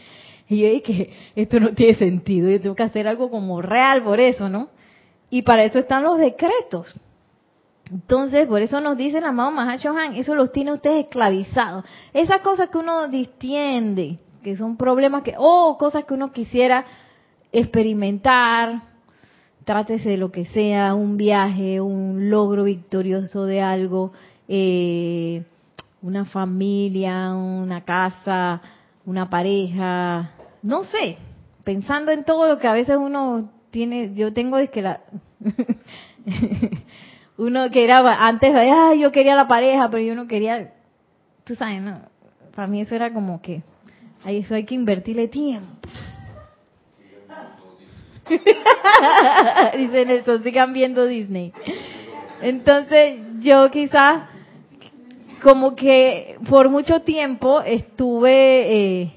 Y 0.49 0.61
yo 0.61 0.69
dije, 0.69 1.11
esto 1.35 1.61
no 1.61 1.73
tiene 1.73 1.95
sentido, 1.95 2.51
yo 2.51 2.61
tengo 2.61 2.75
que 2.75 2.83
hacer 2.83 3.07
algo 3.07 3.31
como 3.31 3.63
real 3.63 4.03
por 4.03 4.21
eso, 4.21 4.49
¿no? 4.49 4.69
Y 5.31 5.43
para 5.43 5.65
eso 5.65 5.79
están 5.79 6.03
los 6.03 6.19
decretos. 6.19 6.95
Entonces, 7.93 8.47
por 8.49 8.62
eso 8.62 8.80
nos 8.80 8.97
dice 8.97 9.18
el 9.18 9.24
amado 9.24 9.51
Mahashohan, 9.51 10.16
eso 10.16 10.34
los 10.34 10.51
tiene 10.51 10.72
ustedes 10.72 11.05
esclavizados. 11.05 11.84
Esas 12.14 12.40
cosas 12.40 12.70
que 12.70 12.78
uno 12.78 13.09
distiende, 13.09 14.18
que 14.43 14.57
son 14.57 14.78
problemas 14.78 15.22
que, 15.22 15.34
oh, 15.36 15.76
cosas 15.78 16.05
que 16.07 16.14
uno 16.14 16.32
quisiera 16.32 16.86
experimentar, 17.53 18.82
trátese 19.64 20.09
de 20.09 20.16
lo 20.16 20.32
que 20.32 20.47
sea, 20.47 20.95
un 20.95 21.18
viaje, 21.18 21.82
un 21.82 22.30
logro 22.30 22.64
victorioso 22.64 23.45
de 23.45 23.61
algo, 23.61 24.12
eh, 24.49 25.45
una 26.01 26.24
familia, 26.24 27.34
una 27.34 27.84
casa, 27.84 28.62
una 29.05 29.28
pareja, 29.28 30.30
no 30.62 30.84
sé, 30.84 31.18
pensando 31.62 32.11
en 32.11 32.24
todo 32.24 32.49
lo 32.49 32.59
que 32.59 32.68
a 32.68 32.72
veces 32.72 32.97
uno 32.97 33.51
tiene, 33.70 34.14
yo 34.14 34.32
tengo 34.32 34.57
es 34.57 34.70
que 34.70 34.80
la 34.80 35.01
uno 37.43 37.70
que 37.70 37.84
era 37.84 38.26
antes, 38.26 38.55
ay, 38.55 39.01
yo 39.01 39.11
quería 39.11 39.34
la 39.34 39.49
pareja, 39.49 39.90
pero 39.90 40.03
yo 40.03 40.14
no 40.14 40.26
quería, 40.26 40.72
tú 41.45 41.55
sabes, 41.55 41.82
para 42.55 42.68
mí 42.68 42.80
eso 42.80 42.95
era 42.95 43.12
como 43.12 43.43
que, 43.43 43.62
ahí 44.24 44.38
eso 44.38 44.55
hay 44.55 44.64
que 44.64 44.74
invertirle 44.74 45.28
tiempo. 45.28 45.88
Dice 49.76 50.07
Nelson, 50.07 50.43
sigan 50.43 50.72
viendo 50.72 51.07
Disney. 51.07 51.53
Entonces, 52.40 53.18
yo 53.40 53.70
quizás, 53.70 54.28
como 55.43 55.74
que 55.74 56.36
por 56.49 56.68
mucho 56.68 57.01
tiempo 57.01 57.61
estuve 57.62 59.03
eh, 59.03 59.12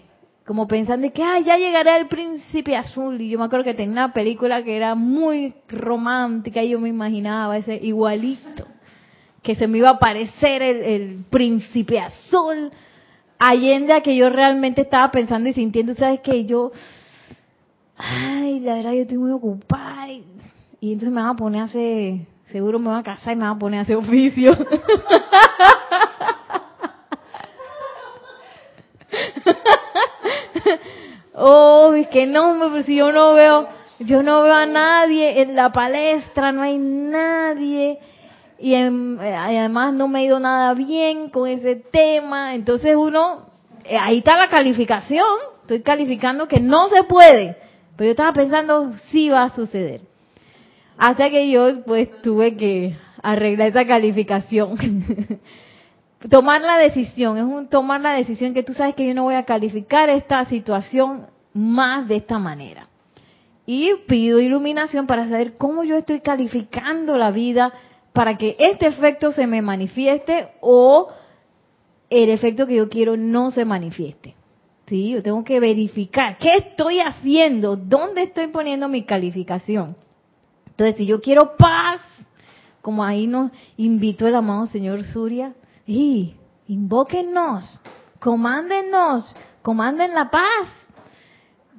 como 0.46 0.68
pensando 0.68 1.12
que 1.12 1.24
ah, 1.24 1.40
ya 1.40 1.58
llegará 1.58 1.98
el 1.98 2.08
príncipe 2.08 2.76
azul 2.76 3.20
y 3.20 3.30
yo 3.30 3.40
me 3.40 3.46
acuerdo 3.46 3.66
que 3.66 3.74
tenía 3.74 3.94
una 3.94 4.14
película 4.14 4.64
que 4.64 4.78
era 4.78 4.94
muy 4.94 5.56
romántica 5.68 6.62
y 6.62 6.70
yo 6.70 6.80
me 6.80 6.90
imaginaba 6.90 7.58
ese 7.58 7.80
igualito 7.82 8.68
que 9.42 9.56
se 9.56 9.68
me 9.68 9.80
iba 9.80 9.90
a 9.90 9.94
aparecer 9.94 10.62
el, 10.62 11.26
príncipe 11.30 12.00
azul. 12.00 12.72
Allende 13.38 13.94
a 13.94 14.02
que 14.02 14.16
yo 14.16 14.30
realmente 14.30 14.82
estaba 14.82 15.12
pensando 15.12 15.50
y 15.50 15.54
sintiendo 15.54 15.94
sabes 15.94 16.22
que 16.22 16.46
yo 16.46 16.72
ay 17.98 18.60
la 18.60 18.76
verdad 18.76 18.94
yo 18.94 19.02
estoy 19.02 19.18
muy 19.18 19.32
ocupada 19.32 20.12
y, 20.12 20.24
y 20.80 20.94
entonces 20.94 21.14
me 21.14 21.22
van 21.22 21.32
a 21.32 21.36
poner 21.36 21.62
a 21.62 21.66
hacer 21.66 22.20
seguro 22.46 22.80
me 22.80 22.88
van 22.88 23.00
a 23.00 23.04
casar 23.04 23.34
y 23.34 23.36
me 23.36 23.44
van 23.44 23.56
a 23.56 23.60
poner 23.60 23.80
a 23.80 23.84
hacer 23.84 23.98
oficio 23.98 24.58
oh, 31.36 31.94
es 31.94 32.08
que 32.08 32.26
no, 32.26 32.58
pues 32.72 32.86
si 32.86 32.96
yo 32.96 33.12
no 33.12 33.34
veo, 33.34 33.68
yo 34.00 34.24
no 34.24 34.44
veo 34.44 34.54
a 34.54 34.66
nadie 34.66 35.42
en 35.42 35.56
la 35.56 35.72
palestra, 35.72 36.52
no 36.52 36.62
hay 36.62 36.78
nadie. 36.78 38.00
Y, 38.60 38.74
eh, 38.74 38.90
además 39.38 39.94
no 39.94 40.08
me 40.08 40.20
ha 40.20 40.24
ido 40.24 40.40
nada 40.40 40.74
bien 40.74 41.30
con 41.30 41.48
ese 41.48 41.76
tema. 41.76 42.56
Entonces 42.56 42.96
uno, 42.96 43.48
eh, 43.84 43.98
ahí 43.98 44.20
está 44.20 44.38
la 44.38 44.50
calificación. 44.50 45.26
Estoy 45.62 45.82
calificando 45.82 46.48
que 46.48 46.60
no 46.60 46.90
se 46.90 47.04
puede. 47.04 47.58
Pero 47.96 48.08
yo 48.08 48.12
estaba 48.12 48.34
pensando, 48.34 48.94
sí 49.12 49.30
va 49.30 49.44
a 49.44 49.56
suceder. 49.56 50.02
Hasta 50.98 51.30
que 51.30 51.50
yo 51.50 51.84
pues 51.86 52.22
tuve 52.22 52.56
que 52.56 52.96
arreglar 53.22 53.70
esa 53.70 53.86
calificación. 53.86 54.78
tomar 56.30 56.62
la 56.62 56.78
decisión, 56.78 57.38
es 57.38 57.44
un 57.44 57.68
tomar 57.68 58.02
la 58.02 58.14
decisión 58.14 58.54
que 58.54 58.64
tú 58.64 58.74
sabes 58.74 58.96
que 58.96 59.08
yo 59.08 59.14
no 59.14 59.24
voy 59.24 59.36
a 59.36 59.44
calificar 59.44 60.10
esta 60.10 60.46
situación 60.46 61.28
más 61.54 62.08
de 62.08 62.18
esta 62.18 62.40
manera. 62.40 62.88
Y 63.66 63.92
pido 64.08 64.40
iluminación 64.40 65.08
para 65.08 65.28
saber 65.28 65.58
cómo 65.58 65.84
yo 65.84 65.98
estoy 65.98 66.20
calificando 66.22 67.18
la 67.18 67.32
vida 67.32 67.74
para 68.14 68.38
que 68.38 68.56
este 68.60 68.88
efecto 68.88 69.32
se 69.32 69.48
me 69.48 69.62
manifieste 69.62 70.50
o 70.62 71.10
el 72.10 72.30
efecto 72.30 72.68
que 72.68 72.76
yo 72.76 72.90
quiero 72.90 73.18
no 73.18 73.52
se 73.52 73.66
manifieste. 73.66 74.36
Sí, 74.88 75.10
yo 75.10 75.24
tengo 75.24 75.44
que 75.44 75.60
verificar 75.60 76.38
qué 76.38 76.58
estoy 76.58 77.00
haciendo, 77.00 77.76
dónde 77.76 78.24
estoy 78.24 78.48
poniendo 78.48 78.88
mi 78.88 79.04
calificación. 79.04 79.96
Entonces, 80.68 80.96
si 80.98 81.08
yo 81.08 81.22
quiero 81.22 81.58
paz, 81.58 82.02
como 82.82 83.04
ahí 83.04 83.26
nos 83.26 83.52
invitó 83.78 84.28
el 84.28 84.36
amado 84.36 84.68
señor 84.68 85.04
Surya, 85.06 85.54
y 85.86 86.36
invóquennos, 86.68 87.80
comándennos, 88.20 89.34
comanden 89.62 90.14
la 90.14 90.30
paz. 90.30 90.70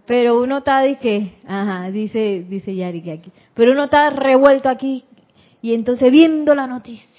Pero 0.07 0.41
uno 0.41 0.59
está 0.59 0.81
de 0.81 0.99
que, 0.99 1.41
ajá, 1.47 1.91
dice, 1.91 2.45
dice 2.49 2.75
Yari 2.75 3.03
que 3.03 3.13
aquí, 3.13 3.33
pero 3.55 3.73
uno 3.73 3.85
está 3.85 4.11
revuelto 4.11 4.69
aquí 4.69 5.05
y 5.61 5.75
entonces 5.75 6.13
viendo 6.13 6.55
la 6.55 6.67
noticia. 6.67 7.17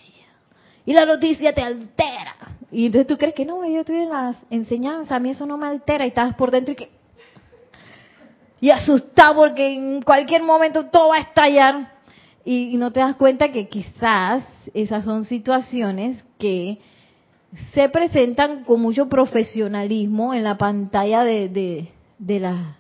Y 0.86 0.94
la 0.94 1.06
noticia 1.06 1.54
te 1.54 1.62
altera. 1.62 2.36
Y 2.72 2.86
entonces 2.86 3.08
tú 3.08 3.18
crees 3.18 3.34
que 3.34 3.46
no, 3.46 3.66
yo 3.66 3.82
estoy 3.82 3.98
en 3.98 4.10
las 4.10 4.38
enseñanzas, 4.50 5.12
a 5.12 5.20
mí 5.20 5.32
eso 5.32 5.46
no 5.46 5.58
me 5.58 5.68
altera 5.68 6.06
y 6.06 6.10
estás 6.10 6.34
por 6.36 6.50
dentro 6.50 6.72
y 6.72 6.76
que... 6.76 6.90
Y 8.62 8.72
asustado 8.72 9.36
porque 9.36 9.74
en 9.74 10.02
cualquier 10.02 10.44
momento 10.44 10.86
todo 10.86 11.10
va 11.10 11.18
a 11.18 11.20
estallar. 11.20 11.97
Y, 12.50 12.78
no 12.78 12.94
te 12.94 13.02
das 13.02 13.18
cuenta 13.18 13.52
que 13.52 13.68
quizás 13.68 14.42
esas 14.74 15.04
son 15.04 15.26
situaciones 15.26 16.24
que 16.40 16.78
se 17.74 17.90
presentan 17.90 18.64
con 18.64 18.80
mucho 18.80 19.10
profesionalismo 19.10 20.34
en 20.34 20.46
la 20.46 20.58
pantalla 20.58 21.26
de, 21.26 21.50
de, 21.50 21.90
de, 22.18 22.40
la, 22.40 22.78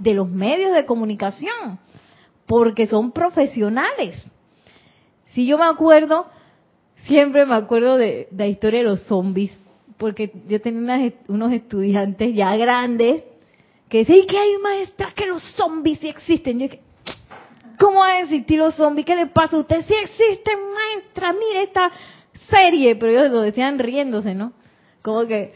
de 0.00 0.14
los 0.14 0.28
medios 0.28 0.74
de 0.74 0.84
comunicación, 0.84 1.78
porque 2.44 2.88
son 2.88 3.12
profesionales. 3.12 4.20
Si 5.26 5.46
yo 5.46 5.58
me 5.58 5.66
acuerdo, 5.66 6.26
siempre 7.06 7.46
me 7.46 7.54
acuerdo 7.54 7.96
de, 7.96 8.26
la 8.36 8.48
historia 8.48 8.80
de 8.80 8.86
los 8.86 9.02
zombies, 9.02 9.56
porque 9.96 10.32
yo 10.48 10.60
tenía 10.60 11.12
unos 11.28 11.52
estudiantes 11.52 12.34
ya 12.34 12.56
grandes 12.56 13.22
que 13.88 13.98
decían, 13.98 14.26
que 14.26 14.38
hay 14.38 14.58
maestra 14.60 15.12
que 15.14 15.26
los 15.26 15.40
zombies 15.54 16.00
sí 16.00 16.08
existen? 16.08 16.58
Yo 16.58 16.66
dije, 16.66 16.80
¿cómo 17.82 17.98
van 17.98 18.10
a 18.10 18.20
existir 18.20 18.58
los 18.58 18.74
zombies? 18.76 19.04
¿Qué 19.04 19.16
le 19.16 19.26
pasa 19.26 19.56
a 19.56 19.60
usted? 19.60 19.84
Sí 19.86 19.94
existen, 19.94 20.58
maestra, 20.72 21.32
mire 21.32 21.64
esta 21.64 21.90
serie, 22.48 22.94
pero 22.94 23.12
ellos 23.12 23.30
lo 23.30 23.40
decían 23.40 23.78
riéndose, 23.78 24.34
¿no? 24.34 24.52
Como 25.02 25.26
que, 25.26 25.52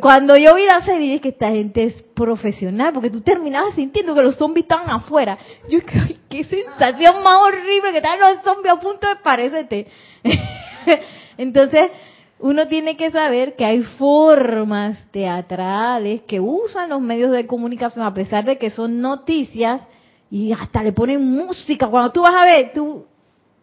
cuando 0.00 0.36
yo 0.36 0.54
vi 0.54 0.64
la 0.64 0.80
serie, 0.80 1.16
es 1.16 1.20
que 1.20 1.28
esta 1.28 1.50
gente 1.50 1.84
es 1.84 2.02
profesional, 2.14 2.92
porque 2.94 3.10
tú 3.10 3.20
terminabas 3.20 3.74
sintiendo 3.74 4.14
que 4.14 4.22
los 4.22 4.36
zombies 4.36 4.64
estaban 4.64 4.88
afuera. 4.88 5.36
Yo, 5.68 5.80
ay, 5.92 6.18
qué 6.30 6.44
sensación 6.44 7.22
más 7.22 7.34
horrible 7.42 7.92
que 7.92 7.98
están 7.98 8.18
los 8.18 8.42
zombies 8.42 8.72
a 8.72 8.80
punto 8.80 9.06
de 9.06 9.16
parecerte. 9.16 9.86
Entonces, 11.36 11.90
uno 12.38 12.66
tiene 12.66 12.96
que 12.96 13.10
saber 13.10 13.56
que 13.56 13.64
hay 13.64 13.82
formas 13.82 14.96
teatrales 15.10 16.22
que 16.22 16.40
usan 16.40 16.88
los 16.88 17.00
medios 17.00 17.30
de 17.30 17.46
comunicación, 17.46 18.06
a 18.06 18.14
pesar 18.14 18.44
de 18.44 18.56
que 18.56 18.70
son 18.70 19.00
noticias, 19.00 19.82
y 20.30 20.52
hasta 20.52 20.82
le 20.82 20.92
ponen 20.92 21.24
música. 21.24 21.86
Cuando 21.88 22.12
tú 22.12 22.22
vas 22.22 22.34
a 22.34 22.44
ver, 22.44 22.72
tú 22.72 23.06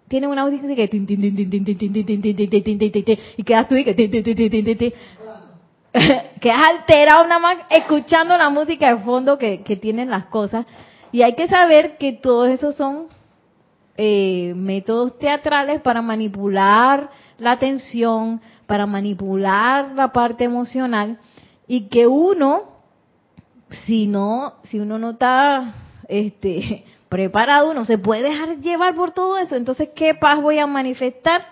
tienes 0.08 0.30
una 0.30 0.44
audiencia 0.44 0.76
que 0.76 0.84
y 3.38 3.44
quedas 3.44 3.68
tú 3.68 3.76
y 3.76 3.84
que 3.84 3.96
que 6.42 6.52
has 6.52 6.68
alterado 6.68 7.24
nada 7.24 7.40
más 7.40 7.58
escuchando 7.70 8.38
la 8.38 8.50
música 8.50 8.94
de 8.94 9.02
fondo 9.04 9.38
que, 9.38 9.58
tienen 9.82 10.10
las 10.10 10.26
cosas. 10.26 10.66
Y 11.12 11.22
hay 11.22 11.36
que 11.36 11.48
saber 11.48 11.98
que 11.98 12.14
todos 12.14 12.50
esos 12.50 12.76
son 12.76 13.08
eh, 13.96 14.54
métodos 14.56 15.18
teatrales 15.18 15.80
para 15.82 16.02
manipular 16.02 17.10
la 17.38 17.52
atención, 17.52 18.42
para 18.66 18.86
manipular 18.86 19.94
la 19.96 20.12
parte 20.12 20.44
emocional 20.44 21.18
y 21.68 21.88
que 21.88 22.08
uno, 22.08 22.64
si 23.86 24.08
no, 24.08 24.56
si 24.64 24.80
uno 24.80 24.98
no 24.98 25.12
está 25.12 25.85
este, 26.08 26.86
preparado, 27.10 27.72
uno 27.72 27.86
se 27.86 27.98
puede 27.98 28.24
dejar 28.24 28.58
llevar 28.60 28.96
por 28.96 29.12
todo 29.12 29.38
eso. 29.38 29.56
Entonces, 29.56 29.90
¿qué 29.96 30.16
paz 30.16 30.42
voy 30.42 30.60
a 30.60 30.68
manifestar? 30.68 31.46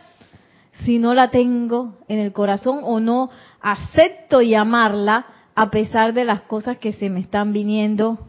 si 0.85 0.97
no 0.97 1.13
la 1.13 1.29
tengo 1.29 1.97
en 2.07 2.19
el 2.19 2.33
corazón 2.33 2.81
o 2.83 2.99
no 2.99 3.29
acepto 3.61 4.41
llamarla 4.41 5.25
a 5.55 5.69
pesar 5.69 6.13
de 6.13 6.25
las 6.25 6.41
cosas 6.41 6.77
que 6.77 6.93
se 6.93 7.09
me 7.09 7.19
están 7.19 7.53
viniendo 7.53 8.19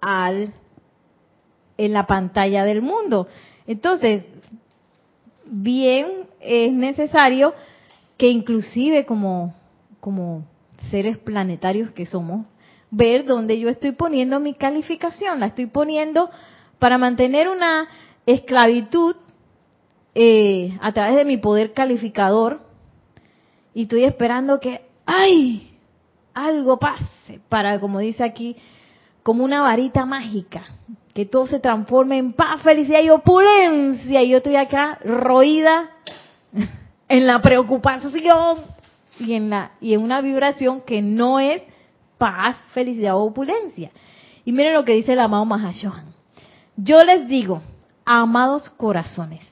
al 0.00 0.54
en 1.76 1.92
la 1.92 2.06
pantalla 2.06 2.64
del 2.64 2.82
mundo. 2.82 3.28
Entonces, 3.66 4.24
bien 5.44 6.26
es 6.40 6.72
necesario 6.72 7.52
que 8.16 8.28
inclusive 8.28 9.04
como 9.04 9.54
como 10.00 10.44
seres 10.90 11.18
planetarios 11.18 11.90
que 11.92 12.06
somos, 12.06 12.46
ver 12.96 13.24
dónde 13.24 13.58
yo 13.58 13.68
estoy 13.68 13.92
poniendo 13.92 14.40
mi 14.40 14.54
calificación, 14.54 15.40
la 15.40 15.46
estoy 15.46 15.66
poniendo 15.66 16.30
para 16.78 16.98
mantener 16.98 17.48
una 17.48 17.88
esclavitud 18.26 19.16
eh, 20.14 20.76
a 20.80 20.92
través 20.92 21.16
de 21.16 21.24
mi 21.24 21.36
poder 21.36 21.72
calificador 21.72 22.60
y 23.74 23.82
estoy 23.82 24.04
esperando 24.04 24.60
que, 24.60 24.82
¡ay! 25.04 25.74
algo 26.34 26.78
pase 26.78 27.40
para, 27.48 27.80
como 27.80 28.00
dice 28.00 28.24
aquí, 28.24 28.56
como 29.22 29.44
una 29.44 29.62
varita 29.62 30.04
mágica, 30.04 30.64
que 31.14 31.24
todo 31.24 31.46
se 31.46 31.60
transforme 31.60 32.18
en 32.18 32.32
paz, 32.32 32.60
felicidad 32.62 33.02
y 33.02 33.10
opulencia. 33.10 34.22
Y 34.22 34.30
yo 34.30 34.38
estoy 34.38 34.56
acá 34.56 34.98
roída 35.04 35.90
en 37.08 37.26
la 37.26 37.40
preocupación 37.40 38.12
y 39.18 39.34
en, 39.34 39.50
la, 39.50 39.72
y 39.80 39.94
en 39.94 40.02
una 40.02 40.20
vibración 40.20 40.82
que 40.82 41.00
no 41.00 41.38
es 41.38 41.62
paz, 42.24 42.56
felicidad 42.72 43.16
o 43.16 43.24
opulencia. 43.24 43.90
Y 44.46 44.52
miren 44.52 44.72
lo 44.72 44.82
que 44.82 44.94
dice 44.94 45.12
el 45.12 45.18
amado 45.18 45.44
Mahashohan. 45.44 46.14
Yo 46.74 47.04
les 47.04 47.28
digo, 47.28 47.60
amados 48.06 48.70
corazones, 48.70 49.42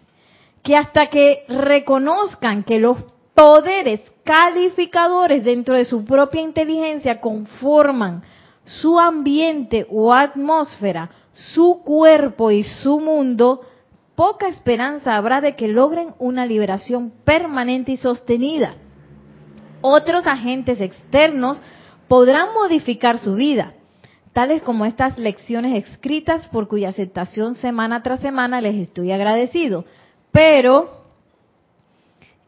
que 0.62 0.74
hasta 0.74 1.08
que 1.08 1.44
reconozcan 1.48 2.64
que 2.64 2.80
los 2.80 2.96
poderes 3.34 4.00
calificadores 4.24 5.44
dentro 5.44 5.74
de 5.76 5.84
su 5.84 6.06
propia 6.06 6.40
inteligencia 6.40 7.20
conforman 7.20 8.22
su 8.64 8.98
ambiente 8.98 9.86
o 9.90 10.14
atmósfera, 10.14 11.10
su 11.34 11.82
cuerpo 11.84 12.50
y 12.50 12.64
su 12.64 13.00
mundo, 13.00 13.60
poca 14.14 14.48
esperanza 14.48 15.16
habrá 15.16 15.42
de 15.42 15.56
que 15.56 15.68
logren 15.68 16.14
una 16.18 16.46
liberación 16.46 17.12
permanente 17.22 17.92
y 17.92 17.96
sostenida. 17.98 18.76
Otros 19.82 20.26
agentes 20.26 20.80
externos 20.80 21.60
podrán 22.12 22.52
modificar 22.52 23.16
su 23.16 23.36
vida, 23.36 23.72
tales 24.34 24.60
como 24.60 24.84
estas 24.84 25.16
lecciones 25.16 25.82
escritas 25.82 26.46
por 26.48 26.68
cuya 26.68 26.90
aceptación 26.90 27.54
semana 27.54 28.02
tras 28.02 28.20
semana 28.20 28.60
les 28.60 28.74
estoy 28.74 29.12
agradecido 29.12 29.86
pero 30.30 30.90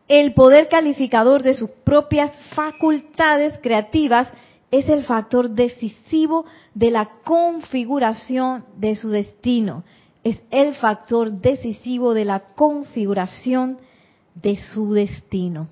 el 0.06 0.34
poder 0.34 0.68
calificador 0.68 1.42
de 1.42 1.54
sus 1.54 1.70
propias 1.82 2.30
facultades 2.54 3.58
creativas 3.62 4.28
es 4.70 4.86
el 4.90 5.02
factor 5.04 5.48
decisivo 5.48 6.44
de 6.74 6.90
la 6.90 7.08
configuración 7.24 8.66
de 8.76 8.96
su 8.96 9.08
destino. 9.08 9.82
Es 10.24 10.42
el 10.50 10.74
factor 10.74 11.32
decisivo 11.32 12.12
de 12.12 12.26
la 12.26 12.40
configuración 12.40 13.78
de 14.34 14.58
su 14.58 14.92
destino. 14.92 15.68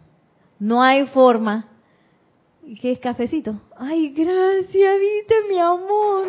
No 0.59 0.83
hay 0.83 1.05
forma. 1.09 1.72
¿Qué 2.81 2.93
es 2.93 2.99
cafecito? 2.99 3.61
Ay, 3.77 4.11
gracias, 4.11 5.01
viste, 5.01 5.35
mi 5.49 5.59
amor. 5.59 6.29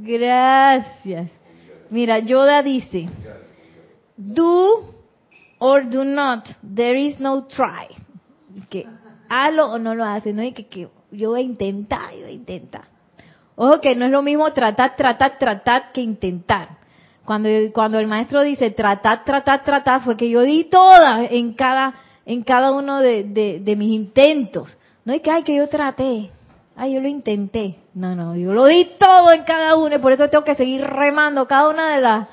Gracias. 0.00 1.30
Mira, 1.90 2.18
Yoda 2.18 2.62
dice, 2.62 3.08
do 4.16 4.94
or 5.58 5.88
do 5.88 6.04
not, 6.04 6.46
there 6.62 7.00
is 7.00 7.20
no 7.20 7.46
try. 7.46 7.88
Que 8.68 8.86
hazlo 9.28 9.72
o 9.72 9.78
no 9.78 9.94
lo 9.94 10.04
haces, 10.04 10.34
no 10.34 10.42
y 10.42 10.52
que, 10.52 10.66
que 10.66 10.88
yo 11.12 11.30
voy 11.30 11.40
a 11.40 11.44
intentar, 11.44 12.12
yo 12.12 12.22
voy 12.22 12.30
a 12.30 12.32
intentar. 12.32 12.88
Ojo 13.56 13.80
que 13.80 13.94
no 13.94 14.06
es 14.06 14.10
lo 14.10 14.22
mismo 14.22 14.52
tratar, 14.52 14.96
tratar, 14.96 15.38
tratar 15.38 15.92
que 15.92 16.00
intentar. 16.00 16.78
Cuando, 17.24 17.48
cuando 17.72 17.98
el 17.98 18.06
maestro 18.06 18.42
dice 18.42 18.70
tratar, 18.72 19.24
tratar, 19.24 19.64
tratar, 19.64 20.02
fue 20.02 20.16
que 20.16 20.28
yo 20.28 20.42
di 20.42 20.64
toda 20.64 21.24
en 21.24 21.54
cada, 21.54 21.94
en 22.26 22.42
cada 22.42 22.72
uno 22.72 23.00
de, 23.00 23.62
mis 23.76 23.92
intentos. 23.92 24.76
No 25.04 25.12
es 25.12 25.20
que, 25.20 25.30
ay, 25.30 25.42
que 25.42 25.56
yo 25.56 25.68
traté. 25.68 26.30
Ay, 26.76 26.94
yo 26.94 27.00
lo 27.00 27.08
intenté. 27.08 27.76
No, 27.94 28.14
no, 28.14 28.34
yo 28.34 28.52
lo 28.52 28.66
di 28.66 28.90
todo 28.98 29.32
en 29.32 29.44
cada 29.44 29.76
uno 29.76 29.94
y 29.94 29.98
por 29.98 30.12
eso 30.12 30.28
tengo 30.28 30.44
que 30.44 30.56
seguir 30.56 30.82
remando 30.82 31.46
cada 31.46 31.68
una 31.68 31.94
de 31.94 32.00
las 32.00 32.28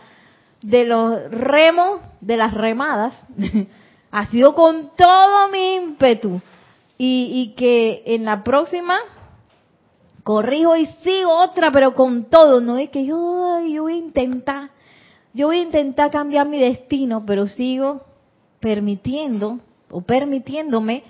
de 0.62 0.86
los 0.86 1.32
remos 1.32 2.02
de 2.22 2.38
las 2.38 2.54
remadas. 2.54 3.26
ha 4.12 4.26
sido 4.28 4.54
con 4.54 4.92
todo 4.96 5.50
mi 5.50 5.76
ímpetu 5.76 6.42
y, 6.98 7.32
y 7.34 7.56
que 7.56 8.04
en 8.06 8.26
la 8.26 8.44
próxima 8.44 8.98
corrijo 10.24 10.76
y 10.76 10.86
sigo 11.04 11.36
otra, 11.36 11.72
pero 11.72 11.94
con 11.94 12.26
todo. 12.26 12.62
No 12.62 12.78
es 12.78 12.90
que 12.90 13.06
yo, 13.06 13.60
yo 13.68 13.84
voy 13.84 13.94
a 13.94 13.98
intentar, 13.98 14.70
yo 15.34 15.48
voy 15.48 15.60
a 15.60 15.64
intentar 15.64 16.12
cambiar 16.12 16.48
mi 16.48 16.60
destino, 16.60 17.24
pero 17.26 17.48
sigo 17.48 18.02
permitiendo 18.60 19.60
o 19.92 20.02
permitiéndome 20.02 21.04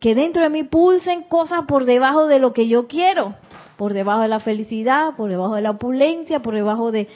que 0.00 0.14
dentro 0.14 0.42
de 0.42 0.50
mí 0.50 0.64
pulsen 0.64 1.22
cosas 1.22 1.64
por 1.66 1.84
debajo 1.84 2.26
de 2.26 2.38
lo 2.38 2.52
que 2.52 2.68
yo 2.68 2.86
quiero, 2.86 3.34
por 3.76 3.94
debajo 3.94 4.22
de 4.22 4.28
la 4.28 4.40
felicidad, 4.40 5.16
por 5.16 5.30
debajo 5.30 5.54
de 5.54 5.62
la 5.62 5.70
opulencia, 5.70 6.40
por 6.40 6.54
debajo 6.54 6.92
de 6.92 7.08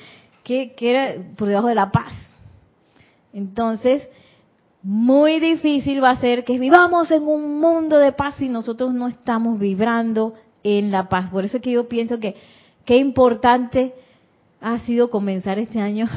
¿qué, 0.43 0.75
era? 0.81 1.23
por 1.37 1.49
debajo 1.49 1.69
de 1.69 1.75
la 1.75 1.91
paz. 1.91 2.13
Entonces, 3.33 4.09
muy 4.83 5.39
difícil 5.41 6.03
va 6.03 6.11
a 6.11 6.21
ser 6.21 6.45
que 6.45 6.59
vivamos 6.59 7.11
en 7.11 7.25
un 7.29 7.61
mundo 7.61 7.99
de 7.99 8.13
paz 8.13 8.37
si 8.39 8.49
nosotros 8.49 8.95
no 8.95 9.09
estamos 9.09 9.59
vibrando 9.59 10.35
en 10.63 10.91
la 10.91 11.09
paz. 11.09 11.31
Por 11.31 11.45
eso 11.45 11.59
es 11.59 11.63
que 11.63 11.73
yo 11.73 11.89
pienso 11.89 12.19
que 12.19 12.37
qué 12.85 12.97
importante 12.97 13.95
ha 14.61 14.79
sido 14.81 15.11
comenzar 15.11 15.59
este 15.59 15.81
año 15.81 16.09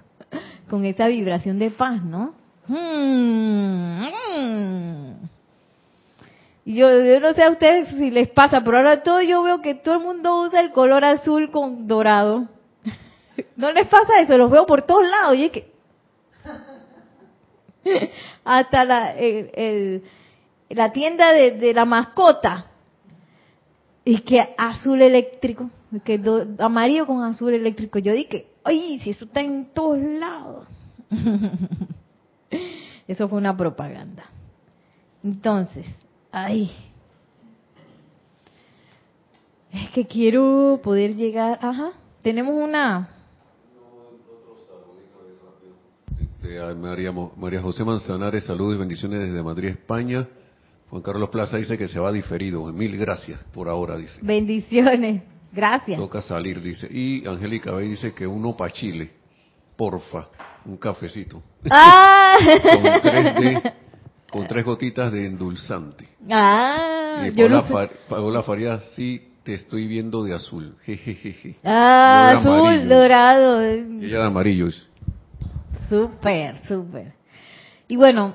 con 0.68 0.84
esa 0.84 1.06
vibración 1.06 1.58
de 1.58 1.70
paz, 1.70 2.02
¿no? 2.02 2.39
Hmm, 2.66 4.04
hmm. 4.04 5.14
Yo, 6.66 7.02
yo 7.02 7.20
no 7.20 7.32
sé 7.32 7.42
a 7.42 7.50
ustedes 7.50 7.88
si 7.88 8.10
les 8.10 8.28
pasa, 8.28 8.62
pero 8.62 8.76
ahora 8.76 9.02
todo 9.02 9.20
yo 9.22 9.42
veo 9.42 9.60
que 9.60 9.74
todo 9.74 9.94
el 9.94 10.00
mundo 10.00 10.42
usa 10.42 10.60
el 10.60 10.70
color 10.70 11.04
azul 11.04 11.50
con 11.50 11.88
dorado. 11.88 12.48
¿No 13.56 13.72
les 13.72 13.88
pasa 13.88 14.20
eso? 14.20 14.38
Los 14.38 14.50
veo 14.50 14.66
por 14.66 14.82
todos 14.82 15.04
lados. 15.08 15.36
Y 15.36 15.50
que 15.50 15.70
hasta 18.44 18.84
la, 18.84 19.14
la 20.68 20.92
tienda 20.92 21.32
de, 21.32 21.52
de, 21.52 21.74
la 21.74 21.84
mascota 21.84 22.66
y 24.04 24.20
que 24.20 24.54
azul 24.56 25.00
eléctrico, 25.02 25.70
que 26.04 26.20
amarillo 26.58 27.06
con 27.06 27.22
azul 27.22 27.54
eléctrico. 27.54 27.98
Yo 27.98 28.12
dije, 28.12 28.46
ay, 28.64 29.00
si 29.00 29.10
eso 29.10 29.24
está 29.24 29.40
en 29.40 29.72
todos 29.72 29.98
lados. 29.98 30.66
eso 33.08 33.28
fue 33.28 33.38
una 33.38 33.56
propaganda. 33.56 34.24
Entonces, 35.22 35.86
ay, 36.32 36.70
es 39.72 39.90
que 39.90 40.06
quiero 40.06 40.80
poder 40.82 41.14
llegar, 41.16 41.58
ajá, 41.62 41.92
tenemos 42.22 42.54
una 42.54 43.08
María, 46.76 47.12
María 47.12 47.62
José 47.62 47.84
Manzanares, 47.84 48.44
saludos 48.44 48.74
y 48.74 48.78
bendiciones 48.78 49.20
desde 49.20 49.42
Madrid, 49.42 49.68
España. 49.68 50.26
Juan 50.88 51.02
Carlos 51.02 51.28
Plaza 51.30 51.56
dice 51.56 51.78
que 51.78 51.86
se 51.86 52.00
va 52.00 52.10
diferido. 52.10 52.64
Mil 52.72 52.96
gracias 52.96 53.40
por 53.52 53.68
ahora, 53.68 53.96
dice. 53.96 54.18
Bendiciones. 54.22 55.22
Gracias. 55.52 55.98
Toca 55.98 56.20
salir, 56.22 56.60
dice. 56.60 56.88
Y 56.90 57.26
Angélica 57.26 57.72
Bay 57.72 57.88
dice 57.88 58.12
que 58.12 58.26
uno 58.26 58.56
para 58.56 58.72
Chile. 58.72 59.10
Porfa. 59.76 60.28
Un 60.64 60.76
cafecito. 60.76 61.42
Ah. 61.70 62.34
con, 62.72 63.00
tres 63.02 63.62
con 64.30 64.46
tres 64.46 64.64
gotitas 64.64 65.12
de 65.12 65.26
endulzante. 65.26 66.08
Ah. 66.30 67.26
Y 67.26 67.48
Paola, 68.08 68.42
Farías, 68.42 68.82
sí, 68.94 69.30
te 69.42 69.54
estoy 69.54 69.86
viendo 69.86 70.22
de 70.22 70.34
azul. 70.34 70.76
Ah, 71.64 72.38
azul, 72.38 72.88
dorado. 72.88 73.62
Ella 73.62 74.20
de 74.20 74.24
amarillo. 74.24 74.68
Súper, 75.88 76.56
súper. 76.68 77.12
Y 77.88 77.96
bueno, 77.96 78.34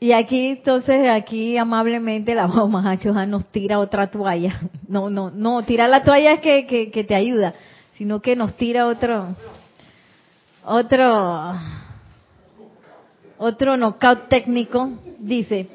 y 0.00 0.12
aquí 0.12 0.48
entonces, 0.48 1.08
aquí 1.08 1.56
amablemente 1.56 2.34
la 2.34 2.46
mamá 2.46 2.96
nos 3.26 3.46
tira 3.46 3.78
otra 3.78 4.10
toalla. 4.10 4.60
No, 4.88 5.10
no, 5.10 5.30
no, 5.30 5.62
tirar 5.64 5.90
la 5.90 6.02
toalla 6.02 6.34
es 6.34 6.40
que, 6.40 6.66
que, 6.66 6.90
que 6.90 7.04
te 7.04 7.14
ayuda, 7.14 7.54
sino 7.94 8.20
que 8.20 8.36
nos 8.36 8.56
tira 8.56 8.86
otro, 8.86 9.34
otro, 10.64 11.54
otro 13.38 13.76
knockout 13.76 14.28
técnico. 14.28 14.90
Dice, 15.18 15.68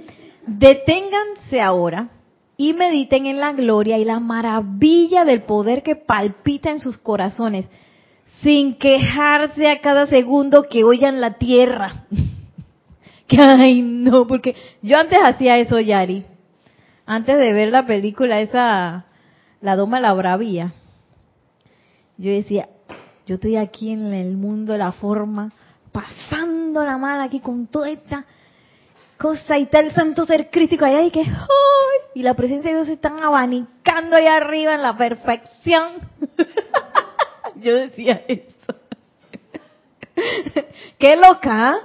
deténganse 0.45 1.61
ahora 1.61 2.09
y 2.57 2.73
mediten 2.73 3.25
en 3.25 3.39
la 3.39 3.53
gloria 3.53 3.97
y 3.97 4.05
la 4.05 4.19
maravilla 4.19 5.25
del 5.25 5.41
poder 5.43 5.83
que 5.83 5.95
palpita 5.95 6.69
en 6.69 6.79
sus 6.79 6.97
corazones 6.97 7.67
sin 8.41 8.75
quejarse 8.75 9.69
a 9.69 9.79
cada 9.79 10.05
segundo 10.05 10.63
que 10.69 10.83
oyan 10.83 11.21
la 11.21 11.35
tierra. 11.35 12.05
que 13.27 13.41
ay 13.41 13.81
no, 13.81 14.27
porque 14.27 14.55
yo 14.81 14.97
antes 14.97 15.19
hacía 15.23 15.57
eso, 15.57 15.79
Yari. 15.79 16.25
Antes 17.05 17.37
de 17.37 17.53
ver 17.53 17.69
la 17.69 17.85
película 17.85 18.41
esa, 18.41 19.05
La 19.61 19.75
Doma 19.75 19.99
la 19.99 20.13
Bravía. 20.13 20.73
Yo 22.17 22.31
decía, 22.31 22.69
yo 23.25 23.35
estoy 23.35 23.55
aquí 23.55 23.91
en 23.91 24.13
el 24.13 24.35
mundo 24.35 24.73
de 24.73 24.79
la 24.79 24.91
forma, 24.91 25.51
pasando 25.91 26.83
la 26.83 26.97
mala 26.97 27.23
aquí 27.23 27.39
con 27.39 27.67
toda 27.67 27.89
esta 27.89 28.25
cosa 29.17 29.57
y 29.57 29.67
tal 29.67 29.91
santo 29.91 30.25
ser 30.25 30.49
crítico 30.49 30.85
allá 30.85 31.01
y 31.03 31.11
que 31.11 31.25
y 32.15 32.23
la 32.23 32.33
presencia 32.35 32.69
de 32.69 32.77
Dios 32.77 32.87
se 32.87 32.93
están 32.93 33.23
abanicando 33.23 34.15
allá 34.15 34.37
arriba 34.37 34.75
en 34.75 34.81
la 34.81 34.97
perfección. 34.97 35.93
yo 37.55 37.75
decía 37.75 38.21
eso. 38.27 38.75
Qué 40.99 41.15
loca, 41.15 41.69
¿ah? 41.69 41.77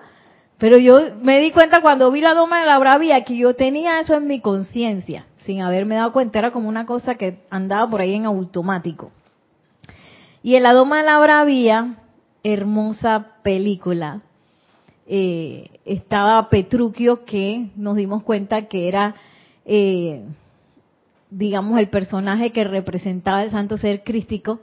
pero 0.59 0.77
yo 0.77 1.15
me 1.23 1.39
di 1.39 1.51
cuenta 1.51 1.81
cuando 1.81 2.11
vi 2.11 2.21
la 2.21 2.35
doma 2.35 2.61
de 2.61 2.67
la 2.67 2.79
bravía 2.79 3.25
que 3.25 3.37
yo 3.37 3.55
tenía 3.55 4.01
eso 4.01 4.15
en 4.15 4.27
mi 4.27 4.41
conciencia, 4.41 5.27
sin 5.45 5.63
haberme 5.63 5.95
dado 5.95 6.13
cuenta, 6.13 6.39
era 6.39 6.51
como 6.51 6.69
una 6.69 6.85
cosa 6.85 7.15
que 7.15 7.39
andaba 7.49 7.89
por 7.89 8.01
ahí 8.01 8.15
en 8.15 8.27
automático. 8.27 9.13
Y 10.49 10.57
en 10.57 10.63
la 10.63 10.73
doma 10.73 10.97
de 10.97 11.03
la 11.03 11.19
bravía, 11.19 11.97
hermosa 12.43 13.33
película, 13.43 14.23
eh, 15.07 15.69
estaba 15.85 16.49
Petruquio 16.49 17.27
que 17.27 17.69
nos 17.77 17.97
dimos 17.97 18.23
cuenta 18.23 18.63
que 18.63 18.89
era, 18.89 19.15
eh, 19.67 20.25
digamos, 21.29 21.79
el 21.79 21.91
personaje 21.91 22.51
que 22.51 22.65
representaba 22.65 23.43
el 23.43 23.51
santo 23.51 23.77
ser 23.77 24.03
crístico 24.05 24.61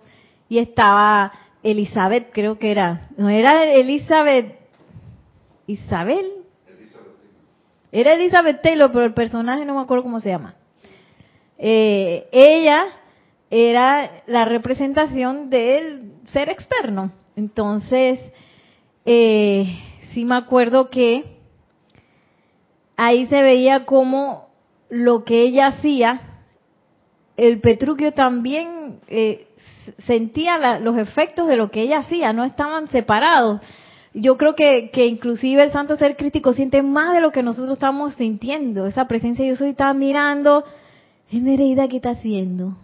y 0.49 0.57
estaba 0.57 1.31
Elizabeth, 1.61 2.31
creo 2.33 2.57
que 2.57 2.71
era. 2.71 3.09
No, 3.15 3.29
era 3.29 3.71
Elizabeth. 3.71 4.57
Isabel. 5.67 6.25
Era 7.91 8.13
Elizabeth 8.13 8.63
Taylor, 8.63 8.91
pero 8.91 9.05
el 9.05 9.13
personaje 9.13 9.65
no 9.65 9.75
me 9.75 9.81
acuerdo 9.81 10.01
cómo 10.01 10.19
se 10.19 10.29
llama. 10.29 10.55
Eh, 11.59 12.27
ella 12.31 12.87
era 13.49 14.23
la 14.27 14.45
representación 14.45 15.49
del 15.49 16.13
ser 16.27 16.49
externo. 16.49 17.11
Entonces, 17.35 18.19
eh, 19.05 19.79
sí 20.13 20.25
me 20.25 20.35
acuerdo 20.35 20.89
que 20.89 21.23
ahí 22.97 23.27
se 23.27 23.41
veía 23.41 23.85
como 23.85 24.49
lo 24.89 25.23
que 25.23 25.41
ella 25.41 25.67
hacía, 25.67 26.21
el 27.37 27.59
Petruquio 27.59 28.13
también 28.13 28.99
eh, 29.07 29.47
sentía 29.99 30.79
los 30.79 30.97
efectos 30.97 31.47
de 31.47 31.57
lo 31.57 31.69
que 31.69 31.81
ella 31.81 31.99
hacía, 31.99 32.33
no 32.33 32.45
estaban 32.45 32.87
separados. 32.87 33.61
Yo 34.13 34.37
creo 34.37 34.55
que, 34.55 34.89
que 34.91 35.07
inclusive 35.07 35.63
el 35.63 35.71
santo 35.71 35.97
ser 35.97 36.15
crítico 36.15 36.53
siente 36.53 36.81
más 36.81 37.13
de 37.13 37.19
lo 37.19 37.31
que 37.31 37.43
nosotros 37.43 37.73
estamos 37.73 38.13
sintiendo. 38.15 38.87
Esa 38.87 39.07
presencia 39.07 39.45
yo 39.45 39.57
soy 39.57 39.71
estaba 39.71 39.93
mirando, 39.93 40.63
es 41.29 41.41
Nereida 41.41 41.89
que 41.89 41.97
está 41.97 42.11
haciendo. 42.11 42.77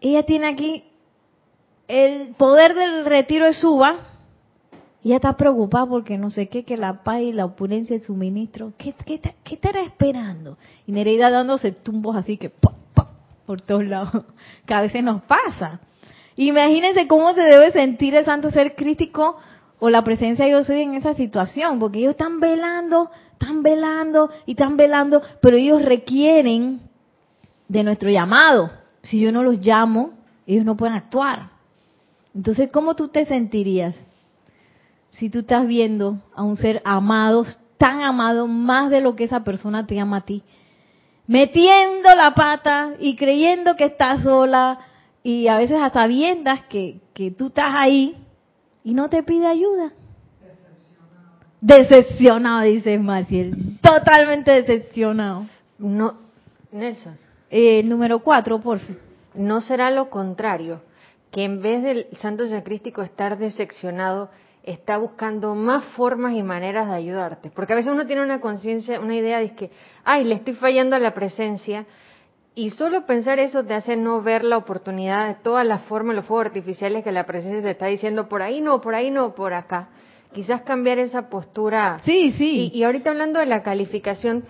Ella 0.00 0.24
tiene 0.24 0.46
aquí 0.46 0.84
el 1.88 2.34
poder 2.34 2.74
del 2.74 3.04
retiro 3.04 3.46
de 3.46 3.54
Suba. 3.54 3.96
Ella 5.02 5.16
está 5.16 5.36
preocupada 5.36 5.86
porque 5.86 6.18
no 6.18 6.30
sé 6.30 6.48
qué, 6.48 6.64
que 6.64 6.76
la 6.76 7.02
paz 7.02 7.22
y 7.22 7.32
la 7.32 7.46
opulencia 7.46 7.96
del 7.96 8.04
suministro. 8.04 8.72
¿Qué, 8.76 8.94
qué, 9.04 9.20
qué 9.20 9.54
estará 9.54 9.80
esperando? 9.80 10.58
Y 10.86 10.92
Nereida 10.92 11.30
dándose 11.30 11.72
tumbos 11.72 12.16
así 12.16 12.36
que 12.36 12.50
por 13.50 13.60
todos 13.62 13.84
lados, 13.84 14.26
que 14.64 14.74
a 14.74 14.82
veces 14.82 15.02
nos 15.02 15.22
pasa. 15.22 15.80
Imagínense 16.36 17.08
cómo 17.08 17.34
se 17.34 17.40
debe 17.40 17.72
sentir 17.72 18.14
el 18.14 18.24
santo 18.24 18.48
ser 18.50 18.76
crítico 18.76 19.38
o 19.80 19.90
la 19.90 20.04
presencia 20.04 20.44
de 20.44 20.52
yo 20.52 20.62
soy 20.62 20.82
en 20.82 20.94
esa 20.94 21.14
situación, 21.14 21.80
porque 21.80 21.98
ellos 21.98 22.12
están 22.12 22.38
velando, 22.38 23.10
están 23.32 23.64
velando 23.64 24.30
y 24.46 24.52
están 24.52 24.76
velando, 24.76 25.20
pero 25.42 25.56
ellos 25.56 25.82
requieren 25.82 26.80
de 27.66 27.82
nuestro 27.82 28.08
llamado. 28.08 28.70
Si 29.02 29.20
yo 29.20 29.32
no 29.32 29.42
los 29.42 29.58
llamo, 29.60 30.12
ellos 30.46 30.64
no 30.64 30.76
pueden 30.76 30.94
actuar. 30.94 31.50
Entonces, 32.34 32.70
¿cómo 32.70 32.94
tú 32.94 33.08
te 33.08 33.24
sentirías 33.24 33.94
si 35.12 35.30
tú 35.30 35.40
estás 35.40 35.66
viendo 35.66 36.18
a 36.34 36.42
un 36.42 36.56
ser 36.56 36.80
amado, 36.84 37.46
tan 37.78 38.02
amado, 38.02 38.46
más 38.46 38.90
de 38.90 39.00
lo 39.00 39.16
que 39.16 39.24
esa 39.24 39.42
persona 39.42 39.86
te 39.86 39.98
ama 39.98 40.18
a 40.18 40.24
ti? 40.24 40.42
metiendo 41.30 42.08
la 42.16 42.34
pata 42.34 42.94
y 42.98 43.14
creyendo 43.14 43.76
que 43.76 43.84
estás 43.84 44.24
sola 44.24 44.80
y 45.22 45.46
a 45.46 45.58
veces 45.58 45.80
a 45.80 45.90
sabiendas 45.90 46.64
que, 46.64 46.98
que 47.14 47.30
tú 47.30 47.46
estás 47.46 47.72
ahí 47.72 48.16
y 48.82 48.94
no 48.94 49.08
te 49.08 49.22
pide 49.22 49.46
ayuda. 49.46 49.92
Decepcionado. 50.40 51.38
Decepcionado, 51.60 52.62
dice 52.62 52.98
Maciel. 52.98 53.78
Totalmente 53.80 54.50
decepcionado. 54.50 55.46
No, 55.78 56.14
Nelson. 56.72 57.16
Eh, 57.50 57.82
número 57.82 58.20
cuatro, 58.20 58.60
por 58.60 58.78
favor. 58.78 59.10
No 59.34 59.60
será 59.60 59.90
lo 59.90 60.10
contrario, 60.10 60.82
que 61.30 61.44
en 61.44 61.62
vez 61.62 61.82
del 61.82 62.06
santo 62.18 62.48
sacrístico 62.48 63.02
estar 63.02 63.38
decepcionado, 63.38 64.30
está 64.62 64.98
buscando 64.98 65.54
más 65.54 65.84
formas 65.96 66.34
y 66.34 66.42
maneras 66.42 66.88
de 66.88 66.94
ayudarte. 66.94 67.50
Porque 67.50 67.72
a 67.72 67.76
veces 67.76 67.92
uno 67.92 68.06
tiene 68.06 68.22
una 68.22 68.40
conciencia, 68.40 69.00
una 69.00 69.14
idea 69.14 69.38
de 69.38 69.54
que, 69.54 69.70
ay, 70.04 70.24
le 70.24 70.34
estoy 70.34 70.54
fallando 70.54 70.96
a 70.96 70.98
la 70.98 71.14
presencia. 71.14 71.86
Y 72.54 72.70
solo 72.70 73.06
pensar 73.06 73.38
eso 73.38 73.64
te 73.64 73.74
hace 73.74 73.96
no 73.96 74.20
ver 74.22 74.44
la 74.44 74.56
oportunidad 74.56 75.28
de 75.28 75.34
todas 75.36 75.66
las 75.66 75.82
formas, 75.82 76.16
los 76.16 76.24
fuegos 76.24 76.46
artificiales 76.46 77.04
que 77.04 77.12
la 77.12 77.24
presencia 77.24 77.62
te 77.62 77.70
está 77.70 77.86
diciendo, 77.86 78.28
por 78.28 78.42
ahí 78.42 78.60
no, 78.60 78.80
por 78.80 78.94
ahí 78.94 79.10
no, 79.10 79.34
por 79.34 79.54
acá. 79.54 79.88
Quizás 80.34 80.62
cambiar 80.62 80.98
esa 80.98 81.28
postura. 81.28 82.00
Sí, 82.04 82.32
sí. 82.36 82.70
Y, 82.72 82.78
y 82.78 82.84
ahorita 82.84 83.10
hablando 83.10 83.38
de 83.40 83.46
la 83.46 83.62
calificación 83.62 84.44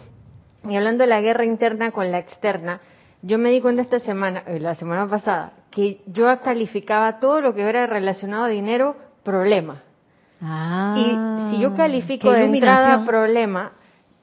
y 0.69 0.77
hablando 0.77 1.05
de 1.05 1.09
la 1.09 1.21
guerra 1.21 1.45
interna 1.45 1.91
con 1.91 2.11
la 2.11 2.19
externa, 2.19 2.81
yo 3.23 3.39
me 3.39 3.51
di 3.51 3.61
cuenta 3.61 3.83
esta 3.83 4.01
semana, 4.01 4.43
eh, 4.47 4.61
la 4.61 4.75
semana 4.75 5.09
pasada, 5.09 5.53
que 5.71 6.01
yo 6.07 6.27
calificaba 6.41 7.21
todo 7.21 7.41
lo 7.41 7.55
que 7.55 7.63
era 7.63 7.87
relacionado 7.87 8.45
a 8.45 8.49
dinero 8.49 8.97
problema. 9.23 9.83
Ah, 10.43 10.97
y 10.97 11.51
si 11.51 11.63
yo 11.63 11.75
califico 11.75 12.33
de 12.33 12.45
entrada 12.45 13.05
problema, 13.05 13.73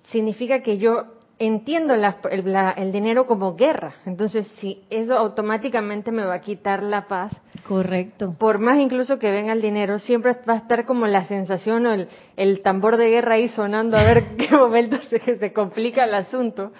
significa 0.04 0.62
que 0.62 0.78
yo 0.78 1.16
entiendo 1.40 1.96
la- 1.96 2.18
el, 2.32 2.52
la- 2.52 2.72
el 2.72 2.92
dinero 2.92 3.26
como 3.28 3.56
guerra. 3.56 3.94
Entonces, 4.06 4.48
si 4.60 4.84
eso 4.90 5.16
automáticamente 5.18 6.12
me 6.12 6.24
va 6.26 6.36
a 6.36 6.42
quitar 6.42 6.82
la 6.84 7.08
paz, 7.08 7.32
Correcto. 7.68 8.36
por 8.40 8.60
más 8.60 8.80
incluso 8.80 9.20
que 9.20 9.30
venga 9.32 9.54
el 9.54 9.62
dinero, 9.62 10.00
siempre 10.00 10.36
va 10.50 10.54
a 10.54 10.58
estar 10.58 10.86
como 10.86 11.06
la 11.08 11.26
sensación 11.26 11.86
o 11.86 11.94
el, 11.94 12.10
el 12.38 12.62
tambor 12.62 12.98
de 12.98 13.10
guerra 13.10 13.36
ahí 13.36 13.48
sonando 13.50 13.98
a 13.98 14.04
ver 14.04 14.24
qué 14.38 14.50
momento 14.56 14.98
se, 15.10 15.20
se 15.38 15.54
complica 15.54 16.06
el 16.06 16.14
asunto. 16.16 16.72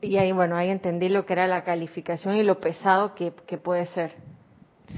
Y 0.00 0.16
ahí, 0.16 0.32
bueno, 0.32 0.56
ahí 0.56 0.70
entendí 0.70 1.08
lo 1.08 1.26
que 1.26 1.34
era 1.34 1.46
la 1.46 1.64
calificación 1.64 2.36
y 2.36 2.42
lo 2.42 2.60
pesado 2.60 3.14
que, 3.14 3.32
que 3.46 3.58
puede 3.58 3.86
ser. 3.86 4.12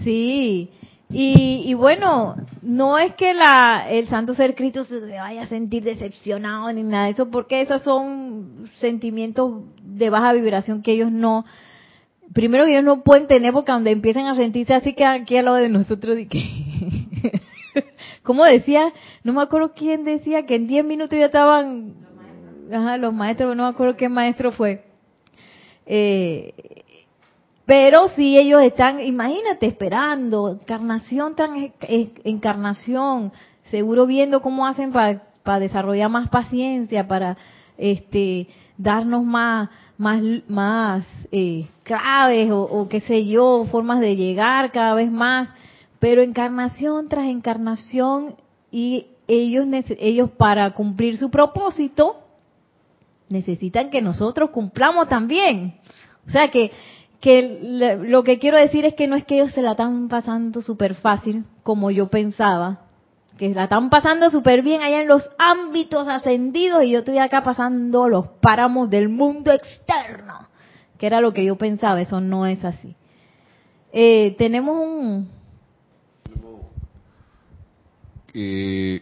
Sí. 0.02 0.70
Y, 1.16 1.62
y 1.66 1.74
bueno, 1.74 2.34
no 2.60 2.98
es 2.98 3.14
que 3.14 3.34
la, 3.34 3.86
el 3.88 4.08
santo 4.08 4.34
ser 4.34 4.56
Cristo 4.56 4.82
se 4.82 4.98
vaya 4.98 5.42
a 5.42 5.46
sentir 5.46 5.84
decepcionado 5.84 6.72
ni 6.72 6.82
nada 6.82 7.04
de 7.04 7.12
eso, 7.12 7.30
porque 7.30 7.60
esos 7.60 7.82
son 7.82 8.68
sentimientos 8.78 9.62
de 9.80 10.10
baja 10.10 10.32
vibración 10.32 10.82
que 10.82 10.90
ellos 10.90 11.12
no, 11.12 11.44
primero 12.32 12.64
que 12.64 12.72
ellos 12.72 12.84
no 12.84 13.04
pueden 13.04 13.28
tener 13.28 13.52
porque 13.52 13.70
donde 13.70 13.92
empiezan 13.92 14.26
a 14.26 14.34
sentirse 14.34 14.74
así 14.74 14.94
que 14.94 15.04
aquí 15.04 15.36
al 15.36 15.44
lado 15.44 15.58
de 15.58 15.68
nosotros 15.68 16.18
y 16.18 16.26
que 16.26 16.42
como 18.24 18.44
decía 18.44 18.92
no 19.22 19.34
me 19.34 19.42
acuerdo 19.42 19.72
quién 19.72 20.04
decía 20.04 20.46
que 20.46 20.56
en 20.56 20.66
10 20.66 20.84
minutos 20.84 21.16
ya 21.16 21.26
estaban 21.26 21.94
ajá, 22.72 22.96
los 22.96 23.14
maestros 23.14 23.56
no 23.56 23.64
me 23.64 23.68
acuerdo 23.68 23.96
qué 23.96 24.08
maestro 24.08 24.50
fue. 24.50 24.84
Eh, 25.86 26.83
pero 27.66 28.08
si 28.08 28.38
ellos 28.38 28.62
están 28.62 29.00
imagínate 29.00 29.66
esperando 29.66 30.50
encarnación 30.60 31.34
tras 31.34 31.50
en- 31.82 32.12
encarnación 32.24 33.32
seguro 33.70 34.06
viendo 34.06 34.42
cómo 34.42 34.66
hacen 34.66 34.92
para 34.92 35.58
desarrollar 35.60 36.10
más 36.10 36.28
paciencia 36.28 37.06
para 37.06 37.36
este 37.78 38.48
darnos 38.76 39.24
más 39.24 39.70
más 39.96 40.20
más 40.48 41.06
eh, 41.32 41.66
claves 41.84 42.50
o, 42.50 42.62
o 42.62 42.88
qué 42.88 43.00
sé 43.00 43.26
yo 43.26 43.64
formas 43.70 44.00
de 44.00 44.16
llegar 44.16 44.72
cada 44.72 44.94
vez 44.94 45.10
más. 45.10 45.48
Pero 46.00 46.20
encarnación 46.22 47.08
tras 47.08 47.26
encarnación 47.28 48.34
y 48.70 49.06
ellos 49.26 49.66
ellos 49.98 50.30
para 50.32 50.74
cumplir 50.74 51.16
su 51.16 51.30
propósito 51.30 52.16
necesitan 53.28 53.90
que 53.90 54.02
nosotros 54.02 54.50
cumplamos 54.50 55.08
también. 55.08 55.76
O 56.26 56.30
sea 56.30 56.48
que 56.50 56.70
que 57.24 57.96
lo 58.02 58.22
que 58.22 58.38
quiero 58.38 58.58
decir 58.58 58.84
es 58.84 58.92
que 58.92 59.06
no 59.06 59.16
es 59.16 59.24
que 59.24 59.36
ellos 59.36 59.52
se 59.52 59.62
la 59.62 59.70
están 59.70 60.08
pasando 60.08 60.60
súper 60.60 60.94
fácil 60.94 61.46
como 61.62 61.90
yo 61.90 62.08
pensaba 62.08 62.82
que 63.38 63.48
la 63.48 63.64
están 63.64 63.88
pasando 63.88 64.30
súper 64.30 64.60
bien 64.60 64.82
allá 64.82 65.00
en 65.00 65.08
los 65.08 65.26
ámbitos 65.38 66.06
ascendidos 66.06 66.84
y 66.84 66.90
yo 66.90 66.98
estoy 66.98 67.16
acá 67.16 67.42
pasando 67.42 68.10
los 68.10 68.28
páramos 68.42 68.90
del 68.90 69.08
mundo 69.08 69.52
externo, 69.52 70.50
que 70.98 71.06
era 71.06 71.22
lo 71.22 71.32
que 71.32 71.46
yo 71.46 71.56
pensaba, 71.56 72.02
eso 72.02 72.20
no 72.20 72.44
es 72.44 72.62
así. 72.62 72.94
Eh, 73.90 74.34
tenemos 74.36 74.76
un... 74.78 75.30
Y 78.34 78.98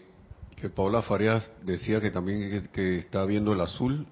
que 0.61 0.71
Paula 0.73 1.03
Farias 1.03 1.51
decía 1.65 2.01
que 2.01 2.13
también 2.13 2.69
que, 2.73 2.99
está 2.99 3.25
viendo 3.25 3.53
el 3.53 3.61
azul 3.61 4.07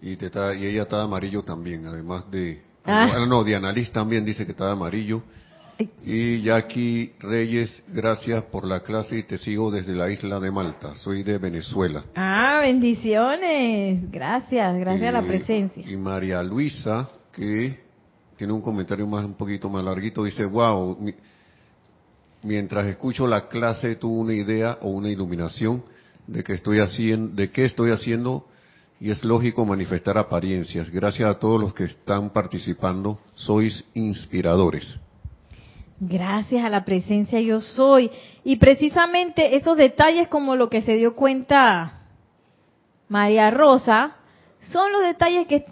y, 0.00 0.16
te 0.16 0.26
está, 0.26 0.52
y 0.52 0.66
ella 0.66 0.82
está 0.82 1.00
amarillo 1.00 1.44
también, 1.44 1.86
además 1.86 2.28
de... 2.28 2.71
Ah. 2.84 3.12
No, 3.14 3.26
no, 3.26 3.44
Diana 3.44 3.70
Liz 3.72 3.90
también 3.92 4.24
dice 4.24 4.44
que 4.44 4.52
está 4.52 4.66
de 4.66 4.72
amarillo. 4.72 5.22
Y 6.04 6.42
Jackie 6.42 7.12
Reyes, 7.18 7.82
gracias 7.88 8.44
por 8.44 8.64
la 8.64 8.80
clase 8.80 9.18
y 9.18 9.22
te 9.24 9.36
sigo 9.38 9.70
desde 9.70 9.94
la 9.94 10.10
isla 10.10 10.38
de 10.38 10.50
Malta. 10.50 10.94
Soy 10.94 11.22
de 11.24 11.38
Venezuela. 11.38 12.04
Ah, 12.14 12.60
bendiciones. 12.62 14.08
Gracias, 14.10 14.78
gracias 14.78 15.08
a 15.08 15.12
la 15.12 15.22
presencia. 15.26 15.82
Y 15.88 15.96
María 15.96 16.42
Luisa, 16.42 17.08
que 17.32 17.80
tiene 18.36 18.52
un 18.52 18.60
comentario 18.60 19.06
más 19.08 19.24
un 19.24 19.34
poquito 19.34 19.68
más 19.68 19.82
larguito, 19.84 20.22
dice, 20.24 20.44
wow, 20.44 20.96
mi- 21.00 21.14
mientras 22.42 22.86
escucho 22.86 23.26
la 23.26 23.48
clase 23.48 23.96
tuve 23.96 24.20
una 24.20 24.34
idea 24.34 24.78
o 24.82 24.90
una 24.90 25.08
iluminación 25.10 25.82
de 26.26 26.44
que 26.44 26.54
estoy 26.54 26.78
haciendo, 26.78 27.34
de 27.34 27.50
qué 27.50 27.64
estoy 27.64 27.90
haciendo 27.90 28.46
y 29.02 29.10
es 29.10 29.24
lógico 29.24 29.66
manifestar 29.66 30.16
apariencias. 30.16 30.88
Gracias 30.88 31.28
a 31.28 31.36
todos 31.36 31.60
los 31.60 31.74
que 31.74 31.82
están 31.82 32.30
participando, 32.30 33.18
sois 33.34 33.84
inspiradores. 33.94 34.96
Gracias 35.98 36.64
a 36.64 36.68
la 36.68 36.84
presencia 36.84 37.40
yo 37.40 37.60
soy. 37.60 38.12
Y 38.44 38.56
precisamente 38.56 39.56
esos 39.56 39.76
detalles 39.76 40.28
como 40.28 40.54
lo 40.54 40.70
que 40.70 40.82
se 40.82 40.94
dio 40.94 41.16
cuenta 41.16 42.04
María 43.08 43.50
Rosa, 43.50 44.18
son 44.70 44.92
los 44.92 45.02
detalles 45.02 45.48
que, 45.48 45.64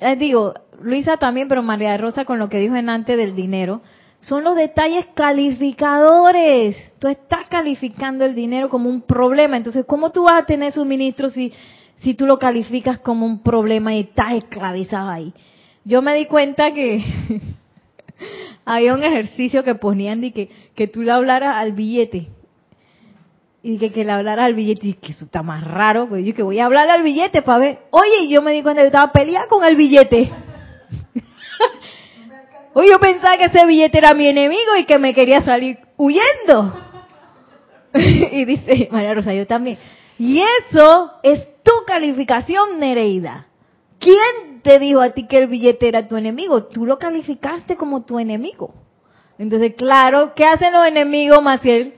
eh, 0.00 0.16
digo, 0.16 0.52
Luisa 0.82 1.16
también, 1.16 1.48
pero 1.48 1.62
María 1.62 1.96
Rosa 1.96 2.26
con 2.26 2.38
lo 2.38 2.50
que 2.50 2.60
dijo 2.60 2.76
en 2.76 2.90
antes 2.90 3.16
del 3.16 3.34
dinero, 3.34 3.80
son 4.20 4.44
los 4.44 4.54
detalles 4.56 5.06
calificadores. 5.14 6.76
Tú 6.98 7.08
estás 7.08 7.48
calificando 7.48 8.26
el 8.26 8.34
dinero 8.34 8.68
como 8.68 8.90
un 8.90 9.00
problema. 9.00 9.56
Entonces, 9.56 9.86
¿cómo 9.86 10.10
tú 10.10 10.24
vas 10.24 10.42
a 10.42 10.44
tener 10.44 10.72
suministro 10.72 11.30
si, 11.30 11.50
si 12.00 12.14
tú 12.14 12.26
lo 12.26 12.38
calificas 12.38 12.98
como 12.98 13.26
un 13.26 13.42
problema 13.42 13.94
y 13.94 14.00
estás 14.00 14.34
esclavizado 14.34 15.10
ahí? 15.10 15.32
Yo 15.84 16.02
me 16.02 16.14
di 16.14 16.26
cuenta 16.26 16.72
que 16.72 17.04
había 18.64 18.94
un 18.94 19.02
ejercicio 19.02 19.64
que 19.64 19.74
ponían 19.74 20.20
de 20.20 20.32
que, 20.32 20.48
que 20.74 20.86
tú 20.86 21.02
le 21.02 21.12
hablaras 21.12 21.56
al 21.56 21.72
billete. 21.72 22.28
Y 23.62 23.78
que, 23.78 23.90
que 23.90 24.04
le 24.04 24.12
hablara 24.12 24.44
al 24.44 24.54
billete. 24.54 24.86
Y 24.86 24.94
que 24.94 25.12
eso 25.12 25.24
está 25.24 25.42
más 25.42 25.64
raro. 25.64 26.08
Pues 26.08 26.24
yo 26.24 26.34
que 26.34 26.42
voy 26.42 26.60
a 26.60 26.66
hablarle 26.66 26.92
al 26.92 27.02
billete 27.02 27.42
para 27.42 27.58
ver. 27.58 27.78
Oye, 27.90 28.24
y 28.24 28.28
yo 28.28 28.42
me 28.42 28.52
di 28.52 28.62
cuenta 28.62 28.82
que 28.82 28.86
estaba 28.86 29.12
peleando 29.12 29.48
con 29.48 29.64
el 29.64 29.76
billete. 29.76 30.30
Oye, 32.74 32.90
yo 32.90 33.00
pensaba 33.00 33.36
que 33.36 33.46
ese 33.46 33.66
billete 33.66 33.98
era 33.98 34.14
mi 34.14 34.26
enemigo 34.26 34.76
y 34.78 34.84
que 34.84 34.98
me 34.98 35.12
quería 35.12 35.42
salir 35.42 35.78
huyendo. 35.96 36.80
y 37.94 38.44
dice 38.44 38.88
María 38.92 39.14
Rosa, 39.14 39.34
yo 39.34 39.46
también. 39.46 39.78
Y 40.18 40.40
eso 40.40 41.12
es 41.22 41.48
tu 41.62 41.72
calificación, 41.86 42.80
Nereida. 42.80 43.46
¿Quién 44.00 44.62
te 44.62 44.78
dijo 44.78 45.00
a 45.00 45.10
ti 45.10 45.26
que 45.26 45.38
el 45.38 45.46
billete 45.46 45.88
era 45.88 46.08
tu 46.08 46.16
enemigo? 46.16 46.64
Tú 46.64 46.86
lo 46.86 46.98
calificaste 46.98 47.76
como 47.76 48.04
tu 48.04 48.18
enemigo. 48.18 48.74
Entonces, 49.38 49.74
claro, 49.76 50.32
¿qué 50.34 50.44
hacen 50.44 50.72
los 50.72 50.86
enemigos, 50.86 51.42
Maciel? 51.42 51.94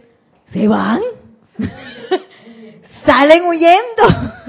Se 0.47 0.69
van. 0.69 1.01
Salen 3.07 3.47
huyendo. 3.47 4.03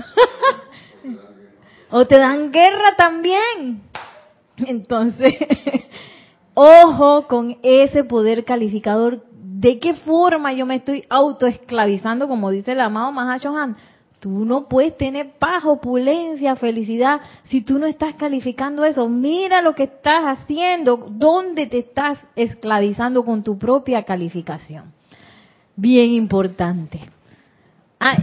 o 1.92 2.06
te 2.06 2.18
dan 2.18 2.52
guerra 2.52 2.96
también. 2.98 3.84
Entonces, 4.58 5.36
ojo 6.54 7.28
con 7.28 7.58
ese 7.64 8.04
poder 8.04 8.44
calificador. 8.44 9.24
¿De 9.62 9.78
qué 9.78 9.94
forma 9.94 10.54
yo 10.54 10.66
me 10.66 10.78
estoy 10.78 11.06
autoesclavizando, 11.08 12.28
como 12.28 12.50
dice 12.50 12.72
el 12.72 12.80
amado 12.80 13.12
Mahashohan? 13.12 13.78
Tú 14.20 14.44
no 14.44 14.68
puedes 14.68 14.98
tener 14.98 15.34
paz, 15.38 15.66
opulencia, 15.66 16.56
felicidad 16.56 17.22
si 17.44 17.62
tú 17.62 17.78
no 17.78 17.86
estás 17.86 18.16
calificando 18.16 18.84
eso. 18.84 19.08
Mira 19.08 19.62
lo 19.62 19.76
que 19.76 19.84
estás 19.84 20.24
haciendo, 20.24 20.98
dónde 21.12 21.68
te 21.68 21.78
estás 21.78 22.18
esclavizando 22.36 23.24
con 23.24 23.44
tu 23.44 23.60
propia 23.60 24.02
calificación. 24.02 24.94
Bien 25.76 26.10
importante. 26.10 27.00
Ah, 28.00 28.18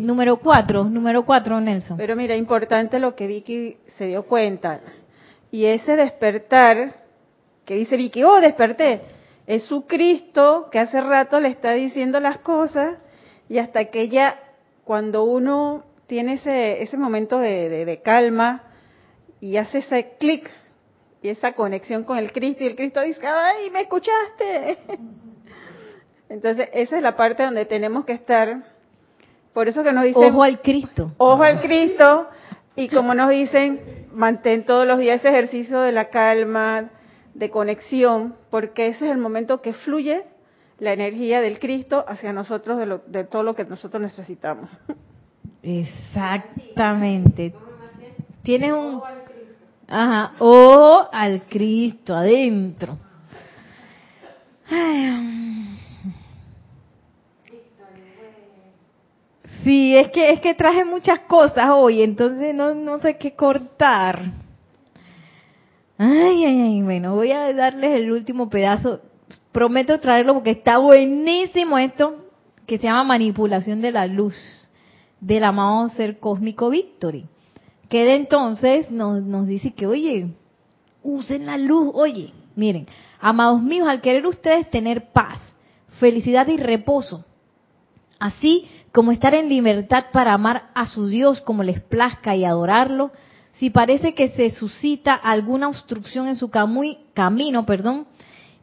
número 0.00 0.38
cuatro, 0.38 0.82
número 0.82 1.24
cuatro, 1.24 1.60
Nelson. 1.60 1.96
Pero 1.96 2.16
mira, 2.16 2.34
importante 2.34 2.98
lo 2.98 3.14
que 3.14 3.28
Vicky 3.28 3.76
se 3.96 4.06
dio 4.06 4.24
cuenta. 4.24 4.80
Y 5.52 5.66
ese 5.66 5.94
despertar, 5.94 6.96
que 7.64 7.76
dice 7.76 7.96
Vicky, 7.96 8.24
oh, 8.24 8.40
desperté, 8.40 9.02
es 9.46 9.64
su 9.64 9.86
Cristo 9.86 10.68
que 10.72 10.78
hace 10.78 11.00
rato 11.00 11.38
le 11.40 11.48
está 11.48 11.72
diciendo 11.72 12.20
las 12.20 12.38
cosas 12.38 13.02
y 13.48 13.58
hasta 13.58 13.86
que 13.86 14.00
ella, 14.00 14.38
cuando 14.84 15.24
uno 15.24 15.84
tiene 16.06 16.34
ese, 16.34 16.82
ese 16.82 16.96
momento 16.96 17.38
de, 17.38 17.68
de- 17.68 17.84
de 17.84 18.02
calma 18.02 18.62
y 19.40 19.56
hace 19.58 19.78
ese 19.78 20.16
clic 20.18 20.50
y 21.22 21.28
esa 21.28 21.52
conexión 21.52 22.04
con 22.04 22.18
el 22.18 22.32
Cristo 22.32 22.64
y 22.64 22.66
el 22.68 22.76
Cristo 22.76 23.00
dice, 23.02 23.26
ay, 23.26 23.70
me 23.70 23.80
escuchaste. 23.82 24.78
Entonces, 26.28 26.68
esa 26.72 26.96
es 26.96 27.02
la 27.02 27.16
parte 27.16 27.42
donde 27.42 27.64
tenemos 27.66 28.04
que 28.04 28.12
estar. 28.12 28.62
Por 29.52 29.68
eso 29.68 29.82
que 29.82 29.92
nos 29.92 30.04
dicen... 30.04 30.24
Ojo 30.24 30.42
al 30.42 30.60
Cristo. 30.60 31.12
Ojo 31.18 31.42
al 31.42 31.60
Cristo. 31.60 32.28
Y 32.76 32.88
como 32.88 33.14
nos 33.14 33.28
dicen, 33.30 34.06
mantén 34.12 34.64
todos 34.64 34.86
los 34.86 34.98
días 34.98 35.20
ese 35.20 35.28
ejercicio 35.28 35.80
de 35.80 35.92
la 35.92 36.06
calma, 36.10 36.90
de 37.34 37.50
conexión, 37.50 38.36
porque 38.50 38.86
ese 38.86 39.06
es 39.06 39.12
el 39.12 39.18
momento 39.18 39.60
que 39.60 39.72
fluye 39.72 40.24
la 40.78 40.92
energía 40.92 41.40
del 41.40 41.58
Cristo 41.58 42.04
hacia 42.06 42.32
nosotros 42.32 42.78
de, 42.78 43.00
de 43.06 43.24
todo 43.24 43.42
lo 43.42 43.54
que 43.54 43.64
nosotros 43.64 44.00
necesitamos. 44.02 44.70
Exactamente. 45.62 47.54
Tienes 48.42 48.72
un... 48.72 49.02
Ajá, 49.86 50.34
o 50.38 51.08
al 51.12 51.42
Cristo 51.42 52.14
adentro. 52.14 52.98
Sí, 59.62 59.96
es 59.96 60.10
que 60.10 60.30
es 60.30 60.40
que 60.40 60.54
traje 60.54 60.84
muchas 60.84 61.20
cosas 61.20 61.70
hoy, 61.70 62.02
entonces 62.02 62.54
no, 62.54 62.74
no 62.74 63.00
sé 63.00 63.16
qué 63.16 63.34
cortar. 63.34 64.43
Ay, 65.96 66.44
ay, 66.44 66.60
ay, 66.60 66.82
bueno, 66.82 67.14
voy 67.14 67.30
a 67.30 67.52
darles 67.52 68.00
el 68.00 68.10
último 68.10 68.48
pedazo. 68.48 69.00
Prometo 69.52 70.00
traerlo 70.00 70.34
porque 70.34 70.50
está 70.50 70.78
buenísimo 70.78 71.78
esto 71.78 72.16
que 72.66 72.78
se 72.78 72.84
llama 72.84 73.04
manipulación 73.04 73.80
de 73.80 73.92
la 73.92 74.06
luz 74.06 74.34
del 75.20 75.44
amado 75.44 75.88
ser 75.90 76.18
cósmico 76.18 76.70
Victory. 76.70 77.26
Que 77.88 78.04
de 78.04 78.16
entonces 78.16 78.90
nos, 78.90 79.22
nos 79.22 79.46
dice 79.46 79.72
que, 79.72 79.86
oye, 79.86 80.34
usen 81.02 81.46
la 81.46 81.58
luz, 81.58 81.90
oye, 81.94 82.32
miren, 82.56 82.86
amados 83.20 83.62
míos, 83.62 83.86
al 83.88 84.00
querer 84.00 84.26
ustedes 84.26 84.68
tener 84.70 85.12
paz, 85.12 85.38
felicidad 86.00 86.48
y 86.48 86.56
reposo, 86.56 87.24
así 88.18 88.68
como 88.90 89.12
estar 89.12 89.34
en 89.34 89.48
libertad 89.48 90.06
para 90.12 90.32
amar 90.32 90.70
a 90.74 90.86
su 90.86 91.06
Dios 91.06 91.40
como 91.40 91.62
les 91.62 91.80
plazca 91.80 92.34
y 92.36 92.44
adorarlo, 92.44 93.12
si 93.58 93.70
parece 93.70 94.14
que 94.14 94.28
se 94.28 94.50
suscita 94.50 95.14
alguna 95.14 95.68
obstrucción 95.68 96.26
en 96.26 96.36
su 96.36 96.50
camino, 96.50 97.66
perdón, 97.66 98.06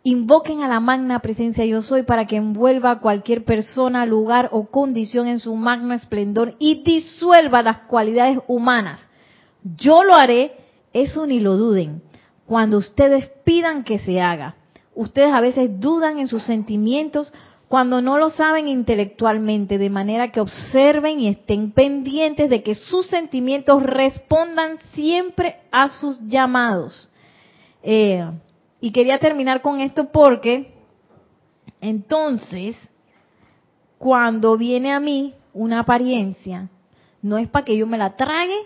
invoquen 0.04 0.64
a 0.64 0.68
la 0.68 0.80
magna 0.80 1.20
presencia 1.20 1.66
yo 1.66 1.82
soy 1.82 2.04
para 2.04 2.26
que 2.26 2.36
envuelva 2.36 2.92
a 2.92 3.00
cualquier 3.00 3.46
persona, 3.46 4.06
lugar 4.06 4.50
o 4.52 4.66
condición 4.66 5.28
en 5.28 5.40
su 5.40 5.56
magno 5.56 5.94
esplendor 5.94 6.56
y 6.60 6.84
disuelva 6.84 7.62
las 7.62 7.78
cualidades 7.88 8.40
humanas. 8.48 9.00
Yo 9.64 10.04
lo 10.04 10.16
haré, 10.16 10.54
eso 10.92 11.26
ni 11.26 11.40
lo 11.40 11.56
duden, 11.56 12.02
cuando 12.46 12.78
ustedes 12.78 13.30
pidan 13.46 13.84
que 13.84 14.00
se 14.00 14.20
haga. 14.22 14.56
Ustedes 14.94 15.32
a 15.32 15.40
veces 15.40 15.80
dudan 15.80 16.20
en 16.20 16.28
sus 16.28 16.44
sentimientos 16.44 17.32
cuando 17.72 18.02
no 18.02 18.18
lo 18.18 18.30
saben 18.32 18.68
intelectualmente, 18.68 19.78
de 19.78 19.90
manera 19.90 20.30
que 20.30 20.42
observen 20.42 21.22
y 21.22 21.30
estén 21.30 21.72
pendientes 21.72 22.50
de 22.50 22.64
que 22.64 22.76
sus 22.76 23.08
sentimientos 23.08 23.82
respondan 23.82 24.78
siempre 24.92 25.56
a 25.72 25.88
sus 25.88 26.20
llamados. 26.28 27.10
Eh, 27.82 28.30
y 28.82 28.92
quería 28.92 29.20
terminar 29.20 29.62
con 29.62 29.80
esto 29.80 30.12
porque 30.12 30.74
entonces, 31.80 32.76
cuando 33.98 34.58
viene 34.58 34.92
a 34.92 35.00
mí 35.00 35.34
una 35.54 35.80
apariencia, 35.80 36.68
no 37.22 37.38
es 37.38 37.48
para 37.48 37.64
que 37.64 37.78
yo 37.78 37.88
me 37.88 37.98
la 37.98 38.18
trague 38.18 38.58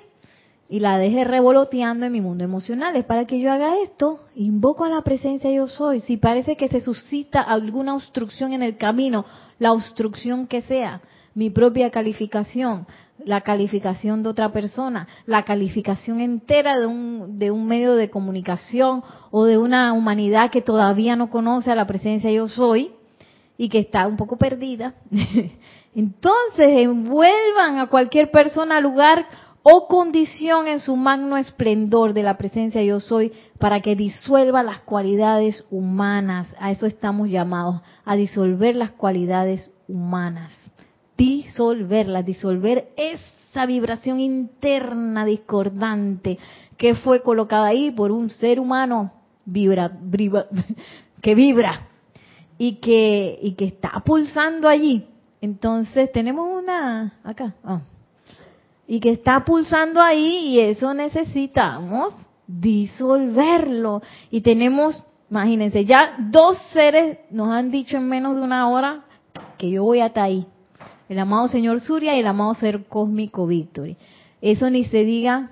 y 0.68 0.80
la 0.80 0.98
deje 0.98 1.24
revoloteando 1.24 2.06
en 2.06 2.12
mi 2.12 2.22
mundo 2.22 2.44
emocional. 2.44 2.96
Es 2.96 3.06
para 3.06 3.26
que 3.26 3.40
yo 3.40 3.52
haga 3.52 3.80
esto, 3.84 4.22
invoco 4.36 4.84
a 4.84 4.90
la 4.90 5.02
presencia 5.02 5.52
yo 5.52 5.68
soy. 5.68 6.00
Si 6.00 6.18
parece 6.18 6.56
que 6.58 6.68
se 6.68 6.82
suscita 6.82 7.42
alguna 7.42 7.96
obstrucción 7.96 8.54
en 8.54 8.64
el 8.64 8.78
camino, 8.78 9.26
la 9.60 9.74
obstrucción 9.74 10.48
que 10.48 10.62
sea, 10.62 11.02
mi 11.36 11.50
propia 11.50 11.92
calificación, 11.92 12.88
la 13.24 13.42
calificación 13.42 14.24
de 14.24 14.30
otra 14.30 14.52
persona, 14.52 15.08
la 15.26 15.44
calificación 15.44 16.20
entera 16.20 16.80
de 16.80 16.86
un, 16.86 17.38
de 17.38 17.52
un 17.52 17.68
medio 17.68 17.96
de 17.96 18.10
comunicación 18.10 19.04
o 19.32 19.46
de 19.46 19.58
una 19.58 19.94
humanidad 19.94 20.50
que 20.50 20.62
todavía 20.62 21.16
no 21.16 21.30
conoce 21.30 21.72
a 21.72 21.76
la 21.76 21.86
presencia 21.86 22.32
yo 22.32 22.48
soy 22.48 22.92
y 23.58 23.70
que 23.70 23.80
está 23.80 24.08
un 24.08 24.18
poco 24.18 24.38
perdida. 24.38 24.96
Entonces 25.96 26.70
envuelvan 26.82 27.78
a 27.80 27.88
cualquier 27.88 28.32
persona, 28.32 28.82
lugar 28.82 29.26
o 29.68 29.88
condición 29.88 30.68
en 30.68 30.80
su 30.80 30.96
magno 30.96 31.38
esplendor 31.38 32.14
de 32.14 32.22
la 32.22 32.38
presencia 32.38 32.84
yo 32.84 33.00
soy 33.00 33.32
para 33.58 33.82
que 33.82 33.96
disuelva 33.96 34.62
las 34.62 34.82
cualidades 34.82 35.66
humanas. 35.72 36.48
A 36.60 36.70
eso 36.70 36.86
estamos 36.86 37.30
llamados, 37.30 37.82
a 38.06 38.16
disolver 38.16 38.76
las 38.76 38.92
cualidades 38.92 39.72
humanas. 39.88 40.52
Disolverlas, 41.18 42.24
disolver 42.24 42.90
esa 42.96 43.66
vibración 43.66 44.20
interna 44.20 45.26
discordante 45.26 46.38
que 46.78 46.94
fue 46.94 47.24
colocada 47.24 47.66
ahí 47.66 47.90
por 47.90 48.12
un 48.12 48.30
ser 48.30 48.60
humano 48.60 49.14
vibra, 49.46 49.98
que 51.24 51.34
vibra 51.34 51.88
y 52.60 52.76
que, 52.76 53.40
y 53.42 53.54
que 53.54 53.66
está 53.66 54.04
pulsando 54.06 54.70
allí. 54.70 55.08
Entonces 55.42 56.12
tenemos 56.12 56.48
una 56.48 57.20
acá. 57.24 57.56
Ah 57.64 57.82
y 58.88 59.00
que 59.00 59.12
está 59.12 59.44
pulsando 59.46 60.02
ahí 60.02 60.50
y 60.50 60.60
eso 60.60 60.94
necesitamos 60.94 62.14
disolverlo. 62.48 64.02
Y 64.30 64.42
tenemos, 64.42 65.02
imagínense, 65.30 65.86
ya 65.86 66.16
dos 66.20 66.58
seres 66.74 67.20
nos 67.32 67.50
han 67.52 67.72
dicho 67.72 67.98
en 67.98 68.08
menos 68.08 68.36
de 68.36 68.42
una 68.42 68.70
hora 68.70 69.06
que 69.58 69.70
yo 69.70 69.84
voy 69.84 70.00
hasta 70.00 70.24
ahí. 70.24 70.46
El 71.10 71.20
amado 71.20 71.48
Señor 71.48 71.82
Surya 71.82 72.16
y 72.16 72.20
el 72.20 72.28
amado 72.28 72.54
Ser 72.56 72.86
Cósmico 72.86 73.46
Victory. 73.48 73.98
Eso 74.42 74.70
ni 74.70 74.86
se 74.86 75.04
diga 75.04 75.52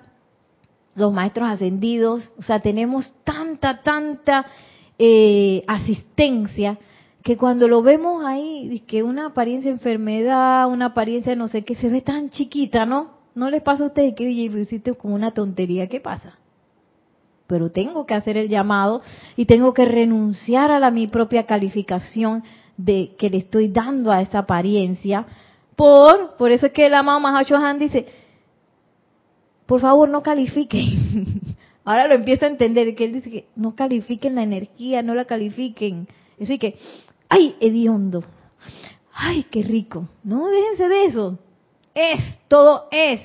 los 0.96 1.12
maestros 1.14 1.50
ascendidos. 1.50 2.30
O 2.38 2.44
sea, 2.44 2.60
tenemos 2.60 3.14
tanta, 3.24 3.82
tanta 3.82 4.46
eh, 4.98 5.64
asistencia 5.68 6.78
que 7.24 7.38
cuando 7.38 7.68
lo 7.68 7.82
vemos 7.82 8.26
ahí, 8.26 8.84
que 8.86 9.02
una 9.02 9.28
apariencia 9.28 9.72
de 9.72 9.78
enfermedad, 9.78 10.68
una 10.68 10.88
apariencia 10.88 11.36
no 11.36 11.48
sé 11.48 11.64
qué, 11.64 11.74
se 11.76 11.88
ve 11.88 12.02
tan 12.02 12.30
chiquita, 12.30 12.86
¿no? 12.86 13.13
¿No 13.36 13.50
les 13.50 13.64
pasa 13.64 13.84
a 13.84 13.88
ustedes 13.88 14.14
que 14.16 14.30
hiciste 14.30 14.94
como 14.94 15.16
una 15.16 15.32
tontería? 15.32 15.88
¿Qué 15.88 16.00
pasa? 16.00 16.38
Pero 17.48 17.72
tengo 17.72 18.06
que 18.06 18.14
hacer 18.14 18.38
el 18.38 18.48
llamado 18.48 19.02
y 19.36 19.46
tengo 19.46 19.74
que 19.74 19.86
renunciar 19.86 20.72
a 20.72 20.80
la 20.80 20.92
mi 20.92 21.08
propia 21.08 21.46
calificación 21.46 22.44
de 22.78 23.16
que 23.18 23.30
le 23.30 23.38
estoy 23.38 23.70
dando 23.70 24.12
a 24.12 24.22
esa 24.22 24.40
apariencia. 24.40 25.26
Por, 25.76 26.36
por 26.38 26.52
eso 26.52 26.68
es 26.68 26.72
que 26.74 26.86
el 26.86 26.94
amado 26.94 27.26
Han 27.26 27.80
dice, 27.80 28.06
por 29.66 29.82
favor 29.82 30.10
no 30.10 30.22
califiquen. 30.22 31.42
Ahora 31.86 32.08
lo 32.08 32.14
empiezo 32.14 32.46
a 32.46 32.50
entender, 32.50 32.96
que 32.96 33.06
él 33.06 33.14
dice 33.14 33.30
que 33.30 33.48
no 33.56 33.76
califiquen 33.76 34.36
la 34.36 34.44
energía, 34.44 35.02
no 35.02 35.16
la 35.16 35.26
califiquen. 35.26 36.08
Y 36.38 36.58
que, 36.58 36.76
ay, 37.28 37.56
hediondo, 37.60 38.24
ay, 39.12 39.46
qué 39.52 39.64
rico. 39.64 40.08
No, 40.24 40.48
déjense 40.48 40.88
de 40.88 41.06
eso 41.06 41.40
es, 41.94 42.20
todo 42.48 42.88
es. 42.92 43.22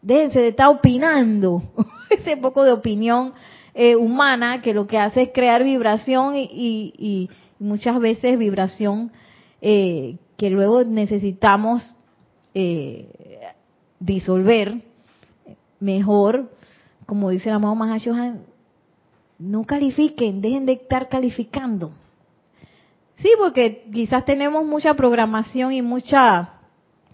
Déjense 0.00 0.40
de 0.40 0.48
estar 0.48 0.68
opinando. 0.68 1.62
Ese 2.10 2.36
poco 2.36 2.64
de 2.64 2.72
opinión 2.72 3.32
eh, 3.74 3.96
humana 3.96 4.60
que 4.60 4.74
lo 4.74 4.86
que 4.86 4.98
hace 4.98 5.22
es 5.22 5.30
crear 5.32 5.64
vibración 5.64 6.34
y, 6.36 7.30
muchas 7.58 8.00
veces 8.00 8.38
vibración 8.38 9.12
eh, 9.60 10.16
que 10.36 10.50
luego 10.50 10.82
necesitamos 10.82 11.94
eh, 12.54 13.06
disolver 14.00 14.82
mejor, 15.78 16.50
como 17.06 17.30
dice 17.30 17.50
el 17.50 17.54
amado 17.54 17.76
Mahashohan, 17.76 18.42
no 19.38 19.64
califiquen, 19.64 20.40
dejen 20.40 20.66
de 20.66 20.72
estar 20.72 21.08
calificando. 21.08 21.92
Sí, 23.18 23.30
porque 23.38 23.84
quizás 23.92 24.24
tenemos 24.24 24.64
mucha 24.64 24.94
programación 24.94 25.72
y 25.72 25.82
mucha 25.82 26.54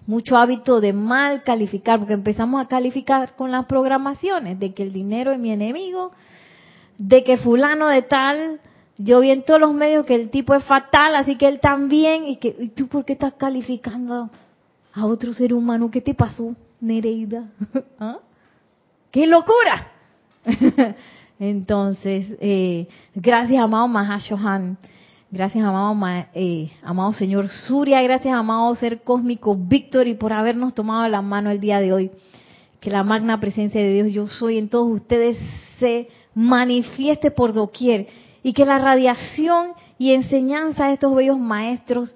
mucho 0.09 0.38
hábito 0.38 0.80
de 0.80 0.94
mal 0.94 1.42
calificar, 1.42 1.98
porque 1.98 2.14
empezamos 2.14 2.62
a 2.62 2.66
calificar 2.66 3.36
con 3.36 3.50
las 3.50 3.66
programaciones, 3.66 4.59
de 4.59 4.72
que 4.72 4.82
el 4.82 4.90
dinero 4.90 5.32
es 5.32 5.38
mi 5.38 5.52
enemigo, 5.52 6.12
de 6.96 7.22
que 7.24 7.36
fulano 7.36 7.88
de 7.88 8.00
tal, 8.00 8.59
yo 8.96 9.20
vi 9.20 9.32
en 9.32 9.42
todos 9.42 9.61
los 9.61 9.74
medios 9.74 10.06
que 10.06 10.14
el 10.14 10.30
tipo 10.30 10.54
es 10.54 10.64
fatal, 10.64 11.14
así 11.14 11.36
que 11.36 11.46
él 11.46 11.61
también, 11.61 12.26
y 12.26 12.36
que, 12.36 12.56
¿y 12.59 12.68
tú 12.70 12.88
por 12.88 13.04
qué 13.04 13.12
estás 13.12 13.34
calificando 13.34 14.30
a 14.94 15.04
otro 15.04 15.34
ser 15.34 15.52
humano? 15.52 15.90
¿Qué 15.90 16.00
te 16.00 16.14
pasó, 16.14 16.56
Nereida? 16.80 17.44
¿Ah? 18.00 18.16
¡Qué 19.11 19.26
locura! 19.26 19.92
Entonces, 21.38 22.34
eh, 22.40 22.88
gracias, 23.14 23.62
amado 23.62 23.86
Mahashohan 23.88 24.78
Gracias, 25.31 25.62
amado, 25.62 25.95
eh, 26.33 26.70
amado 26.83 27.12
Señor 27.12 27.49
Surya. 27.49 28.01
Gracias, 28.01 28.33
amado 28.33 28.74
Ser 28.76 29.03
Cósmico 29.03 29.55
Víctor, 29.55 30.07
y 30.07 30.14
por 30.14 30.33
habernos 30.33 30.72
tomado 30.72 31.07
la 31.07 31.20
mano 31.20 31.51
el 31.51 31.61
día 31.61 31.81
de 31.81 31.93
hoy. 31.93 32.11
Que 32.81 32.89
la 32.89 33.03
magna 33.03 33.39
presencia 33.39 33.79
de 33.79 33.93
Dios, 33.93 34.09
yo 34.11 34.26
soy 34.26 34.57
en 34.57 34.70
todos 34.70 34.91
ustedes, 34.91 35.37
se 35.79 36.09
manifieste 36.35 37.31
por 37.31 37.53
doquier. 37.53 38.07
Y 38.43 38.55
que 38.55 38.64
la 38.64 38.79
radiación 38.79 39.72
y 39.99 40.14
enseñanza 40.14 40.87
de 40.87 40.95
estos 40.95 41.14
bellos 41.14 41.39
maestros 41.39 42.14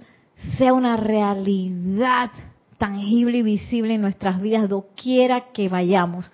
sea 0.56 0.72
una 0.72 0.96
realidad 0.96 2.30
tangible 2.78 3.38
y 3.38 3.42
visible 3.42 3.94
en 3.94 4.00
nuestras 4.00 4.40
vidas, 4.40 4.70
doquiera 4.70 5.52
que 5.52 5.68
vayamos. 5.68 6.30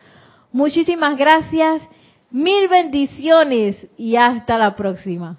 Muchísimas 0.53 1.17
gracias, 1.19 1.83
mil 2.31 2.69
bendiciones 2.69 3.89
y 3.97 4.15
hasta 4.15 4.57
la 4.59 4.77
próxima. 4.77 5.39